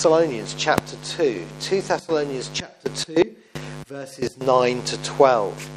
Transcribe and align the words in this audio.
Thessalonians 0.00 0.54
chapter 0.56 0.96
2. 1.02 1.44
2 1.58 1.80
Thessalonians 1.80 2.52
chapter 2.54 2.88
2, 2.88 3.34
verses 3.88 4.38
9 4.38 4.82
to 4.84 5.02
12. 5.02 5.70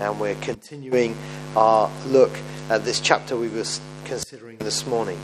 And 0.00 0.18
we're 0.18 0.34
continuing 0.40 1.16
our 1.54 1.88
look 2.08 2.32
at 2.70 2.84
this 2.84 2.98
chapter 2.98 3.36
we 3.36 3.46
were 3.46 3.62
considering 4.04 4.58
this 4.58 4.84
morning. 4.84 5.20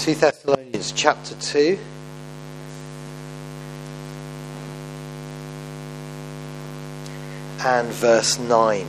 2 0.00 0.14
Thessalonians 0.14 0.89
chapter 1.00 1.34
2. 1.36 1.78
And 7.60 7.88
verse 7.88 8.38
9. 8.38 8.86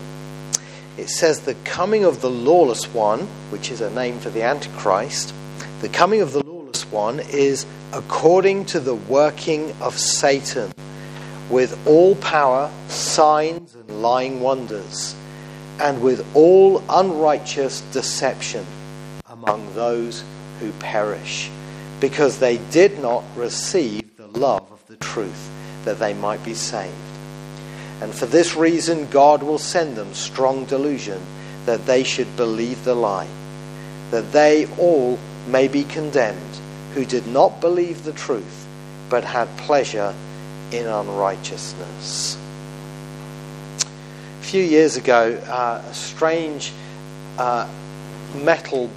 It 0.97 1.07
says, 1.07 1.39
The 1.39 1.53
coming 1.63 2.03
of 2.03 2.19
the 2.19 2.29
lawless 2.29 2.93
one, 2.93 3.21
which 3.49 3.71
is 3.71 3.79
a 3.79 3.89
name 3.91 4.19
for 4.19 4.29
the 4.29 4.41
Antichrist, 4.41 5.33
the 5.79 5.87
coming 5.87 6.19
of 6.19 6.33
the 6.33 6.43
lawless 6.43 6.83
one 6.91 7.21
is 7.29 7.65
according 7.93 8.65
to 8.65 8.81
the 8.81 8.95
working 8.95 9.73
of 9.79 9.97
Satan, 9.97 10.73
with 11.49 11.79
all 11.87 12.15
power, 12.17 12.69
signs, 12.89 13.73
and 13.73 14.01
lying 14.01 14.41
wonders, 14.41 15.15
and 15.79 16.01
with 16.01 16.27
all 16.35 16.83
unrighteous 16.89 17.79
deception 17.93 18.65
among 19.29 19.73
those 19.75 20.25
who 20.59 20.73
perish, 20.73 21.49
because 22.01 22.39
they 22.39 22.57
did 22.71 22.99
not 22.99 23.23
receive 23.35 24.17
the 24.17 24.27
love 24.27 24.69
of 24.71 24.85
the 24.87 24.97
truth 24.97 25.49
that 25.85 25.99
they 25.99 26.13
might 26.13 26.43
be 26.43 26.55
saved. 26.55 26.93
And 28.01 28.13
for 28.13 28.25
this 28.25 28.55
reason, 28.55 29.07
God 29.11 29.43
will 29.43 29.59
send 29.59 29.95
them 29.95 30.13
strong 30.15 30.65
delusion 30.65 31.21
that 31.65 31.85
they 31.85 32.03
should 32.03 32.35
believe 32.35 32.83
the 32.83 32.95
lie, 32.95 33.27
that 34.09 34.31
they 34.31 34.65
all 34.77 35.19
may 35.47 35.67
be 35.67 35.83
condemned 35.83 36.59
who 36.95 37.05
did 37.05 37.27
not 37.27 37.61
believe 37.61 38.03
the 38.03 38.13
truth, 38.13 38.67
but 39.09 39.23
had 39.23 39.47
pleasure 39.59 40.13
in 40.71 40.87
unrighteousness. 40.87 42.37
A 44.39 44.43
few 44.43 44.63
years 44.63 44.97
ago, 44.97 45.39
uh, 45.47 45.83
a 45.87 45.93
strange 45.93 46.73
uh, 47.37 47.69
metal 48.43 48.89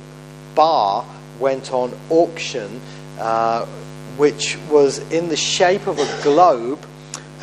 bar 0.55 1.05
went 1.39 1.73
on 1.73 1.93
auction, 2.11 2.81
uh, 3.19 3.67
which 4.17 4.57
was 4.71 4.99
in 5.13 5.29
the 5.29 5.37
shape 5.37 5.87
of 5.87 5.99
a 5.99 6.23
globe 6.23 6.85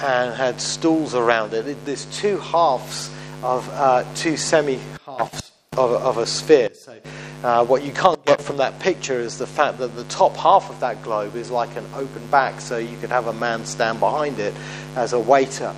and 0.01 0.33
had 0.33 0.59
stools 0.59 1.13
around 1.13 1.53
it. 1.53 1.85
There's 1.85 2.05
two 2.05 2.37
halves 2.37 3.11
of 3.43 3.67
uh, 3.69 4.03
two 4.15 4.37
semi 4.37 4.79
halves 5.05 5.51
of, 5.73 5.91
of, 5.91 6.17
a 6.17 6.25
sphere. 6.25 6.73
So, 6.73 6.99
uh, 7.43 7.65
what 7.65 7.83
you 7.83 7.91
can't 7.91 8.23
get 8.25 8.41
from 8.41 8.57
that 8.57 8.79
picture 8.79 9.19
is 9.19 9.37
the 9.37 9.47
fact 9.47 9.77
that 9.79 9.95
the 9.95 10.03
top 10.05 10.35
half 10.35 10.69
of 10.69 10.79
that 10.79 11.01
globe 11.01 11.35
is 11.35 11.49
like 11.49 11.75
an 11.75 11.85
open 11.95 12.25
back, 12.27 12.61
so 12.61 12.77
you 12.77 12.97
could 12.97 13.09
have 13.09 13.27
a 13.27 13.33
man 13.33 13.65
stand 13.65 13.99
behind 13.99 14.39
it 14.39 14.53
as 14.95 15.13
a 15.13 15.19
waiter. 15.19 15.73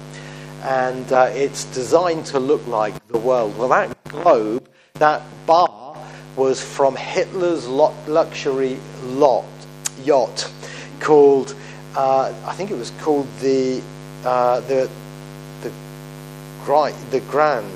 And 0.63 1.11
uh, 1.11 1.29
it's 1.33 1.65
designed 1.65 2.25
to 2.27 2.39
look 2.39 2.65
like 2.67 3.07
the 3.07 3.17
world. 3.17 3.57
Well, 3.57 3.69
that 3.69 3.95
globe, 4.05 4.69
that 4.95 5.21
bar, 5.45 5.82
was 6.35 6.61
from 6.63 6.95
Hitler's 6.95 7.67
luxury 7.67 8.77
lot, 9.03 9.45
yacht 10.03 10.49
called, 10.99 11.55
uh, 11.95 12.33
I 12.45 12.53
think 12.53 12.71
it 12.71 12.77
was 12.77 12.91
called 13.01 13.27
the, 13.39 13.81
uh, 14.23 14.61
the, 14.61 14.89
the, 15.61 15.71
the 17.11 17.19
Grand. 17.29 17.73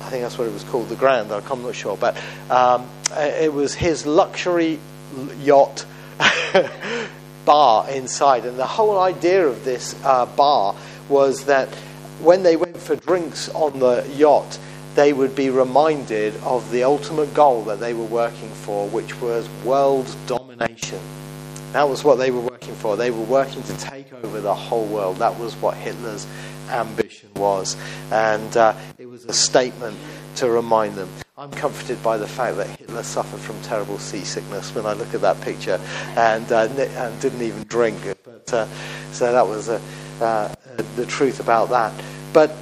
I 0.00 0.08
think 0.08 0.22
that's 0.22 0.38
what 0.38 0.48
it 0.48 0.52
was 0.52 0.64
called, 0.64 0.88
the 0.88 0.96
Grand. 0.96 1.30
I'm 1.30 1.62
not 1.62 1.74
sure, 1.74 1.96
but 1.96 2.20
um, 2.50 2.88
it 3.16 3.52
was 3.52 3.74
his 3.74 4.06
luxury 4.06 4.80
yacht 5.40 5.84
bar 7.44 7.88
inside, 7.90 8.46
and 8.46 8.58
the 8.58 8.66
whole 8.66 8.98
idea 8.98 9.46
of 9.46 9.64
this 9.64 9.94
uh, 10.04 10.26
bar 10.26 10.74
was 11.08 11.44
that 11.44 11.68
when 12.20 12.42
they 12.42 12.56
went 12.56 12.76
for 12.76 12.96
drinks 12.96 13.48
on 13.50 13.78
the 13.78 14.06
yacht, 14.16 14.58
they 15.00 15.14
would 15.14 15.34
be 15.34 15.48
reminded 15.48 16.36
of 16.42 16.70
the 16.70 16.84
ultimate 16.84 17.32
goal 17.32 17.62
that 17.64 17.80
they 17.80 17.94
were 17.94 18.04
working 18.04 18.50
for, 18.50 18.86
which 18.90 19.18
was 19.18 19.48
world 19.64 20.14
domination. 20.26 21.00
That 21.72 21.88
was 21.88 22.04
what 22.04 22.16
they 22.16 22.30
were 22.30 22.42
working 22.42 22.74
for. 22.74 22.98
They 22.98 23.10
were 23.10 23.24
working 23.24 23.62
to 23.62 23.76
take 23.78 24.12
over 24.12 24.42
the 24.42 24.54
whole 24.54 24.84
world. 24.84 25.16
That 25.16 25.40
was 25.40 25.56
what 25.56 25.74
Hitler's 25.74 26.26
ambition 26.68 27.30
was. 27.36 27.78
And 28.12 28.54
uh, 28.58 28.74
it 28.98 29.06
was 29.06 29.24
a 29.24 29.32
statement 29.32 29.96
to 30.36 30.50
remind 30.50 30.96
them. 30.96 31.08
I'm 31.38 31.50
comforted 31.52 32.02
by 32.02 32.18
the 32.18 32.28
fact 32.28 32.58
that 32.58 32.66
Hitler 32.78 33.02
suffered 33.02 33.40
from 33.40 33.58
terrible 33.62 33.98
seasickness 33.98 34.74
when 34.74 34.84
I 34.84 34.92
look 34.92 35.14
at 35.14 35.22
that 35.22 35.40
picture 35.40 35.80
and, 36.14 36.52
uh, 36.52 36.68
and 36.76 37.20
didn't 37.22 37.40
even 37.40 37.62
drink. 37.62 37.96
But, 38.22 38.52
uh, 38.52 38.66
so 39.12 39.32
that 39.32 39.46
was 39.46 39.70
uh, 39.70 40.54
the 40.96 41.06
truth 41.06 41.40
about 41.40 41.70
that. 41.70 41.94
But 42.34 42.54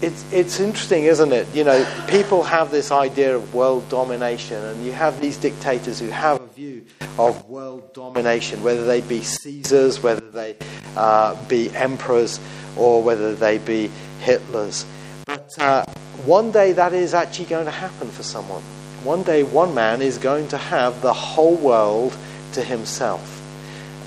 it's, 0.00 0.32
it's 0.32 0.60
interesting, 0.60 1.04
isn't 1.04 1.32
it? 1.32 1.46
You 1.54 1.64
know, 1.64 2.04
people 2.08 2.42
have 2.44 2.70
this 2.70 2.92
idea 2.92 3.34
of 3.34 3.54
world 3.54 3.88
domination, 3.88 4.62
and 4.62 4.84
you 4.84 4.92
have 4.92 5.20
these 5.20 5.36
dictators 5.36 5.98
who 5.98 6.08
have 6.08 6.40
a 6.40 6.46
view 6.46 6.84
of 7.18 7.48
world 7.48 7.92
domination, 7.94 8.62
whether 8.62 8.84
they 8.84 9.00
be 9.00 9.22
Caesars, 9.22 10.02
whether 10.02 10.30
they 10.30 10.56
uh, 10.96 11.34
be 11.48 11.70
emperors, 11.74 12.38
or 12.76 13.02
whether 13.02 13.34
they 13.34 13.58
be 13.58 13.90
Hitlers. 14.20 14.84
But 15.26 15.58
uh, 15.58 15.84
one 16.24 16.52
day 16.52 16.72
that 16.72 16.92
is 16.92 17.12
actually 17.12 17.46
going 17.46 17.64
to 17.64 17.72
happen 17.72 18.08
for 18.10 18.22
someone. 18.22 18.62
One 19.02 19.22
day, 19.22 19.42
one 19.42 19.74
man 19.74 20.02
is 20.02 20.18
going 20.18 20.48
to 20.48 20.58
have 20.58 21.02
the 21.02 21.12
whole 21.12 21.54
world 21.56 22.16
to 22.52 22.62
himself. 22.62 23.37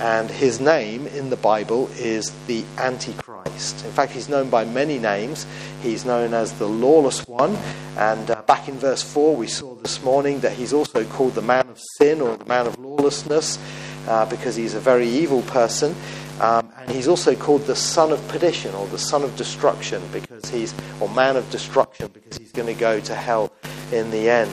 And 0.01 0.31
his 0.31 0.59
name 0.59 1.05
in 1.05 1.29
the 1.29 1.35
Bible 1.35 1.87
is 1.95 2.31
the 2.47 2.63
Antichrist. 2.79 3.85
In 3.85 3.91
fact, 3.91 4.11
he's 4.11 4.27
known 4.27 4.49
by 4.49 4.65
many 4.65 4.97
names. 4.97 5.45
He's 5.83 6.05
known 6.05 6.33
as 6.33 6.53
the 6.53 6.67
lawless 6.67 7.27
one. 7.27 7.55
And 7.97 8.31
uh, 8.31 8.41
back 8.41 8.67
in 8.67 8.79
verse 8.79 9.03
4, 9.03 9.35
we 9.35 9.45
saw 9.45 9.75
this 9.75 10.01
morning 10.01 10.39
that 10.39 10.53
he's 10.53 10.73
also 10.73 11.05
called 11.05 11.35
the 11.35 11.43
man 11.43 11.69
of 11.69 11.79
sin 11.99 12.19
or 12.19 12.35
the 12.35 12.45
man 12.45 12.65
of 12.65 12.79
lawlessness 12.79 13.59
uh, 14.07 14.25
because 14.25 14.55
he's 14.55 14.73
a 14.73 14.79
very 14.79 15.07
evil 15.07 15.43
person. 15.43 15.95
Um, 16.39 16.67
and 16.79 16.89
he's 16.89 17.07
also 17.07 17.35
called 17.35 17.67
the 17.67 17.75
son 17.75 18.11
of 18.11 18.27
perdition 18.27 18.73
or 18.73 18.87
the 18.87 18.97
son 18.97 19.21
of 19.21 19.35
destruction 19.35 20.01
because 20.11 20.49
he's, 20.49 20.73
or 20.99 21.09
man 21.09 21.37
of 21.37 21.47
destruction 21.51 22.09
because 22.11 22.39
he's 22.39 22.51
going 22.51 22.73
to 22.73 22.79
go 22.79 22.99
to 23.01 23.13
hell 23.13 23.51
in 23.91 24.09
the 24.09 24.31
end. 24.31 24.49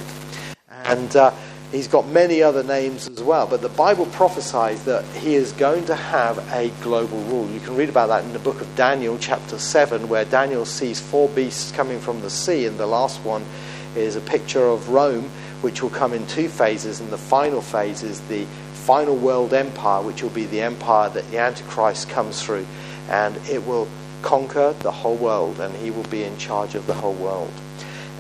And 0.85 1.17
uh, 1.17 1.33
He's 1.71 1.87
got 1.87 2.09
many 2.09 2.43
other 2.43 2.63
names 2.63 3.09
as 3.09 3.23
well, 3.23 3.47
but 3.47 3.61
the 3.61 3.69
Bible 3.69 4.07
prophesies 4.07 4.85
that 4.85 5.05
he 5.17 5.35
is 5.35 5.53
going 5.53 5.85
to 5.85 5.95
have 5.95 6.39
a 6.55 6.71
global 6.83 7.21
rule. 7.25 7.47
You 7.51 7.61
can 7.61 7.77
read 7.77 7.91
about 7.91 8.07
that 8.07 8.25
in 8.25 8.33
the 8.33 8.39
book 8.39 8.63
of 8.63 8.75
Daniel, 8.75 9.19
chapter 9.19 9.59
7, 9.59 10.09
where 10.09 10.25
Daniel 10.25 10.65
sees 10.65 10.99
four 10.99 11.29
beasts 11.29 11.71
coming 11.73 12.01
from 12.01 12.23
the 12.23 12.31
sea, 12.31 12.65
and 12.65 12.79
the 12.79 12.87
last 12.87 13.23
one 13.23 13.45
is 13.95 14.17
a 14.17 14.23
picture 14.23 14.65
of 14.67 14.89
Rome, 14.89 15.29
which 15.61 15.83
will 15.83 15.91
come 15.91 16.15
in 16.15 16.27
two 16.27 16.49
phases, 16.49 17.01
and 17.01 17.11
the 17.11 17.19
final 17.19 17.61
phase 17.61 18.03
is 18.03 18.23
the 18.29 18.47
final 18.73 19.15
world 19.15 19.53
empire, 19.53 20.03
which 20.03 20.23
will 20.23 20.31
be 20.31 20.47
the 20.47 20.63
empire 20.63 21.11
that 21.11 21.31
the 21.31 21.37
Antichrist 21.37 22.09
comes 22.09 22.43
through, 22.43 22.67
and 23.11 23.37
it 23.47 23.67
will 23.67 23.87
conquer 24.23 24.75
the 24.79 24.91
whole 24.91 25.17
world, 25.17 25.61
and 25.61 25.77
he 25.77 25.91
will 25.91 26.05
be 26.05 26.25
in 26.25 26.39
charge 26.39 26.75
of 26.75 26.87
the 26.87 26.95
whole 26.95 27.15
world. 27.15 27.53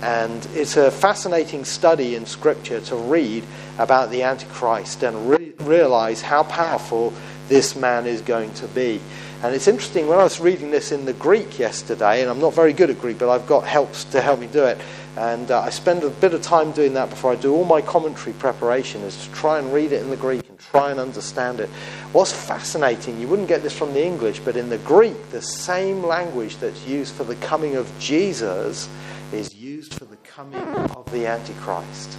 And 0.03 0.47
it's 0.55 0.77
a 0.77 0.91
fascinating 0.91 1.65
study 1.65 2.15
in 2.15 2.25
Scripture 2.25 2.81
to 2.83 2.97
read 2.97 3.45
about 3.79 4.11
the 4.11 4.23
Antichrist 4.23 5.03
and 5.03 5.29
re- 5.29 5.53
realize 5.61 6.23
how 6.23 6.45
powerful 6.45 7.13
this 7.49 7.75
man 7.75 8.07
is 8.07 8.21
going 8.21 8.53
to 8.55 8.69
be. 8.69 9.01
And 9.43 9.55
it's 9.55 9.69
interesting, 9.69 10.09
when 10.09 10.19
I 10.19 10.25
was 10.25 10.41
reading 10.41 10.71
this 10.71 10.91
in 10.91 11.05
the 11.05 11.13
Greek 11.13 11.59
yesterday, 11.59 12.23
and 12.23 12.31
I'm 12.31 12.41
not 12.41 12.55
very 12.55 12.73
good 12.73 12.91
at 12.91 13.01
Greek, 13.01 13.19
but 13.19 13.29
I've 13.29 13.47
got 13.47 13.65
helps 13.65 14.05
to 14.07 14.21
help 14.21 14.41
me 14.41 14.49
do 14.49 14.65
it. 14.65 14.79
And 15.17 15.51
uh, 15.51 15.63
I 15.63 15.71
spend 15.71 16.03
a 16.05 16.11
bit 16.11 16.35
of 16.35 16.43
time 16.43 16.73
doing 16.73 16.95
that 16.95 17.11
before 17.11 17.33
I 17.33 17.37
do 17.37 17.55
all 17.55 17.65
my 17.65 17.81
commentary 17.81 18.35
preparation, 18.35 19.01
is 19.03 19.27
to 19.27 19.33
try 19.33 19.59
and 19.59 19.73
read 19.73 19.93
it 19.93 20.03
in 20.03 20.11
the 20.11 20.17
Greek 20.17 20.49
and 20.49 20.59
try 20.59 20.91
and 20.91 21.01
understand 21.01 21.61
it. 21.61 21.69
What's 22.13 22.33
fascinating, 22.33 23.21
you 23.21 23.29
wouldn't 23.29 23.49
get 23.49 23.63
this 23.63 23.77
from 23.77 23.95
the 23.95 24.05
English, 24.05 24.41
but 24.41 24.57
in 24.57 24.69
the 24.69 24.79
Greek, 24.79 25.31
the 25.31 25.43
same 25.43 26.05
language 26.05 26.57
that's 26.59 26.87
used 26.87 27.15
for 27.15 27.25
the 27.25 27.37
coming 27.37 27.77
of 27.77 27.91
Jesus 27.99 28.89
is 29.33 29.55
used 29.55 29.95
for 29.95 30.05
the 30.05 30.17
coming 30.17 30.61
of 30.61 31.11
the 31.13 31.27
Antichrist. 31.27 32.17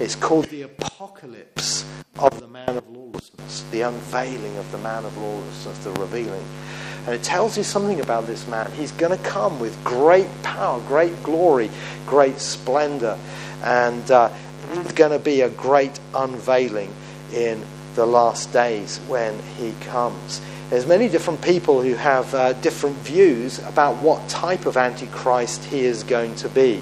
It's 0.00 0.14
called 0.14 0.46
the 0.46 0.62
apocalypse 0.62 1.84
of 2.18 2.40
the 2.40 2.48
man 2.48 2.76
of 2.76 2.88
lawlessness, 2.88 3.64
the 3.70 3.82
unveiling 3.82 4.56
of 4.56 4.70
the 4.72 4.78
man 4.78 5.04
of 5.04 5.16
lawlessness, 5.16 5.78
the 5.78 5.92
revealing. 5.92 6.44
And 7.06 7.14
it 7.14 7.22
tells 7.22 7.56
you 7.56 7.64
something 7.64 8.00
about 8.00 8.26
this 8.26 8.46
man. 8.46 8.70
He's 8.72 8.92
going 8.92 9.16
to 9.16 9.24
come 9.24 9.58
with 9.58 9.76
great 9.82 10.28
power, 10.42 10.80
great 10.86 11.20
glory, 11.22 11.70
great 12.06 12.38
splendor. 12.38 13.18
And 13.62 14.08
uh, 14.10 14.30
there's 14.68 14.92
going 14.92 15.10
to 15.10 15.18
be 15.18 15.40
a 15.40 15.50
great 15.50 15.98
unveiling 16.14 16.92
in 17.32 17.64
the 17.94 18.06
last 18.06 18.52
days 18.52 18.98
when 19.08 19.38
he 19.58 19.72
comes. 19.82 20.40
There's 20.70 20.86
many 20.86 21.08
different 21.08 21.42
people 21.42 21.82
who 21.82 21.94
have 21.94 22.34
uh, 22.34 22.54
different 22.54 22.96
views 22.98 23.58
about 23.60 23.96
what 23.96 24.26
type 24.28 24.64
of 24.64 24.76
Antichrist 24.76 25.64
he 25.64 25.80
is 25.80 26.02
going 26.02 26.34
to 26.36 26.48
be. 26.48 26.80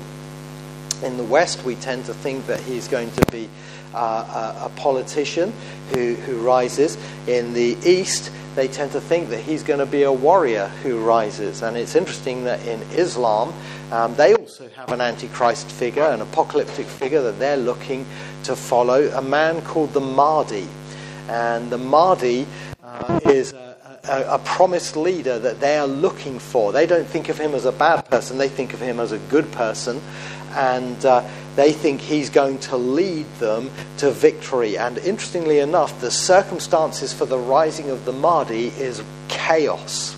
In 1.02 1.16
the 1.16 1.24
West, 1.24 1.64
we 1.64 1.74
tend 1.76 2.04
to 2.04 2.14
think 2.14 2.46
that 2.46 2.60
he's 2.60 2.86
going 2.86 3.10
to 3.10 3.32
be 3.32 3.48
uh, 3.94 4.58
a, 4.62 4.66
a, 4.66 4.68
politician 4.76 5.52
who, 5.92 6.14
who 6.14 6.38
rises. 6.38 6.96
In 7.26 7.52
the 7.52 7.76
East, 7.84 8.30
they 8.54 8.68
tend 8.68 8.92
to 8.92 9.00
think 9.00 9.30
that 9.30 9.40
he's 9.40 9.62
going 9.62 9.80
to 9.80 9.86
be 9.86 10.04
a 10.04 10.12
warrior 10.12 10.68
who 10.82 11.00
rises. 11.00 11.62
And 11.62 11.76
it's 11.76 11.96
interesting 11.96 12.44
that 12.44 12.64
in 12.66 12.80
Islam, 12.92 13.52
um, 13.90 14.14
they 14.14 14.34
also 14.34 14.68
have 14.76 14.92
an 14.92 15.00
Antichrist 15.00 15.70
figure, 15.70 16.04
an 16.04 16.20
apocalyptic 16.20 16.86
figure 16.86 17.22
that 17.22 17.38
they're 17.38 17.56
looking 17.56 18.06
to 18.44 18.54
follow, 18.54 19.08
a 19.08 19.22
man 19.22 19.62
called 19.62 19.92
the 19.92 20.00
Mahdi. 20.00 20.68
And 21.30 21.70
the 21.70 21.78
Mahdi 21.78 22.46
uh, 22.82 23.20
is 23.24 23.52
a 23.52 23.70
a, 24.04 24.34
a, 24.34 24.38
promised 24.40 24.96
leader 24.96 25.38
that 25.38 25.60
they 25.60 25.76
are 25.76 25.86
looking 25.86 26.38
for. 26.38 26.72
They 26.72 26.86
don't 26.86 27.06
think 27.06 27.28
of 27.28 27.38
him 27.38 27.54
as 27.54 27.64
a 27.64 27.72
bad 27.72 28.02
person, 28.06 28.38
they 28.38 28.48
think 28.48 28.72
of 28.72 28.80
him 28.80 29.00
as 29.00 29.12
a 29.12 29.18
good 29.18 29.50
person. 29.52 30.00
And 30.52 31.04
uh, 31.04 31.26
they 31.54 31.72
think 31.72 32.00
he's 32.00 32.28
going 32.28 32.58
to 32.60 32.76
lead 32.76 33.26
them 33.38 33.70
to 33.98 34.10
victory. 34.10 34.76
And 34.76 34.98
interestingly 34.98 35.60
enough, 35.60 36.00
the 36.00 36.10
circumstances 36.10 37.12
for 37.12 37.24
the 37.24 37.38
rising 37.38 37.90
of 37.90 38.04
the 38.04 38.12
Mahdi 38.12 38.68
is 38.68 39.02
chaos, 39.28 40.16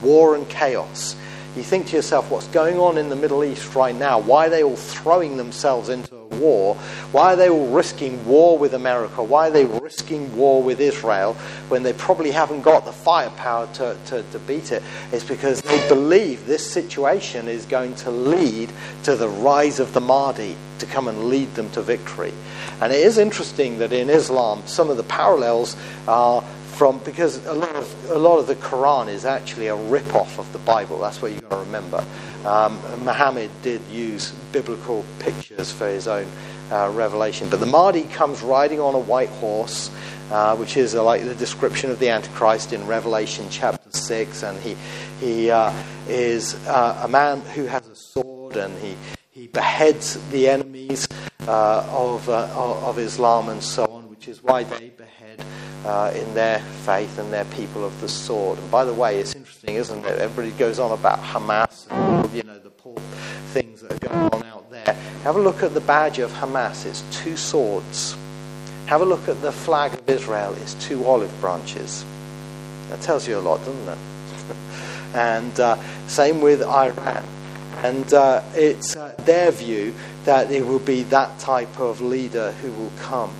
war 0.00 0.36
and 0.36 0.48
chaos. 0.48 1.16
You 1.56 1.64
think 1.64 1.88
to 1.88 1.96
yourself, 1.96 2.30
what's 2.30 2.46
going 2.48 2.78
on 2.78 2.98
in 2.98 3.08
the 3.08 3.16
Middle 3.16 3.42
East 3.42 3.74
right 3.74 3.94
now? 3.94 4.20
Why 4.20 4.46
are 4.46 4.50
they 4.50 4.62
all 4.62 4.76
throwing 4.76 5.36
themselves 5.36 5.88
into 5.88 6.17
war? 6.38 6.74
Why 7.12 7.32
are 7.32 7.36
they 7.36 7.48
all 7.48 7.68
risking 7.68 8.24
war 8.26 8.58
with 8.58 8.74
America? 8.74 9.22
Why 9.22 9.48
are 9.48 9.50
they 9.50 9.64
risking 9.64 10.36
war 10.36 10.62
with 10.62 10.80
Israel 10.80 11.34
when 11.68 11.82
they 11.82 11.92
probably 11.92 12.30
haven't 12.30 12.62
got 12.62 12.84
the 12.84 12.92
firepower 12.92 13.68
to, 13.74 13.96
to, 14.06 14.22
to 14.22 14.38
beat 14.40 14.72
it? 14.72 14.82
It's 15.12 15.24
because 15.24 15.60
they 15.62 15.88
believe 15.88 16.46
this 16.46 16.68
situation 16.68 17.48
is 17.48 17.66
going 17.66 17.94
to 17.96 18.10
lead 18.10 18.70
to 19.04 19.16
the 19.16 19.28
rise 19.28 19.80
of 19.80 19.92
the 19.92 20.00
Mahdi 20.00 20.56
to 20.78 20.86
come 20.86 21.08
and 21.08 21.28
lead 21.28 21.54
them 21.54 21.70
to 21.70 21.82
victory. 21.82 22.32
And 22.80 22.92
it 22.92 23.00
is 23.00 23.18
interesting 23.18 23.78
that 23.78 23.92
in 23.92 24.08
Islam, 24.10 24.62
some 24.66 24.90
of 24.90 24.96
the 24.96 25.02
parallels 25.02 25.76
are 26.06 26.44
from 26.78 27.00
because 27.00 27.44
a 27.46 27.52
lot 27.52 27.74
of 27.74 28.10
a 28.10 28.18
lot 28.18 28.38
of 28.38 28.46
the 28.46 28.54
Quran 28.54 29.08
is 29.08 29.24
actually 29.24 29.66
a 29.66 29.74
rip-off 29.74 30.38
of 30.38 30.50
the 30.52 30.60
Bible. 30.60 31.00
That's 31.00 31.20
what 31.20 31.32
you've 31.32 31.42
got 31.42 31.56
to 31.56 31.64
remember. 31.64 32.04
Um, 32.44 32.80
Muhammad 33.04 33.50
did 33.62 33.82
use 33.90 34.30
biblical 34.52 35.04
pictures 35.18 35.72
for 35.72 35.88
his 35.88 36.06
own 36.06 36.28
uh, 36.70 36.92
revelation, 36.94 37.50
but 37.50 37.58
the 37.58 37.66
Mahdi 37.66 38.04
comes 38.04 38.42
riding 38.42 38.78
on 38.78 38.94
a 38.94 38.98
white 38.98 39.28
horse, 39.40 39.90
uh, 40.30 40.54
which 40.54 40.76
is 40.76 40.94
uh, 40.94 41.02
like 41.02 41.24
the 41.24 41.34
description 41.34 41.90
of 41.90 41.98
the 41.98 42.10
Antichrist 42.10 42.72
in 42.72 42.86
Revelation 42.86 43.48
chapter 43.50 43.90
six, 43.90 44.44
and 44.44 44.56
he 44.60 44.76
he 45.18 45.50
uh, 45.50 45.72
is 46.06 46.54
uh, 46.68 47.02
a 47.02 47.08
man 47.08 47.40
who 47.56 47.64
has 47.64 47.88
a 47.88 47.96
sword 47.96 48.56
and 48.56 48.72
he 48.78 48.94
he 49.32 49.48
beheads 49.48 50.16
the 50.30 50.48
enemies 50.48 51.08
uh, 51.48 51.84
of 51.90 52.28
of 52.28 53.00
Islam 53.00 53.48
and 53.48 53.64
so 53.64 53.84
on, 53.86 54.08
which 54.08 54.28
is 54.28 54.44
why 54.44 54.62
they 54.62 54.90
behead 54.90 55.44
uh, 55.84 56.12
in 56.14 56.34
their 56.34 56.60
faith 56.84 57.18
and 57.18 57.32
their 57.32 57.44
people 57.46 57.84
of 57.84 58.00
the 58.00 58.08
sword. 58.08 58.58
And 58.58 58.70
by 58.70 58.84
the 58.84 58.94
way, 58.94 59.18
it's 59.18 59.34
interesting, 59.34 59.76
isn't 59.76 60.04
it? 60.04 60.18
Everybody 60.18 60.56
goes 60.58 60.78
on 60.78 60.92
about 60.92 61.18
Hamas 61.20 61.86
and 61.90 62.32
you 62.34 62.42
know 62.42 62.58
the 62.58 62.70
poor 62.70 62.96
things 63.52 63.80
that 63.82 63.92
are 63.92 64.08
going 64.08 64.32
on 64.32 64.44
out 64.44 64.70
there. 64.70 64.92
Have 65.24 65.36
a 65.36 65.40
look 65.40 65.62
at 65.62 65.74
the 65.74 65.80
badge 65.80 66.18
of 66.18 66.30
Hamas. 66.32 66.84
It's 66.86 67.02
two 67.22 67.36
swords. 67.36 68.16
Have 68.86 69.00
a 69.02 69.04
look 69.04 69.28
at 69.28 69.40
the 69.42 69.52
flag 69.52 69.92
of 69.94 70.08
Israel. 70.08 70.54
It's 70.62 70.74
two 70.74 71.04
olive 71.04 71.32
branches. 71.40 72.04
That 72.88 73.00
tells 73.02 73.28
you 73.28 73.38
a 73.38 73.40
lot, 73.40 73.58
doesn't 73.58 73.88
it? 73.88 73.98
and 75.14 75.60
uh, 75.60 75.76
same 76.06 76.40
with 76.40 76.62
Iran. 76.62 77.24
And 77.82 78.12
uh, 78.12 78.42
it's 78.54 78.96
uh, 78.96 79.14
their 79.18 79.50
view 79.52 79.94
that 80.24 80.50
it 80.50 80.66
will 80.66 80.80
be 80.80 81.02
that 81.04 81.38
type 81.38 81.78
of 81.78 82.00
leader 82.00 82.52
who 82.52 82.72
will 82.72 82.92
come. 82.98 83.32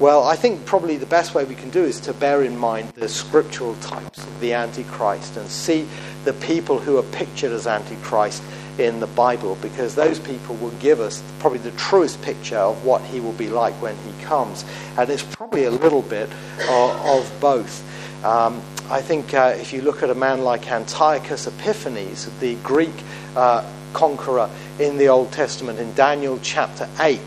Well, 0.00 0.24
I 0.24 0.34
think 0.34 0.64
probably 0.64 0.96
the 0.96 1.04
best 1.04 1.34
way 1.34 1.44
we 1.44 1.54
can 1.54 1.68
do 1.68 1.84
is 1.84 2.00
to 2.00 2.14
bear 2.14 2.42
in 2.42 2.56
mind 2.56 2.88
the 2.94 3.06
scriptural 3.06 3.74
types 3.82 4.24
of 4.24 4.40
the 4.40 4.54
Antichrist 4.54 5.36
and 5.36 5.46
see 5.46 5.86
the 6.24 6.32
people 6.32 6.78
who 6.78 6.96
are 6.96 7.02
pictured 7.12 7.52
as 7.52 7.66
Antichrist 7.66 8.42
in 8.78 9.00
the 9.00 9.06
Bible, 9.08 9.58
because 9.60 9.94
those 9.94 10.18
people 10.18 10.56
will 10.56 10.70
give 10.80 11.00
us 11.00 11.22
probably 11.38 11.58
the 11.58 11.70
truest 11.72 12.22
picture 12.22 12.56
of 12.56 12.82
what 12.82 13.02
he 13.02 13.20
will 13.20 13.34
be 13.34 13.50
like 13.50 13.74
when 13.82 13.94
he 13.98 14.24
comes. 14.24 14.64
And 14.96 15.10
it's 15.10 15.22
probably 15.22 15.64
a 15.64 15.70
little 15.70 16.00
bit 16.00 16.30
of, 16.70 16.90
of 17.04 17.30
both. 17.38 17.84
Um, 18.24 18.62
I 18.88 19.02
think 19.02 19.34
uh, 19.34 19.54
if 19.58 19.70
you 19.74 19.82
look 19.82 20.02
at 20.02 20.08
a 20.08 20.14
man 20.14 20.44
like 20.44 20.72
Antiochus 20.72 21.46
Epiphanes, 21.46 22.24
the 22.40 22.54
Greek 22.62 22.94
uh, 23.36 23.70
conqueror 23.92 24.48
in 24.78 24.96
the 24.96 25.08
Old 25.08 25.30
Testament, 25.30 25.78
in 25.78 25.92
Daniel 25.92 26.38
chapter 26.42 26.88
8, 26.98 27.20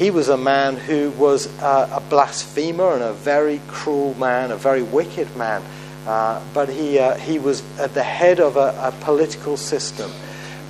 he 0.00 0.10
was 0.10 0.30
a 0.30 0.36
man 0.38 0.76
who 0.76 1.10
was 1.10 1.46
uh, 1.60 1.86
a 1.92 2.00
blasphemer 2.08 2.94
and 2.94 3.02
a 3.02 3.12
very 3.12 3.60
cruel 3.68 4.14
man, 4.14 4.50
a 4.50 4.56
very 4.56 4.82
wicked 4.82 5.36
man. 5.36 5.62
Uh, 6.06 6.42
but 6.54 6.70
he, 6.70 6.98
uh, 6.98 7.16
he 7.16 7.38
was 7.38 7.62
at 7.78 7.92
the 7.92 8.02
head 8.02 8.40
of 8.40 8.56
a, 8.56 8.74
a 8.82 8.94
political 9.04 9.58
system. 9.58 10.10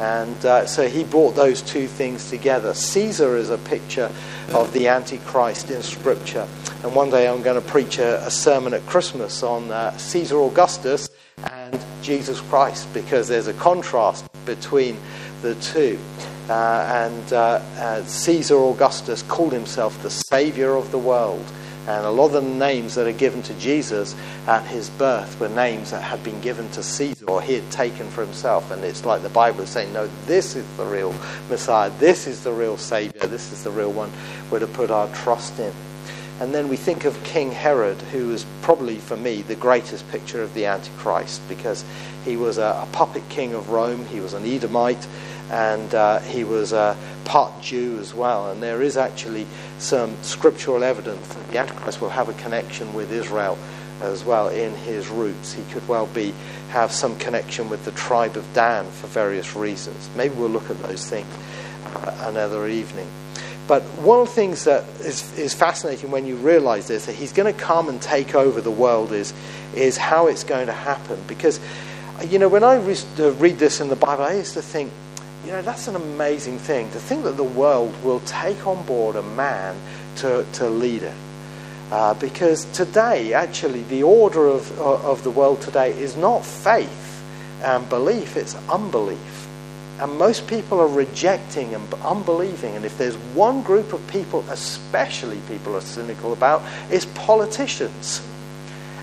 And 0.00 0.44
uh, 0.44 0.67
so 0.67 0.88
he 0.88 1.05
brought 1.05 1.37
those 1.37 1.62
two 1.62 1.87
things 1.87 2.29
together. 2.29 2.75
Caesar 2.75 3.37
is 3.37 3.50
a 3.50 3.59
picture 3.59 4.11
of 4.53 4.73
the 4.73 4.88
Antichrist 4.88 5.71
in 5.71 5.81
Scripture. 5.81 6.49
And 6.82 6.93
one 6.93 7.11
day 7.11 7.29
I'm 7.29 7.44
going 7.44 7.62
to 7.62 7.69
preach 7.69 7.99
a, 8.00 8.27
a 8.27 8.32
sermon 8.32 8.75
at 8.75 8.85
Christmas 8.87 9.44
on 9.44 9.71
uh, 9.71 9.97
Caesar 9.97 10.38
Augustus 10.38 11.09
and 11.53 11.81
Jesus 12.03 12.41
Christ 12.41 12.93
because 12.93 13.29
there's 13.29 13.47
a 13.47 13.55
contrast 13.55 14.29
between 14.44 14.97
the 15.43 15.55
two. 15.55 16.00
Uh, 16.50 17.06
and 17.06 17.32
uh, 17.32 17.62
uh, 17.79 18.02
Caesar 18.02 18.56
Augustus 18.56 19.23
called 19.23 19.52
himself 19.52 20.02
the 20.02 20.11
Savior 20.11 20.75
of 20.75 20.91
the 20.91 20.99
world. 20.99 21.44
And 21.87 22.05
a 22.05 22.11
lot 22.11 22.26
of 22.26 22.32
the 22.32 22.43
names 22.43 22.97
that 22.97 23.06
are 23.06 23.12
given 23.12 23.41
to 23.43 23.55
Jesus 23.55 24.17
at 24.49 24.67
his 24.67 24.91
birth 24.91 25.38
were 25.38 25.49
names 25.49 25.93
that 25.93 26.02
had 26.02 26.25
been 26.25 26.41
given 26.41 26.69
to 26.73 26.82
Caesar 26.82 27.25
or 27.31 27.41
he 27.41 27.55
had 27.55 27.70
taken 27.70 28.08
for 28.08 28.25
himself. 28.25 28.73
And 28.73 28.82
it's 28.82 29.05
like 29.05 29.23
the 29.23 29.29
Bible 29.29 29.61
is 29.61 29.70
saying, 29.70 29.93
no, 29.93 30.08
this 30.26 30.56
is 30.56 30.67
the 30.76 30.85
real 30.85 31.14
Messiah. 31.49 31.91
This 32.00 32.26
is 32.26 32.43
the 32.43 32.53
real 32.53 32.76
Savior. 32.76 33.29
This 33.29 33.53
is 33.53 33.62
the 33.62 33.70
real 33.70 33.93
one 33.93 34.11
we're 34.50 34.58
to 34.58 34.67
put 34.67 34.91
our 34.91 35.06
trust 35.14 35.56
in. 35.61 35.73
And 36.41 36.53
then 36.53 36.69
we 36.69 36.76
think 36.76 37.05
of 37.05 37.23
King 37.23 37.53
Herod, 37.53 37.99
who 38.11 38.32
is 38.32 38.44
probably, 38.63 38.96
for 38.96 39.17
me, 39.17 39.43
the 39.43 39.55
greatest 39.55 40.08
picture 40.10 40.43
of 40.43 40.53
the 40.55 40.67
Antichrist 40.67 41.46
because 41.48 41.84
he 42.24 42.36
was 42.36 42.58
a, 42.58 42.82
a 42.82 42.89
puppet 42.93 43.22
king 43.29 43.55
of 43.55 43.69
Rome. 43.69 44.05
He 44.06 44.20
was 44.20 44.32
an 44.32 44.44
Edomite 44.44 45.06
and 45.50 45.94
uh, 45.94 46.20
he 46.20 46.44
was 46.44 46.72
a 46.72 46.96
part 47.24 47.60
Jew 47.60 47.98
as 47.98 48.14
well. 48.14 48.50
And 48.50 48.62
there 48.62 48.82
is 48.82 48.96
actually 48.96 49.46
some 49.78 50.16
scriptural 50.22 50.84
evidence 50.84 51.26
that 51.28 51.50
the 51.50 51.58
Antichrist 51.58 52.00
will 52.00 52.10
have 52.10 52.28
a 52.28 52.34
connection 52.34 52.94
with 52.94 53.12
Israel 53.12 53.58
as 54.00 54.24
well 54.24 54.48
in 54.48 54.74
his 54.74 55.08
roots. 55.08 55.52
He 55.52 55.62
could 55.72 55.86
well 55.88 56.06
be 56.06 56.32
have 56.70 56.92
some 56.92 57.19
connection 57.19 57.69
with 57.69 57.84
the 57.84 57.90
tribe 57.92 58.36
of 58.36 58.46
Dan 58.54 58.86
for 58.86 59.08
various 59.08 59.56
reasons. 59.56 60.08
Maybe 60.16 60.34
we'll 60.36 60.48
look 60.48 60.70
at 60.70 60.80
those 60.82 61.08
things 61.08 61.26
another 62.20 62.69
evening. 62.69 63.08
But 63.66 63.82
one 64.02 64.20
of 64.20 64.28
the 64.28 64.34
things 64.34 64.64
that 64.64 64.82
is, 65.00 65.38
is 65.38 65.54
fascinating 65.54 66.10
when 66.10 66.26
you 66.26 66.36
realize 66.36 66.88
this, 66.88 67.06
that 67.06 67.14
he's 67.14 67.32
going 67.32 67.52
to 67.52 67.58
come 67.58 67.88
and 67.88 68.02
take 68.02 68.34
over 68.34 68.60
the 68.60 68.70
world, 68.70 69.12
is, 69.12 69.32
is 69.74 69.96
how 69.96 70.26
it's 70.26 70.42
going 70.42 70.66
to 70.66 70.72
happen. 70.72 71.22
Because, 71.28 71.60
you 72.26 72.38
know, 72.38 72.48
when 72.48 72.64
I 72.64 72.76
read 72.76 73.58
this 73.58 73.80
in 73.80 73.88
the 73.88 73.96
Bible, 73.96 74.24
I 74.24 74.34
used 74.34 74.54
to 74.54 74.62
think, 74.62 74.90
you 75.44 75.53
know, 75.53 75.63
that's 75.63 75.89
an 75.89 75.97
amazing 75.97 76.59
thing 76.59 76.91
to 76.91 76.99
think 76.99 77.25
that 77.25 77.37
the 77.37 77.44
world 77.44 77.94
will 78.05 78.20
take 78.20 78.67
on 78.67 78.85
board 78.85 79.17
a 79.17 79.23
man 79.23 79.75
to, 80.17 80.44
to 80.55 80.69
lead 80.69 81.03
it. 81.03 81.15
Uh, 81.91 82.15
because 82.15 82.67
today, 82.67 83.32
actually, 83.32 83.82
the 83.85 84.03
order 84.03 84.47
of, 84.47 84.79
of 84.79 85.25
the 85.25 85.31
world 85.31 85.61
today 85.61 85.91
is 85.99 86.17
not 86.17 86.44
faith 86.44 87.23
and 87.63 87.89
belief, 87.89 88.37
it's 88.37 88.55
unbelief. 88.69 89.49
And 89.99 90.17
most 90.17 90.47
people 90.47 90.81
are 90.81 90.89
rejecting 90.89 91.75
and 91.75 91.93
unbelieving. 91.94 92.75
And 92.75 92.85
if 92.85 92.97
there's 92.97 93.17
one 93.35 93.63
group 93.63 93.93
of 93.93 94.06
people, 94.09 94.44
especially 94.49 95.39
people 95.49 95.77
are 95.77 95.82
cynical 95.82 96.32
about, 96.32 96.63
it's 96.91 97.05
politicians. 97.15 98.23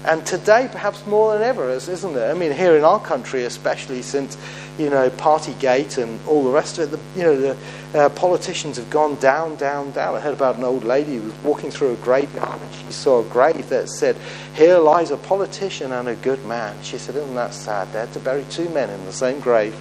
And 0.07 0.25
today, 0.25 0.69
perhaps 0.71 1.05
more 1.05 1.33
than 1.33 1.41
ever, 1.41 1.69
isn't 1.69 2.15
it? 2.15 2.31
I 2.31 2.33
mean, 2.33 2.53
here 2.53 2.77
in 2.77 2.85
our 2.85 2.99
country, 2.99 3.43
especially 3.43 4.01
since, 4.01 4.37
you 4.77 4.89
know, 4.89 5.09
Partygate 5.09 6.01
and 6.01 6.17
all 6.25 6.45
the 6.45 6.49
rest 6.49 6.77
of 6.77 6.93
it, 6.93 6.95
the, 6.95 7.19
you 7.19 7.25
know, 7.25 7.35
the 7.35 7.57
uh, 7.93 8.07
politicians 8.09 8.77
have 8.77 8.89
gone 8.89 9.15
down, 9.15 9.57
down, 9.57 9.91
down. 9.91 10.15
I 10.15 10.21
heard 10.21 10.33
about 10.33 10.55
an 10.55 10.63
old 10.63 10.85
lady 10.85 11.17
who 11.17 11.23
was 11.23 11.33
walking 11.43 11.71
through 11.71 11.91
a 11.91 11.95
graveyard 11.97 12.61
and 12.61 12.73
she 12.73 12.89
saw 12.93 13.19
a 13.19 13.25
grave 13.25 13.67
that 13.67 13.89
said, 13.89 14.15
Here 14.55 14.77
lies 14.77 15.11
a 15.11 15.17
politician 15.17 15.91
and 15.91 16.07
a 16.07 16.15
good 16.15 16.43
man. 16.45 16.81
She 16.83 16.97
said, 16.97 17.17
Isn't 17.17 17.35
that 17.35 17.53
sad? 17.53 17.91
They 17.91 17.99
had 17.99 18.13
to 18.13 18.19
bury 18.19 18.45
two 18.49 18.69
men 18.69 18.89
in 18.89 19.03
the 19.03 19.11
same 19.11 19.41
grave. 19.41 19.75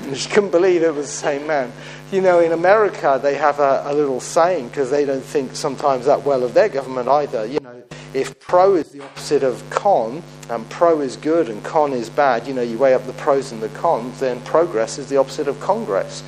she 0.14 0.30
couldn't 0.30 0.50
believe 0.50 0.82
it 0.82 0.94
was 0.94 1.06
the 1.06 1.12
same 1.12 1.46
man. 1.46 1.70
You 2.10 2.22
know, 2.22 2.40
in 2.40 2.52
America, 2.52 3.20
they 3.22 3.34
have 3.34 3.60
a, 3.60 3.82
a 3.84 3.94
little 3.94 4.20
saying 4.20 4.68
because 4.68 4.90
they 4.90 5.04
don't 5.04 5.22
think 5.22 5.54
sometimes 5.54 6.06
that 6.06 6.24
well 6.24 6.42
of 6.42 6.54
their 6.54 6.70
government 6.70 7.08
either. 7.08 7.44
You 7.44 7.60
know, 7.60 7.69
if 8.14 8.38
pro 8.40 8.74
is 8.74 8.90
the 8.90 9.02
opposite 9.02 9.42
of 9.42 9.68
con, 9.70 10.22
and 10.48 10.68
pro 10.68 11.00
is 11.00 11.16
good 11.16 11.48
and 11.48 11.62
con 11.64 11.92
is 11.92 12.10
bad, 12.10 12.46
you 12.46 12.54
know, 12.54 12.62
you 12.62 12.76
weigh 12.76 12.94
up 12.94 13.06
the 13.06 13.12
pros 13.14 13.52
and 13.52 13.62
the 13.62 13.68
cons, 13.70 14.20
then 14.20 14.40
progress 14.42 14.98
is 14.98 15.08
the 15.08 15.16
opposite 15.16 15.46
of 15.46 15.58
congress. 15.60 16.22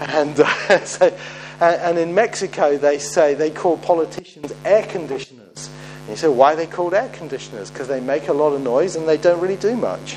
And, 0.00 0.38
uh, 0.40 0.84
so, 0.84 1.16
and 1.60 1.98
in 1.98 2.14
Mexico, 2.14 2.76
they 2.76 2.98
say 2.98 3.34
they 3.34 3.50
call 3.50 3.78
politicians 3.78 4.52
air 4.64 4.84
conditioners. 4.84 5.70
And 6.00 6.10
you 6.10 6.16
say, 6.16 6.28
why 6.28 6.54
are 6.54 6.56
they 6.56 6.66
called 6.66 6.94
air 6.94 7.10
conditioners? 7.10 7.70
Because 7.70 7.88
they 7.88 8.00
make 8.00 8.28
a 8.28 8.32
lot 8.32 8.52
of 8.52 8.62
noise 8.62 8.96
and 8.96 9.06
they 9.08 9.16
don't 9.16 9.40
really 9.40 9.56
do 9.56 9.76
much. 9.76 10.16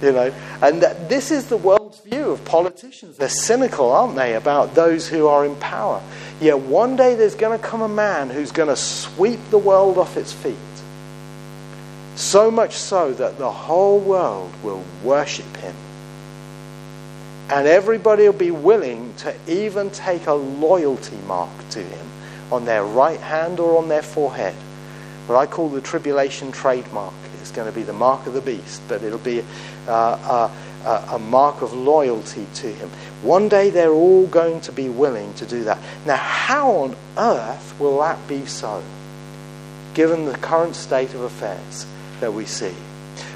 You 0.00 0.12
know, 0.12 0.34
and 0.62 0.82
this 1.08 1.30
is 1.30 1.46
the 1.46 1.56
world's 1.56 2.00
view 2.00 2.30
of 2.30 2.44
politicians. 2.44 3.16
They're 3.18 3.28
cynical, 3.28 3.90
aren't 3.92 4.16
they, 4.16 4.34
about 4.34 4.74
those 4.74 5.08
who 5.08 5.28
are 5.28 5.46
in 5.46 5.54
power. 5.56 6.02
Yet 6.42 6.58
one 6.58 6.96
day 6.96 7.14
there's 7.14 7.36
going 7.36 7.56
to 7.56 7.64
come 7.64 7.82
a 7.82 7.88
man 7.88 8.28
who's 8.28 8.50
going 8.50 8.68
to 8.68 8.74
sweep 8.74 9.38
the 9.50 9.58
world 9.58 9.96
off 9.96 10.16
its 10.16 10.32
feet. 10.32 10.56
So 12.16 12.50
much 12.50 12.74
so 12.74 13.12
that 13.12 13.38
the 13.38 13.50
whole 13.50 14.00
world 14.00 14.52
will 14.64 14.82
worship 15.04 15.56
him. 15.58 15.76
And 17.48 17.68
everybody 17.68 18.24
will 18.24 18.32
be 18.32 18.50
willing 18.50 19.14
to 19.18 19.32
even 19.46 19.90
take 19.90 20.26
a 20.26 20.32
loyalty 20.32 21.16
mark 21.28 21.50
to 21.70 21.80
him 21.80 22.06
on 22.50 22.64
their 22.64 22.82
right 22.82 23.20
hand 23.20 23.60
or 23.60 23.78
on 23.78 23.88
their 23.88 24.02
forehead. 24.02 24.54
What 25.28 25.36
I 25.36 25.46
call 25.46 25.68
the 25.68 25.80
tribulation 25.80 26.50
trademark. 26.50 27.14
It's 27.40 27.52
going 27.52 27.70
to 27.70 27.74
be 27.74 27.84
the 27.84 27.92
mark 27.92 28.26
of 28.26 28.34
the 28.34 28.40
beast, 28.40 28.82
but 28.88 29.04
it'll 29.04 29.18
be 29.18 29.44
uh, 29.86 30.50
a, 30.84 31.14
a 31.14 31.18
mark 31.18 31.62
of 31.62 31.72
loyalty 31.72 32.46
to 32.54 32.72
him. 32.72 32.88
One 33.22 33.48
day 33.48 33.70
they're 33.70 33.92
all 33.92 34.26
going 34.26 34.60
to 34.62 34.72
be 34.72 34.88
willing 34.88 35.34
to 35.34 35.46
do 35.46 35.64
that. 35.64 35.78
Now, 36.06 36.16
how 36.16 36.70
on 36.70 36.96
earth 37.16 37.78
will 37.78 38.00
that 38.00 38.26
be 38.28 38.46
so, 38.46 38.82
given 39.94 40.26
the 40.26 40.36
current 40.38 40.74
state 40.74 41.14
of 41.14 41.20
affairs 41.22 41.86
that 42.20 42.32
we 42.32 42.46
see? 42.46 42.74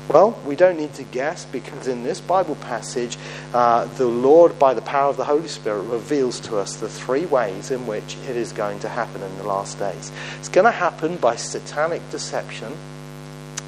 Well, 0.08 0.38
we 0.46 0.54
don't 0.54 0.78
need 0.78 0.94
to 0.94 1.02
guess 1.02 1.44
because 1.46 1.88
in 1.88 2.04
this 2.04 2.20
Bible 2.20 2.54
passage, 2.56 3.18
uh, 3.52 3.86
the 3.96 4.06
Lord, 4.06 4.56
by 4.56 4.72
the 4.72 4.82
power 4.82 5.10
of 5.10 5.16
the 5.16 5.24
Holy 5.24 5.48
Spirit, 5.48 5.82
reveals 5.82 6.38
to 6.40 6.58
us 6.58 6.76
the 6.76 6.88
three 6.88 7.26
ways 7.26 7.72
in 7.72 7.88
which 7.88 8.16
it 8.28 8.36
is 8.36 8.52
going 8.52 8.78
to 8.80 8.88
happen 8.88 9.20
in 9.20 9.36
the 9.36 9.42
last 9.42 9.80
days. 9.80 10.12
It's 10.38 10.48
going 10.48 10.64
to 10.64 10.70
happen 10.70 11.16
by 11.16 11.34
satanic 11.34 12.08
deception, 12.10 12.72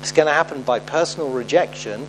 it's 0.00 0.12
going 0.12 0.28
to 0.28 0.32
happen 0.32 0.62
by 0.62 0.78
personal 0.78 1.30
rejection, 1.30 2.06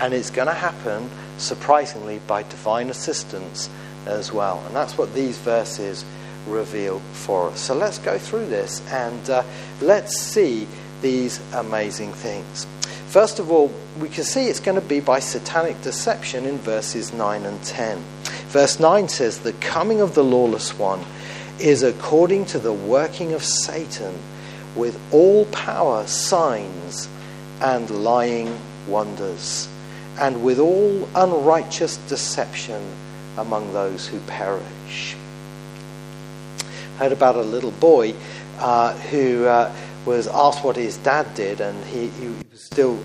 and 0.00 0.14
it's 0.14 0.30
going 0.30 0.48
to 0.48 0.54
happen, 0.54 1.08
surprisingly, 1.38 2.20
by 2.26 2.42
divine 2.42 2.90
assistance 2.90 3.70
as 4.06 4.32
well. 4.32 4.62
And 4.66 4.74
that's 4.74 4.98
what 4.98 5.14
these 5.14 5.38
verses 5.38 6.04
reveal 6.46 7.00
for 7.12 7.48
us. 7.48 7.60
So 7.60 7.74
let's 7.74 7.98
go 7.98 8.18
through 8.18 8.46
this 8.46 8.82
and 8.90 9.30
uh, 9.30 9.42
let's 9.80 10.16
see 10.16 10.66
these 11.00 11.40
amazing 11.52 12.12
things. 12.12 12.66
First 13.08 13.38
of 13.38 13.50
all, 13.50 13.72
we 14.00 14.08
can 14.08 14.24
see 14.24 14.48
it's 14.48 14.60
going 14.60 14.80
to 14.80 14.86
be 14.86 15.00
by 15.00 15.20
satanic 15.20 15.80
deception 15.82 16.46
in 16.46 16.58
verses 16.58 17.12
9 17.12 17.44
and 17.44 17.62
10. 17.62 17.98
Verse 18.48 18.80
9 18.80 19.08
says, 19.08 19.38
The 19.38 19.52
coming 19.54 20.00
of 20.00 20.14
the 20.14 20.24
lawless 20.24 20.76
one 20.76 21.04
is 21.60 21.82
according 21.82 22.46
to 22.46 22.58
the 22.58 22.72
working 22.72 23.32
of 23.32 23.44
Satan 23.44 24.18
with 24.74 25.00
all 25.12 25.44
power, 25.46 26.04
signs, 26.06 27.08
and 27.60 27.88
lying 27.90 28.58
wonders, 28.88 29.68
and 30.18 30.44
with 30.44 30.58
all 30.58 31.08
unrighteous 31.14 31.96
deception 32.08 32.82
among 33.36 33.72
those 33.72 34.06
who 34.06 34.18
perish. 34.20 35.16
Heard 36.98 37.12
about 37.12 37.36
a 37.36 37.42
little 37.42 37.72
boy 37.72 38.14
uh, 38.58 38.94
who 38.94 39.46
uh, 39.46 39.74
was 40.06 40.28
asked 40.28 40.64
what 40.64 40.76
his 40.76 40.96
dad 40.98 41.34
did, 41.34 41.60
and 41.60 41.84
he, 41.86 42.08
he 42.08 42.28
was 42.28 42.60
still, 42.60 42.98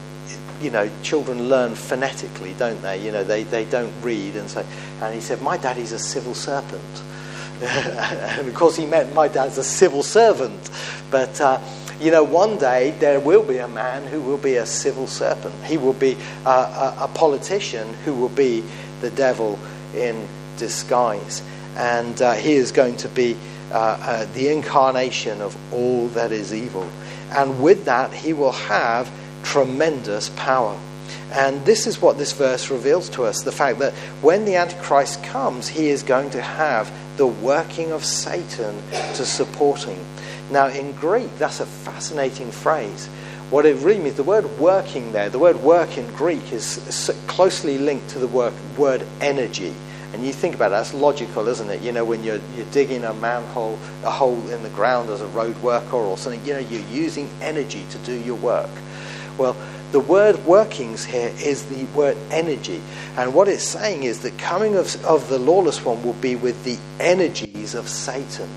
you 0.62 0.70
know, 0.70 0.90
children 1.02 1.50
learn 1.50 1.74
phonetically, 1.74 2.54
don't 2.60 2.82
they? 2.82 3.04
You 3.04 3.12
know, 3.12 3.24
they, 3.24 3.44
they 3.44 3.66
don't 3.66 3.94
read, 4.02 4.36
and 4.36 4.50
so, 4.50 4.64
and 5.02 5.16
he 5.16 5.22
said, 5.22 5.42
"My 5.42 5.58
daddy's 5.58 5.92
a 5.92 6.00
civil 6.00 6.36
serpent," 6.36 7.04
and 7.62 8.48
of 8.48 8.54
course 8.54 8.76
he 8.76 8.86
meant 8.86 9.14
my 9.16 9.28
dad's 9.28 9.58
a 9.58 9.64
civil 9.64 10.04
servant, 10.04 10.70
but. 11.10 11.42
Uh, 11.42 11.60
you 12.00 12.12
know, 12.12 12.24
one 12.24 12.58
day 12.58 12.92
there 13.00 13.20
will 13.20 13.44
be 13.44 13.58
a 13.58 13.68
man 13.68 14.06
who 14.06 14.22
will 14.22 14.38
be 14.38 14.56
a 14.56 14.66
civil 14.66 15.08
serpent. 15.08 15.54
He 15.66 15.78
will 15.78 15.94
be 15.94 16.18
a, 16.46 16.50
a, 16.50 16.98
a 17.02 17.08
politician 17.14 17.94
who 18.06 18.14
will 18.14 18.30
be 18.30 18.64
the 19.02 19.10
devil 19.12 19.60
in 19.96 20.28
disguise. 20.58 21.42
And 21.76 22.22
uh, 22.22 22.34
he 22.34 22.54
is 22.54 22.72
going 22.72 22.98
to 22.98 23.10
be 23.10 23.38
uh, 23.72 23.76
uh, 23.76 24.26
the 24.34 24.50
incarnation 24.50 25.42
of 25.42 25.58
all 25.74 26.08
that 26.10 26.32
is 26.32 26.54
evil. 26.54 26.90
And 27.32 27.62
with 27.62 27.86
that, 27.86 28.14
he 28.14 28.34
will 28.34 28.54
have 28.54 29.12
tremendous 29.44 30.30
power. 30.30 30.78
And 31.32 31.64
this 31.66 31.86
is 31.86 32.02
what 32.02 32.18
this 32.18 32.34
verse 32.34 32.72
reveals 32.72 33.10
to 33.10 33.24
us 33.24 33.44
the 33.44 33.52
fact 33.52 33.80
that 33.80 33.94
when 34.22 34.46
the 34.46 34.56
Antichrist 34.56 35.24
comes, 35.24 35.68
he 35.68 35.90
is 35.90 36.02
going 36.02 36.32
to 36.32 36.42
have 36.42 36.92
the 37.18 37.28
working 37.28 37.92
of 37.92 38.04
Satan 38.04 38.82
to 38.92 39.26
support 39.26 39.84
him. 39.84 40.00
Now, 40.52 40.68
in 40.68 40.94
Greek, 40.94 41.30
that's 41.38 41.60
a 41.60 41.66
fascinating 41.66 42.52
phrase. 42.52 43.08
What 43.52 43.66
it 43.66 43.78
really 43.78 44.00
means, 44.00 44.16
the 44.16 44.24
word 44.24 44.46
working 44.60 45.12
there, 45.12 45.30
the 45.30 45.40
word 45.40 45.58
work 45.58 45.98
in 45.98 46.08
Greek 46.14 46.52
is 46.52 47.12
closely 47.28 47.78
linked 47.78 48.10
to 48.12 48.20
the 48.20 48.28
word, 48.28 49.04
energy. 49.22 49.74
And 50.14 50.26
you 50.26 50.34
think 50.34 50.56
about 50.56 50.68
it, 50.68 50.72
that's 50.72 50.94
logical, 50.94 51.48
isn't 51.48 51.70
it? 51.70 51.82
You 51.82 51.92
know, 51.92 52.04
when 52.04 52.24
you're, 52.24 52.42
you're 52.56 52.66
digging 52.72 53.04
a 53.04 53.14
manhole, 53.14 53.78
a 54.04 54.10
hole 54.10 54.50
in 54.50 54.64
the 54.64 54.70
ground 54.70 55.10
as 55.12 55.22
a 55.22 55.28
road 55.28 55.56
worker 55.62 55.98
or 55.98 56.18
something, 56.18 56.44
you 56.46 56.54
know, 56.54 56.60
you're 56.60 56.88
using 56.90 57.30
energy 57.42 57.86
to 57.92 57.98
do 58.00 58.14
your 58.14 58.38
work. 58.38 58.70
Well, 59.38 59.56
the 59.92 60.00
word 60.00 60.46
workings 60.46 61.06
here 61.06 61.32
is 61.40 61.66
the 61.66 61.86
word 61.96 62.18
energy. 62.32 62.82
And 63.18 63.34
what 63.34 63.48
it's 63.48 63.64
saying 63.64 64.04
is 64.04 64.22
the 64.22 64.32
coming 64.32 64.76
of, 64.76 65.04
of 65.06 65.30
the 65.30 65.40
lawless 65.40 65.84
one 65.86 66.04
will 66.04 66.14
be 66.14 66.36
with 66.36 66.64
the 66.64 66.78
energies 67.00 67.74
of 67.76 67.88
Satan. 67.88 68.50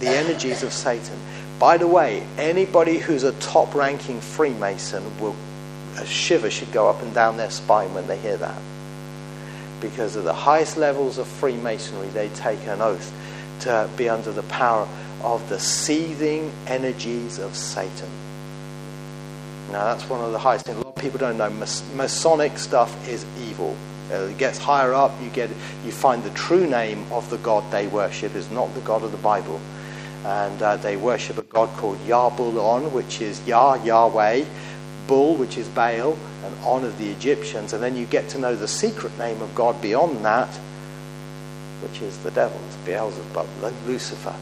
The 0.00 0.08
energies 0.08 0.62
of 0.62 0.72
Satan. 0.72 1.18
By 1.58 1.78
the 1.78 1.86
way, 1.86 2.26
anybody 2.36 2.98
who's 2.98 3.22
a 3.22 3.32
top 3.34 3.74
ranking 3.74 4.20
Freemason 4.20 5.18
will, 5.20 5.34
a 5.96 6.06
shiver 6.06 6.50
should 6.50 6.72
go 6.72 6.88
up 6.88 7.00
and 7.02 7.14
down 7.14 7.36
their 7.36 7.50
spine 7.50 7.92
when 7.94 8.06
they 8.06 8.18
hear 8.18 8.36
that 8.36 8.60
because 9.80 10.16
of 10.16 10.24
the 10.24 10.32
highest 10.32 10.76
levels 10.76 11.18
of 11.18 11.26
Freemasonry, 11.26 12.08
they 12.08 12.28
take 12.30 12.64
an 12.66 12.80
oath 12.80 13.12
to 13.60 13.88
be 13.96 14.08
under 14.08 14.32
the 14.32 14.42
power 14.44 14.88
of 15.22 15.48
the 15.48 15.58
seething 15.58 16.50
energies 16.66 17.38
of 17.38 17.54
Satan. 17.54 18.10
Now, 19.72 19.84
that's 19.84 20.08
one 20.08 20.24
of 20.24 20.32
the 20.32 20.38
highest 20.38 20.66
things. 20.66 20.78
A 20.78 20.80
lot 20.80 20.96
of 20.96 21.02
people 21.02 21.18
don't 21.18 21.36
know 21.36 21.50
Masonic 21.50 22.58
stuff 22.58 23.08
is 23.08 23.24
evil. 23.40 23.76
Uh, 24.10 24.14
it 24.14 24.38
gets 24.38 24.58
higher 24.58 24.94
up, 24.94 25.10
you, 25.20 25.28
get, 25.30 25.50
you 25.84 25.90
find 25.90 26.22
the 26.22 26.30
true 26.30 26.66
name 26.66 27.04
of 27.10 27.28
the 27.28 27.38
God 27.38 27.68
they 27.72 27.88
worship 27.88 28.36
is 28.36 28.48
not 28.52 28.72
the 28.74 28.80
God 28.82 29.02
of 29.02 29.10
the 29.10 29.18
Bible. 29.18 29.60
And 30.24 30.60
uh, 30.60 30.76
they 30.76 30.96
worship 30.96 31.38
a 31.38 31.42
God 31.42 31.68
called 31.76 31.98
Yah-Bul-On, 32.06 32.92
which 32.92 33.20
is 33.20 33.46
Yah, 33.46 33.74
Yahweh, 33.84 34.44
Bull, 35.06 35.36
which 35.36 35.56
is 35.56 35.68
Baal, 35.68 36.18
and 36.44 36.64
On 36.64 36.84
of 36.84 36.98
the 36.98 37.08
Egyptians. 37.10 37.72
And 37.72 37.82
then 37.82 37.96
you 37.96 38.06
get 38.06 38.28
to 38.30 38.38
know 38.38 38.56
the 38.56 38.68
secret 38.68 39.16
name 39.18 39.40
of 39.40 39.54
God 39.54 39.80
beyond 39.80 40.24
that, 40.24 40.48
which 41.82 42.02
is 42.02 42.18
the 42.18 42.30
devil, 42.32 42.58
it's 42.66 42.76
Beelzebub, 42.78 43.46
Lucifer. 43.86 44.34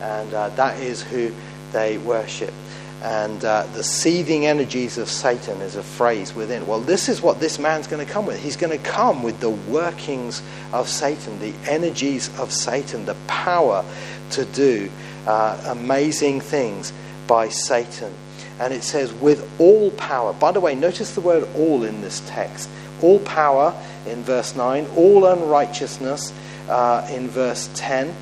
And 0.00 0.32
uh, 0.34 0.48
that 0.50 0.80
is 0.80 1.02
who 1.02 1.32
they 1.72 1.98
worship. 1.98 2.54
And 3.02 3.44
uh, 3.44 3.64
the 3.74 3.84
seething 3.84 4.46
energies 4.46 4.98
of 4.98 5.08
Satan 5.08 5.60
is 5.60 5.76
a 5.76 5.84
phrase 5.84 6.34
within. 6.34 6.66
Well, 6.66 6.80
this 6.80 7.08
is 7.08 7.22
what 7.22 7.38
this 7.38 7.60
man's 7.60 7.86
going 7.86 8.04
to 8.04 8.12
come 8.12 8.26
with. 8.26 8.42
He's 8.42 8.56
going 8.56 8.76
to 8.76 8.84
come 8.84 9.22
with 9.22 9.38
the 9.38 9.50
workings 9.50 10.42
of 10.72 10.88
Satan, 10.88 11.38
the 11.38 11.54
energies 11.70 12.36
of 12.40 12.52
Satan, 12.52 13.04
the 13.04 13.16
power 13.28 13.84
to 14.30 14.44
do 14.46 14.90
uh, 15.28 15.60
amazing 15.66 16.40
things 16.40 16.92
by 17.26 17.48
Satan 17.48 18.12
and 18.60 18.74
it 18.74 18.82
says, 18.82 19.12
with 19.12 19.48
all 19.60 19.90
power. 19.92 20.32
By 20.32 20.52
the 20.52 20.60
way, 20.60 20.74
notice 20.74 21.14
the 21.14 21.20
word 21.20 21.48
all 21.54 21.84
in 21.84 22.00
this 22.00 22.20
text. 22.26 22.68
All 23.02 23.20
power 23.20 23.74
in 24.06 24.22
verse 24.24 24.56
9, 24.56 24.86
all 24.96 25.24
unrighteousness 25.26 26.32
uh, 26.68 27.06
in 27.10 27.28
verse 27.28 27.70
10. 27.74 28.12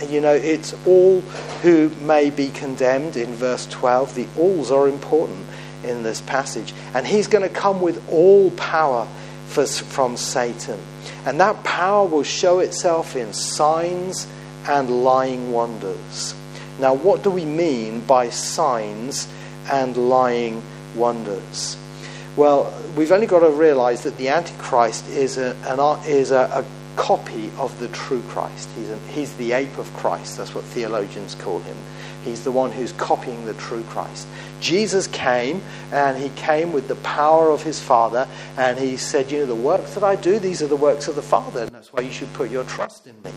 And 0.00 0.10
you 0.10 0.20
know, 0.20 0.34
it's 0.34 0.74
all 0.86 1.20
who 1.60 1.90
may 2.00 2.30
be 2.30 2.48
condemned 2.48 3.16
in 3.16 3.34
verse 3.34 3.66
12. 3.66 4.14
The 4.14 4.26
alls 4.38 4.70
are 4.70 4.88
important 4.88 5.46
in 5.84 6.02
this 6.02 6.22
passage. 6.22 6.72
And 6.94 7.06
he's 7.06 7.26
going 7.28 7.46
to 7.46 7.54
come 7.54 7.82
with 7.82 8.02
all 8.10 8.50
power 8.52 9.06
for, 9.48 9.66
from 9.66 10.16
Satan. 10.16 10.80
And 11.26 11.38
that 11.40 11.62
power 11.64 12.08
will 12.08 12.22
show 12.22 12.60
itself 12.60 13.14
in 13.14 13.34
signs 13.34 14.26
and 14.66 15.04
lying 15.04 15.52
wonders. 15.52 16.34
Now, 16.80 16.94
what 16.94 17.22
do 17.22 17.30
we 17.30 17.44
mean 17.44 18.00
by 18.00 18.30
signs 18.30 19.28
and 19.70 19.96
lying 19.96 20.62
wonders. 20.94 21.76
Well, 22.36 22.72
we've 22.96 23.12
only 23.12 23.26
got 23.26 23.40
to 23.40 23.50
realize 23.50 24.02
that 24.04 24.16
the 24.16 24.28
Antichrist 24.28 25.08
is 25.08 25.38
a, 25.38 25.54
an, 25.66 25.80
is 26.06 26.30
a, 26.30 26.64
a 26.64 26.64
copy 26.96 27.50
of 27.58 27.78
the 27.78 27.88
true 27.88 28.22
Christ. 28.28 28.68
He's, 28.74 28.88
an, 28.88 29.00
he's 29.08 29.34
the 29.36 29.52
ape 29.52 29.76
of 29.78 29.92
Christ. 29.94 30.38
That's 30.38 30.54
what 30.54 30.64
theologians 30.64 31.34
call 31.34 31.60
him. 31.60 31.76
He's 32.24 32.44
the 32.44 32.52
one 32.52 32.70
who's 32.70 32.92
copying 32.92 33.44
the 33.44 33.54
true 33.54 33.82
Christ. 33.84 34.26
Jesus 34.60 35.08
came, 35.08 35.60
and 35.90 36.16
he 36.16 36.30
came 36.30 36.72
with 36.72 36.88
the 36.88 36.94
power 36.96 37.50
of 37.50 37.62
his 37.62 37.80
Father, 37.80 38.28
and 38.56 38.78
he 38.78 38.96
said, 38.96 39.30
You 39.30 39.40
know, 39.40 39.46
the 39.46 39.54
works 39.54 39.94
that 39.94 40.04
I 40.04 40.16
do, 40.16 40.38
these 40.38 40.62
are 40.62 40.68
the 40.68 40.76
works 40.76 41.08
of 41.08 41.16
the 41.16 41.22
Father, 41.22 41.62
and 41.62 41.70
that's 41.70 41.92
why 41.92 42.02
you 42.02 42.12
should 42.12 42.32
put 42.32 42.50
your 42.50 42.64
trust 42.64 43.06
in 43.06 43.20
me. 43.22 43.32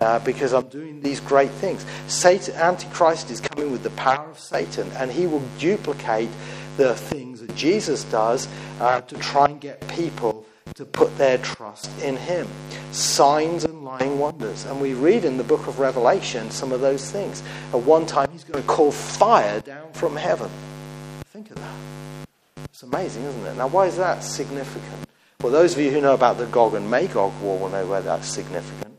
Uh, 0.00 0.18
because 0.20 0.54
I'm 0.54 0.66
doing 0.68 1.02
these 1.02 1.20
great 1.20 1.50
things. 1.50 1.84
Satan, 2.08 2.54
Antichrist 2.54 3.30
is 3.30 3.38
coming 3.38 3.70
with 3.70 3.82
the 3.82 3.90
power 3.90 4.30
of 4.30 4.38
Satan, 4.38 4.90
and 4.92 5.12
he 5.12 5.26
will 5.26 5.42
duplicate 5.58 6.30
the 6.78 6.94
things 6.94 7.40
that 7.40 7.54
Jesus 7.54 8.04
does 8.04 8.48
uh, 8.80 9.02
to 9.02 9.18
try 9.18 9.44
and 9.44 9.60
get 9.60 9.86
people 9.88 10.46
to 10.74 10.86
put 10.86 11.16
their 11.18 11.36
trust 11.38 11.90
in 12.00 12.16
him. 12.16 12.48
Signs 12.92 13.64
and 13.64 13.84
lying 13.84 14.18
wonders. 14.18 14.64
And 14.64 14.80
we 14.80 14.94
read 14.94 15.26
in 15.26 15.36
the 15.36 15.44
book 15.44 15.66
of 15.66 15.78
Revelation 15.78 16.50
some 16.50 16.72
of 16.72 16.80
those 16.80 17.10
things. 17.10 17.42
At 17.74 17.80
one 17.80 18.06
time, 18.06 18.30
he's 18.32 18.44
going 18.44 18.62
to 18.62 18.68
call 18.68 18.92
fire 18.92 19.60
down 19.60 19.92
from 19.92 20.16
heaven. 20.16 20.48
Think 21.26 21.50
of 21.50 21.56
that. 21.56 21.74
It's 22.64 22.82
amazing, 22.82 23.24
isn't 23.24 23.46
it? 23.46 23.56
Now, 23.56 23.68
why 23.68 23.86
is 23.86 23.98
that 23.98 24.24
significant? 24.24 25.06
Well, 25.42 25.52
those 25.52 25.74
of 25.74 25.80
you 25.80 25.90
who 25.90 26.00
know 26.00 26.14
about 26.14 26.38
the 26.38 26.46
Gog 26.46 26.74
and 26.74 26.90
Magog 26.90 27.38
war 27.42 27.58
will 27.58 27.68
know 27.68 27.86
why 27.86 28.00
that's 28.00 28.28
significant. 28.28 28.89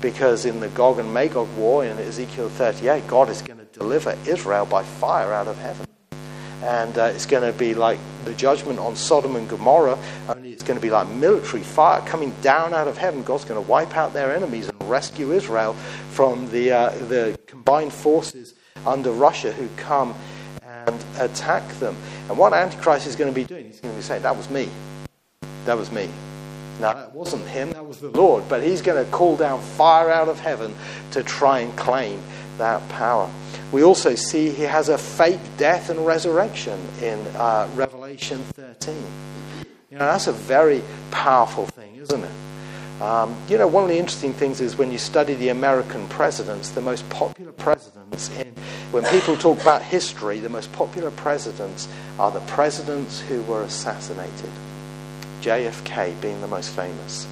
Because 0.00 0.46
in 0.46 0.60
the 0.60 0.68
Gog 0.68 0.98
and 0.98 1.12
Magog 1.12 1.48
war 1.56 1.84
in 1.84 1.98
Ezekiel 1.98 2.48
38, 2.48 3.06
God 3.08 3.28
is 3.28 3.42
going 3.42 3.58
to 3.58 3.64
deliver 3.66 4.16
Israel 4.26 4.66
by 4.66 4.82
fire 4.82 5.32
out 5.32 5.48
of 5.48 5.58
heaven 5.58 5.88
and 6.62 6.98
uh, 6.98 7.04
it's 7.04 7.26
going 7.26 7.50
to 7.50 7.56
be 7.56 7.74
like 7.74 7.98
the 8.24 8.34
judgment 8.34 8.78
on 8.78 8.96
Sodom 8.96 9.36
and 9.36 9.48
Gomorrah, 9.48 9.98
only 10.28 10.52
it's 10.52 10.62
going 10.62 10.78
to 10.78 10.82
be 10.82 10.90
like 10.90 11.08
military 11.08 11.62
fire 11.62 12.00
coming 12.02 12.34
down 12.42 12.74
out 12.74 12.88
of 12.88 12.98
heaven. 12.98 13.22
God's 13.22 13.44
going 13.44 13.62
to 13.62 13.70
wipe 13.70 13.96
out 13.96 14.12
their 14.12 14.34
enemies 14.34 14.68
and 14.68 14.90
rescue 14.90 15.32
Israel 15.32 15.74
from 16.10 16.50
the, 16.50 16.72
uh, 16.72 16.90
the 17.06 17.38
combined 17.46 17.92
forces 17.92 18.54
under 18.86 19.12
Russia 19.12 19.52
who 19.52 19.68
come 19.76 20.14
and 20.62 21.04
attack 21.18 21.66
them. 21.74 21.96
And 22.28 22.36
what 22.36 22.52
Antichrist 22.52 23.06
is 23.06 23.14
going 23.14 23.32
to 23.32 23.34
be 23.34 23.44
doing, 23.44 23.66
he's 23.66 23.80
going 23.80 23.94
to 23.94 23.98
be 23.98 24.02
saying, 24.02 24.22
That 24.22 24.36
was 24.36 24.50
me. 24.50 24.68
That 25.64 25.76
was 25.76 25.92
me. 25.92 26.08
Now, 26.80 26.94
that 26.94 27.14
wasn't 27.14 27.46
him, 27.46 27.72
that 27.72 27.86
was 27.86 28.00
the 28.00 28.10
Lord. 28.10 28.44
But 28.48 28.62
he's 28.62 28.82
going 28.82 29.04
to 29.04 29.10
call 29.10 29.36
down 29.36 29.60
fire 29.60 30.10
out 30.10 30.28
of 30.28 30.38
heaven 30.40 30.74
to 31.12 31.22
try 31.22 31.60
and 31.60 31.76
claim 31.76 32.22
that 32.58 32.86
power. 32.88 33.30
We 33.72 33.82
also 33.82 34.14
see 34.14 34.50
he 34.50 34.62
has 34.62 34.88
a 34.88 34.98
fake 34.98 35.40
death 35.56 35.90
and 35.90 36.06
resurrection 36.06 36.78
in 37.02 37.18
uh, 37.36 37.68
Revelation 37.74 38.38
13. 38.54 38.96
You 39.90 39.98
know, 39.98 40.06
that's 40.06 40.26
a 40.26 40.32
very 40.32 40.82
powerful 41.10 41.66
thing, 41.66 41.96
isn't 41.96 42.22
it? 42.22 43.02
Um, 43.02 43.36
you 43.48 43.58
know, 43.58 43.68
one 43.68 43.84
of 43.84 43.90
the 43.90 43.98
interesting 43.98 44.32
things 44.32 44.60
is 44.60 44.76
when 44.76 44.90
you 44.90 44.98
study 44.98 45.34
the 45.34 45.50
American 45.50 46.08
presidents, 46.08 46.70
the 46.70 46.80
most 46.80 47.08
popular 47.10 47.52
presidents 47.52 48.28
in, 48.36 48.52
when 48.90 49.04
people 49.04 49.36
talk 49.36 49.60
about 49.60 49.82
history, 49.82 50.40
the 50.40 50.48
most 50.48 50.72
popular 50.72 51.12
presidents 51.12 51.88
are 52.18 52.32
the 52.32 52.40
presidents 52.40 53.20
who 53.20 53.42
were 53.42 53.62
assassinated. 53.62 54.50
JFK 55.40 56.20
being 56.20 56.40
the 56.40 56.46
most 56.46 56.70
famous. 56.70 57.26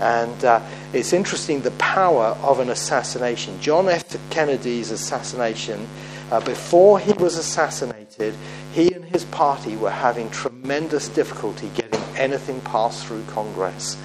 And 0.00 0.44
uh, 0.44 0.60
it's 0.92 1.12
interesting 1.12 1.60
the 1.60 1.70
power 1.72 2.36
of 2.42 2.58
an 2.58 2.70
assassination. 2.70 3.60
John 3.60 3.88
F. 3.88 4.16
Kennedy's 4.30 4.90
assassination, 4.90 5.86
uh, 6.30 6.40
before 6.40 6.98
he 6.98 7.12
was 7.12 7.36
assassinated, 7.36 8.34
he 8.72 8.92
and 8.92 9.04
his 9.04 9.24
party 9.26 9.76
were 9.76 9.90
having 9.90 10.28
tremendous 10.30 11.08
difficulty 11.08 11.70
getting 11.74 12.00
anything 12.16 12.60
passed 12.62 13.06
through 13.06 13.22
Congress. 13.28 13.96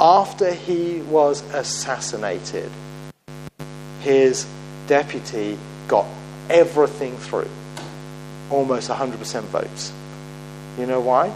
After 0.00 0.52
he 0.52 1.02
was 1.02 1.42
assassinated, 1.54 2.70
his 4.00 4.46
deputy 4.86 5.58
got 5.86 6.06
everything 6.48 7.16
through, 7.16 7.50
almost 8.50 8.90
100% 8.90 9.42
votes. 9.42 9.92
You 10.78 10.86
know 10.86 11.00
why? 11.00 11.32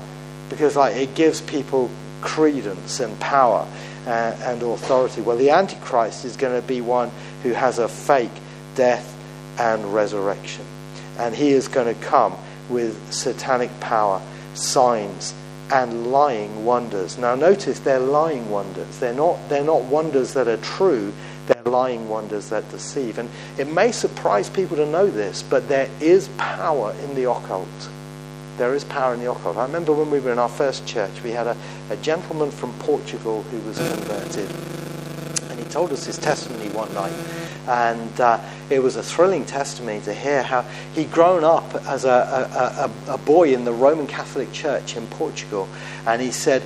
Because 0.53 0.77
like 0.77 0.97
it 0.97 1.15
gives 1.15 1.41
people 1.41 1.91
credence 2.21 3.01
and 3.01 3.19
power 3.21 3.67
uh, 4.07 4.37
and 4.43 4.63
authority. 4.63 5.21
Well, 5.21 5.37
the 5.37 5.51
Antichrist 5.51 6.25
is 6.25 6.37
going 6.37 6.61
to 6.61 6.67
be 6.67 6.81
one 6.81 7.11
who 7.43 7.51
has 7.51 7.79
a 7.79 7.89
fake 7.89 8.31
death 8.75 9.09
and 9.59 9.93
resurrection. 9.93 10.65
And 11.19 11.35
he 11.35 11.51
is 11.51 11.69
going 11.69 11.93
to 11.93 12.01
come 12.01 12.37
with 12.71 13.13
satanic 13.13 13.71
power, 13.81 14.23
signs, 14.55 15.35
and 15.73 16.13
lying 16.13 16.65
wonders. 16.65 17.19
Now, 17.19 17.35
notice 17.35 17.81
they're 17.81 17.99
lying 17.99 18.51
wonders. 18.51 18.99
They're 18.99 19.15
not, 19.15 19.39
they're 19.49 19.65
not 19.65 19.83
wonders 19.85 20.35
that 20.35 20.49
are 20.49 20.59
true, 20.59 21.13
they're 21.47 21.63
lying 21.65 22.09
wonders 22.09 22.51
that 22.51 22.69
deceive. 22.71 23.19
And 23.19 23.29
it 23.59 23.69
may 23.69 23.93
surprise 23.93 24.51
people 24.51 24.77
to 24.77 24.87
know 24.87 25.07
this, 25.07 25.43
but 25.43 25.69
there 25.69 25.89
is 26.01 26.29
power 26.39 26.95
in 27.05 27.15
the 27.15 27.31
occult. 27.31 27.69
There 28.59 28.75
is 28.75 28.85
power 28.85 29.15
in 29.15 29.21
the 29.21 29.31
occult. 29.31 29.57
I 29.57 29.65
remember 29.65 29.93
when 29.93 30.11
we 30.11 30.21
were 30.21 30.33
in 30.33 30.39
our 30.39 30.49
first 30.49 30.87
church, 30.87 31.23
we 31.23 31.31
had 31.31 31.47
a, 31.47 31.57
a 31.91 31.97
gentleman 31.97 32.51
from 32.51 32.73
Portugal 32.81 33.43
who 33.45 33.59
was 33.69 33.79
converted. 33.79 34.51
And 35.51 35.59
he 35.59 35.65
told 35.67 35.93
us 35.93 36.05
his 36.05 36.19
testimony 36.19 36.69
one 36.71 36.93
night. 36.95 37.13
And 37.67 38.21
uh, 38.21 38.41
it 38.71 38.83
was 38.83 38.97
a 38.97 39.03
thrilling 39.03 39.45
testimony 39.45 40.01
to 40.01 40.13
hear 40.13 40.43
how 40.43 40.63
he'd 40.95 41.13
grown 41.13 41.45
up 41.45 41.75
as 41.87 42.05
a, 42.05 42.91
a, 43.09 43.13
a, 43.15 43.19
boy 43.19 43.55
in 43.55 43.65
the 43.65 43.73
Roman 43.73 44.07
Catholic 44.07 44.53
Church 44.53 44.97
in 44.97 45.07
Portugal. 45.07 45.69
And 46.07 46.21
he 46.21 46.33
said, 46.33 46.63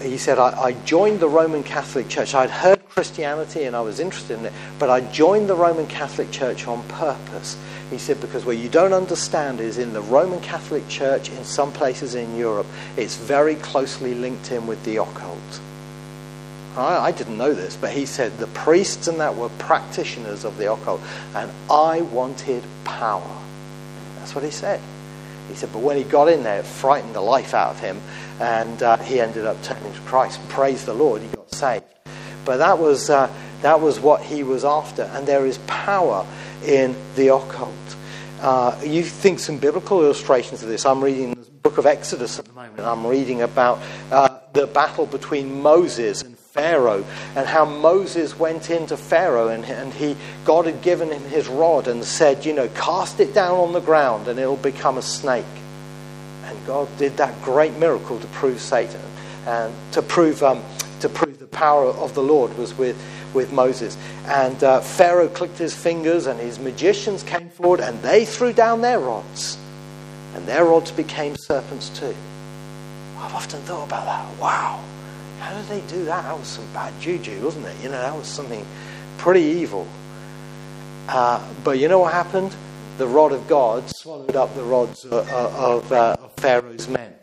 he 0.00 0.18
said, 0.18 0.38
I, 0.38 0.58
I, 0.60 0.72
joined 0.84 1.20
the 1.20 1.28
Roman 1.28 1.62
Catholic 1.62 2.08
Church. 2.08 2.34
I'd 2.34 2.50
heard 2.50 2.88
Christianity 2.88 3.64
and 3.64 3.76
I 3.76 3.80
was 3.82 4.00
interested 4.00 4.38
in 4.38 4.46
it, 4.46 4.52
but 4.78 4.90
I 4.90 5.00
joined 5.12 5.48
the 5.48 5.54
Roman 5.54 5.86
Catholic 5.86 6.30
Church 6.30 6.66
on 6.66 6.82
purpose. 6.88 7.56
He 7.92 7.98
said, 7.98 8.22
because 8.22 8.46
what 8.46 8.56
you 8.56 8.70
don't 8.70 8.94
understand 8.94 9.60
is 9.60 9.76
in 9.76 9.92
the 9.92 10.00
Roman 10.00 10.40
Catholic 10.40 10.88
Church, 10.88 11.28
in 11.28 11.44
some 11.44 11.70
places 11.70 12.14
in 12.14 12.38
Europe, 12.38 12.66
it's 12.96 13.16
very 13.16 13.56
closely 13.56 14.14
linked 14.14 14.50
in 14.50 14.66
with 14.66 14.82
the 14.84 14.96
occult. 14.96 15.60
I, 16.74 17.08
I 17.08 17.10
didn't 17.12 17.36
know 17.36 17.52
this, 17.52 17.76
but 17.76 17.90
he 17.90 18.06
said 18.06 18.38
the 18.38 18.46
priests 18.46 19.08
and 19.08 19.20
that 19.20 19.36
were 19.36 19.50
practitioners 19.58 20.46
of 20.46 20.56
the 20.56 20.72
occult, 20.72 21.02
and 21.34 21.50
I 21.70 22.00
wanted 22.00 22.64
power. 22.84 23.38
That's 24.16 24.34
what 24.34 24.42
he 24.42 24.50
said. 24.50 24.80
He 25.50 25.54
said, 25.54 25.70
but 25.70 25.80
when 25.80 25.98
he 25.98 26.04
got 26.04 26.28
in 26.28 26.44
there, 26.44 26.60
it 26.60 26.64
frightened 26.64 27.14
the 27.14 27.20
life 27.20 27.52
out 27.52 27.72
of 27.72 27.80
him, 27.80 28.00
and 28.40 28.82
uh, 28.82 28.96
he 28.96 29.20
ended 29.20 29.44
up 29.44 29.62
turning 29.62 29.92
to 29.92 30.00
Christ. 30.00 30.40
Praise 30.48 30.86
the 30.86 30.94
Lord, 30.94 31.20
he 31.20 31.28
got 31.28 31.54
saved. 31.54 31.84
But 32.46 32.56
that 32.56 32.78
was, 32.78 33.10
uh, 33.10 33.30
that 33.60 33.82
was 33.82 34.00
what 34.00 34.22
he 34.22 34.42
was 34.42 34.64
after, 34.64 35.02
and 35.02 35.26
there 35.26 35.44
is 35.44 35.58
power 35.66 36.26
in 36.64 36.96
the 37.14 37.28
occult. 37.34 37.72
Uh, 38.40 38.76
you 38.84 39.02
think 39.02 39.38
some 39.38 39.58
biblical 39.58 40.02
illustrations 40.02 40.62
of 40.62 40.68
this. 40.68 40.84
I'm 40.84 41.02
reading 41.02 41.34
the 41.34 41.50
book 41.62 41.78
of 41.78 41.86
Exodus 41.86 42.38
at 42.38 42.44
the 42.44 42.52
moment. 42.52 42.80
I'm 42.80 43.06
reading 43.06 43.42
about 43.42 43.80
uh, 44.10 44.40
the 44.52 44.66
battle 44.66 45.06
between 45.06 45.62
Moses 45.62 46.22
and 46.22 46.36
Pharaoh 46.36 47.04
and 47.36 47.46
how 47.46 47.64
Moses 47.64 48.38
went 48.38 48.68
into 48.68 48.96
Pharaoh 48.96 49.48
and, 49.48 49.64
and 49.64 49.92
he, 49.94 50.16
God 50.44 50.66
had 50.66 50.82
given 50.82 51.10
him 51.10 51.22
his 51.22 51.48
rod 51.48 51.88
and 51.88 52.04
said, 52.04 52.44
you 52.44 52.52
know, 52.52 52.68
cast 52.70 53.20
it 53.20 53.32
down 53.32 53.58
on 53.58 53.72
the 53.72 53.80
ground 53.80 54.28
and 54.28 54.38
it'll 54.38 54.56
become 54.56 54.98
a 54.98 55.02
snake. 55.02 55.44
And 56.44 56.66
God 56.66 56.88
did 56.98 57.16
that 57.16 57.40
great 57.42 57.74
miracle 57.78 58.18
to 58.18 58.26
prove 58.28 58.60
Satan 58.60 59.00
and 59.46 59.72
to 59.92 60.02
prove, 60.02 60.42
um, 60.42 60.62
to 61.00 61.08
prove 61.08 61.38
the 61.38 61.46
power 61.46 61.86
of 61.86 62.14
the 62.14 62.22
Lord 62.22 62.56
was 62.58 62.76
with 62.76 63.00
with 63.34 63.52
Moses. 63.52 63.96
And 64.26 64.62
uh, 64.62 64.80
Pharaoh 64.80 65.28
clicked 65.28 65.58
his 65.58 65.74
fingers, 65.74 66.26
and 66.26 66.38
his 66.38 66.58
magicians 66.58 67.22
came 67.22 67.48
forward, 67.50 67.80
and 67.80 68.00
they 68.02 68.24
threw 68.24 68.52
down 68.52 68.80
their 68.80 68.98
rods. 69.00 69.58
And 70.34 70.46
their 70.46 70.64
rods 70.64 70.90
became 70.90 71.36
serpents 71.36 71.88
too. 71.90 72.14
I've 73.18 73.34
often 73.34 73.60
thought 73.62 73.86
about 73.86 74.04
that. 74.06 74.40
Wow, 74.40 74.82
how 75.38 75.56
did 75.56 75.68
they 75.68 75.80
do 75.88 76.04
that? 76.06 76.22
That 76.22 76.38
was 76.38 76.48
some 76.48 76.66
bad 76.72 76.92
juju, 77.00 77.44
wasn't 77.44 77.66
it? 77.66 77.76
You 77.82 77.88
know, 77.88 78.00
that 78.00 78.14
was 78.14 78.26
something 78.26 78.64
pretty 79.18 79.42
evil. 79.42 79.86
Uh, 81.08 81.42
but 81.62 81.78
you 81.78 81.88
know 81.88 81.98
what 81.98 82.12
happened? 82.12 82.54
The 82.98 83.06
rod 83.06 83.32
of 83.32 83.46
God 83.48 83.88
swallowed 83.90 84.36
up 84.36 84.54
the 84.54 84.62
rods 84.62 85.04
of, 85.04 85.28
of, 85.30 85.92
uh, 85.92 86.16
of 86.18 86.32
Pharaoh's 86.32 86.88
men. 86.88 87.14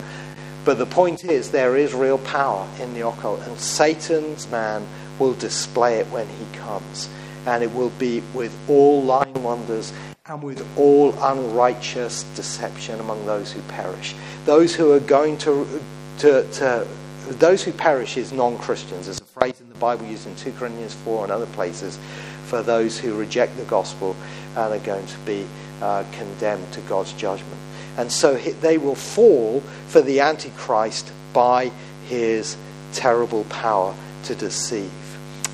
But 0.65 0.77
the 0.77 0.85
point 0.85 1.25
is, 1.25 1.51
there 1.51 1.77
is 1.77 1.93
real 1.93 2.17
power 2.19 2.67
in 2.79 2.93
the 2.93 3.07
occult, 3.07 3.41
and 3.41 3.57
Satan's 3.59 4.47
man 4.49 4.85
will 5.19 5.33
display 5.33 5.97
it 5.97 6.07
when 6.07 6.27
he 6.27 6.57
comes. 6.57 7.09
And 7.45 7.63
it 7.63 7.73
will 7.73 7.91
be 7.91 8.21
with 8.33 8.55
all 8.69 9.03
lying 9.03 9.43
wonders 9.43 9.93
and 10.25 10.43
with 10.43 10.65
all 10.77 11.13
unrighteous 11.23 12.23
deception 12.35 12.99
among 12.99 13.25
those 13.25 13.51
who 13.51 13.61
perish. 13.63 14.13
Those 14.45 14.75
who 14.75 14.91
are 14.91 14.99
going 14.99 15.37
to, 15.39 15.67
to, 16.19 16.51
to 16.53 16.87
those 17.29 17.63
who 17.63 17.71
perish 17.71 18.17
is 18.17 18.31
non 18.31 18.57
Christians. 18.57 19.05
There's 19.05 19.21
a 19.21 19.25
phrase 19.25 19.59
in 19.61 19.69
the 19.69 19.79
Bible 19.79 20.05
used 20.05 20.27
in 20.27 20.35
2 20.35 20.51
Corinthians 20.53 20.93
4 20.93 21.23
and 21.23 21.31
other 21.31 21.45
places 21.47 21.97
for 22.45 22.61
those 22.61 22.99
who 22.99 23.15
reject 23.15 23.55
the 23.57 23.65
gospel 23.65 24.15
and 24.55 24.73
are 24.73 24.85
going 24.85 25.05
to 25.05 25.17
be 25.19 25.45
uh, 25.81 26.03
condemned 26.11 26.71
to 26.73 26.81
God's 26.81 27.13
judgment. 27.13 27.59
And 27.97 28.11
so 28.11 28.35
they 28.35 28.77
will 28.77 28.95
fall 28.95 29.61
for 29.87 30.01
the 30.01 30.19
Antichrist 30.21 31.11
by 31.33 31.71
his 32.07 32.57
terrible 32.93 33.43
power 33.45 33.93
to 34.23 34.35
deceive. 34.35 34.91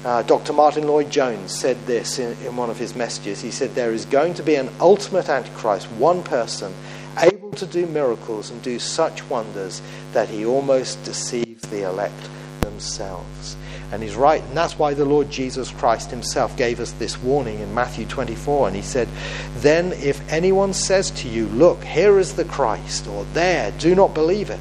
Uh, 0.06 0.22
Dr. 0.22 0.54
Martyn 0.54 0.88
Lloyd-Jones 0.88 1.52
said 1.52 1.84
this 1.88 2.20
in, 2.20 2.38
in 2.46 2.56
one 2.56 2.70
of 2.70 2.78
his 2.78 2.96
messages. 2.96 3.42
He 3.42 3.50
said, 3.50 3.74
There 3.74 3.92
is 3.92 4.06
going 4.06 4.36
to 4.36 4.44
be 4.44 4.54
an 4.54 4.70
ultimate 4.80 5.30
Antichrist, 5.30 5.88
one 5.94 6.22
person 6.22 6.72
able 7.18 7.50
to 7.54 7.66
do 7.66 7.88
miracles 7.88 8.52
and 8.52 8.62
do 8.62 8.78
such 8.78 9.28
wonders 9.32 9.82
that 10.14 10.30
he 10.30 10.46
almost 10.46 11.04
deceives 11.04 11.64
the 11.70 11.90
elect 11.90 12.30
themselves. 12.62 13.58
And 13.92 14.04
he's 14.04 14.16
right, 14.16 14.44
and 14.44 14.56
that's 14.56 14.78
why 14.78 14.94
the 14.94 15.06
Lord 15.06 15.32
Jesus 15.32 15.72
Christ 15.72 16.12
himself 16.12 16.56
gave 16.56 16.80
us 16.80 16.92
this 16.92 17.18
warning 17.24 17.60
in 17.60 17.74
Matthew 17.74 18.06
24. 18.06 18.68
And 18.68 18.76
he 18.76 18.84
said, 18.84 19.08
Then 19.56 19.92
if 19.94 20.22
anyone 20.32 20.74
says 20.74 21.10
to 21.12 21.28
you, 21.28 21.48
Look, 21.48 21.84
here 21.84 22.20
is 22.20 22.36
the 22.36 22.46
Christ, 22.46 23.08
or 23.08 23.24
there, 23.34 23.72
do 23.80 23.96
not 23.96 24.14
believe 24.14 24.52
it. 24.52 24.60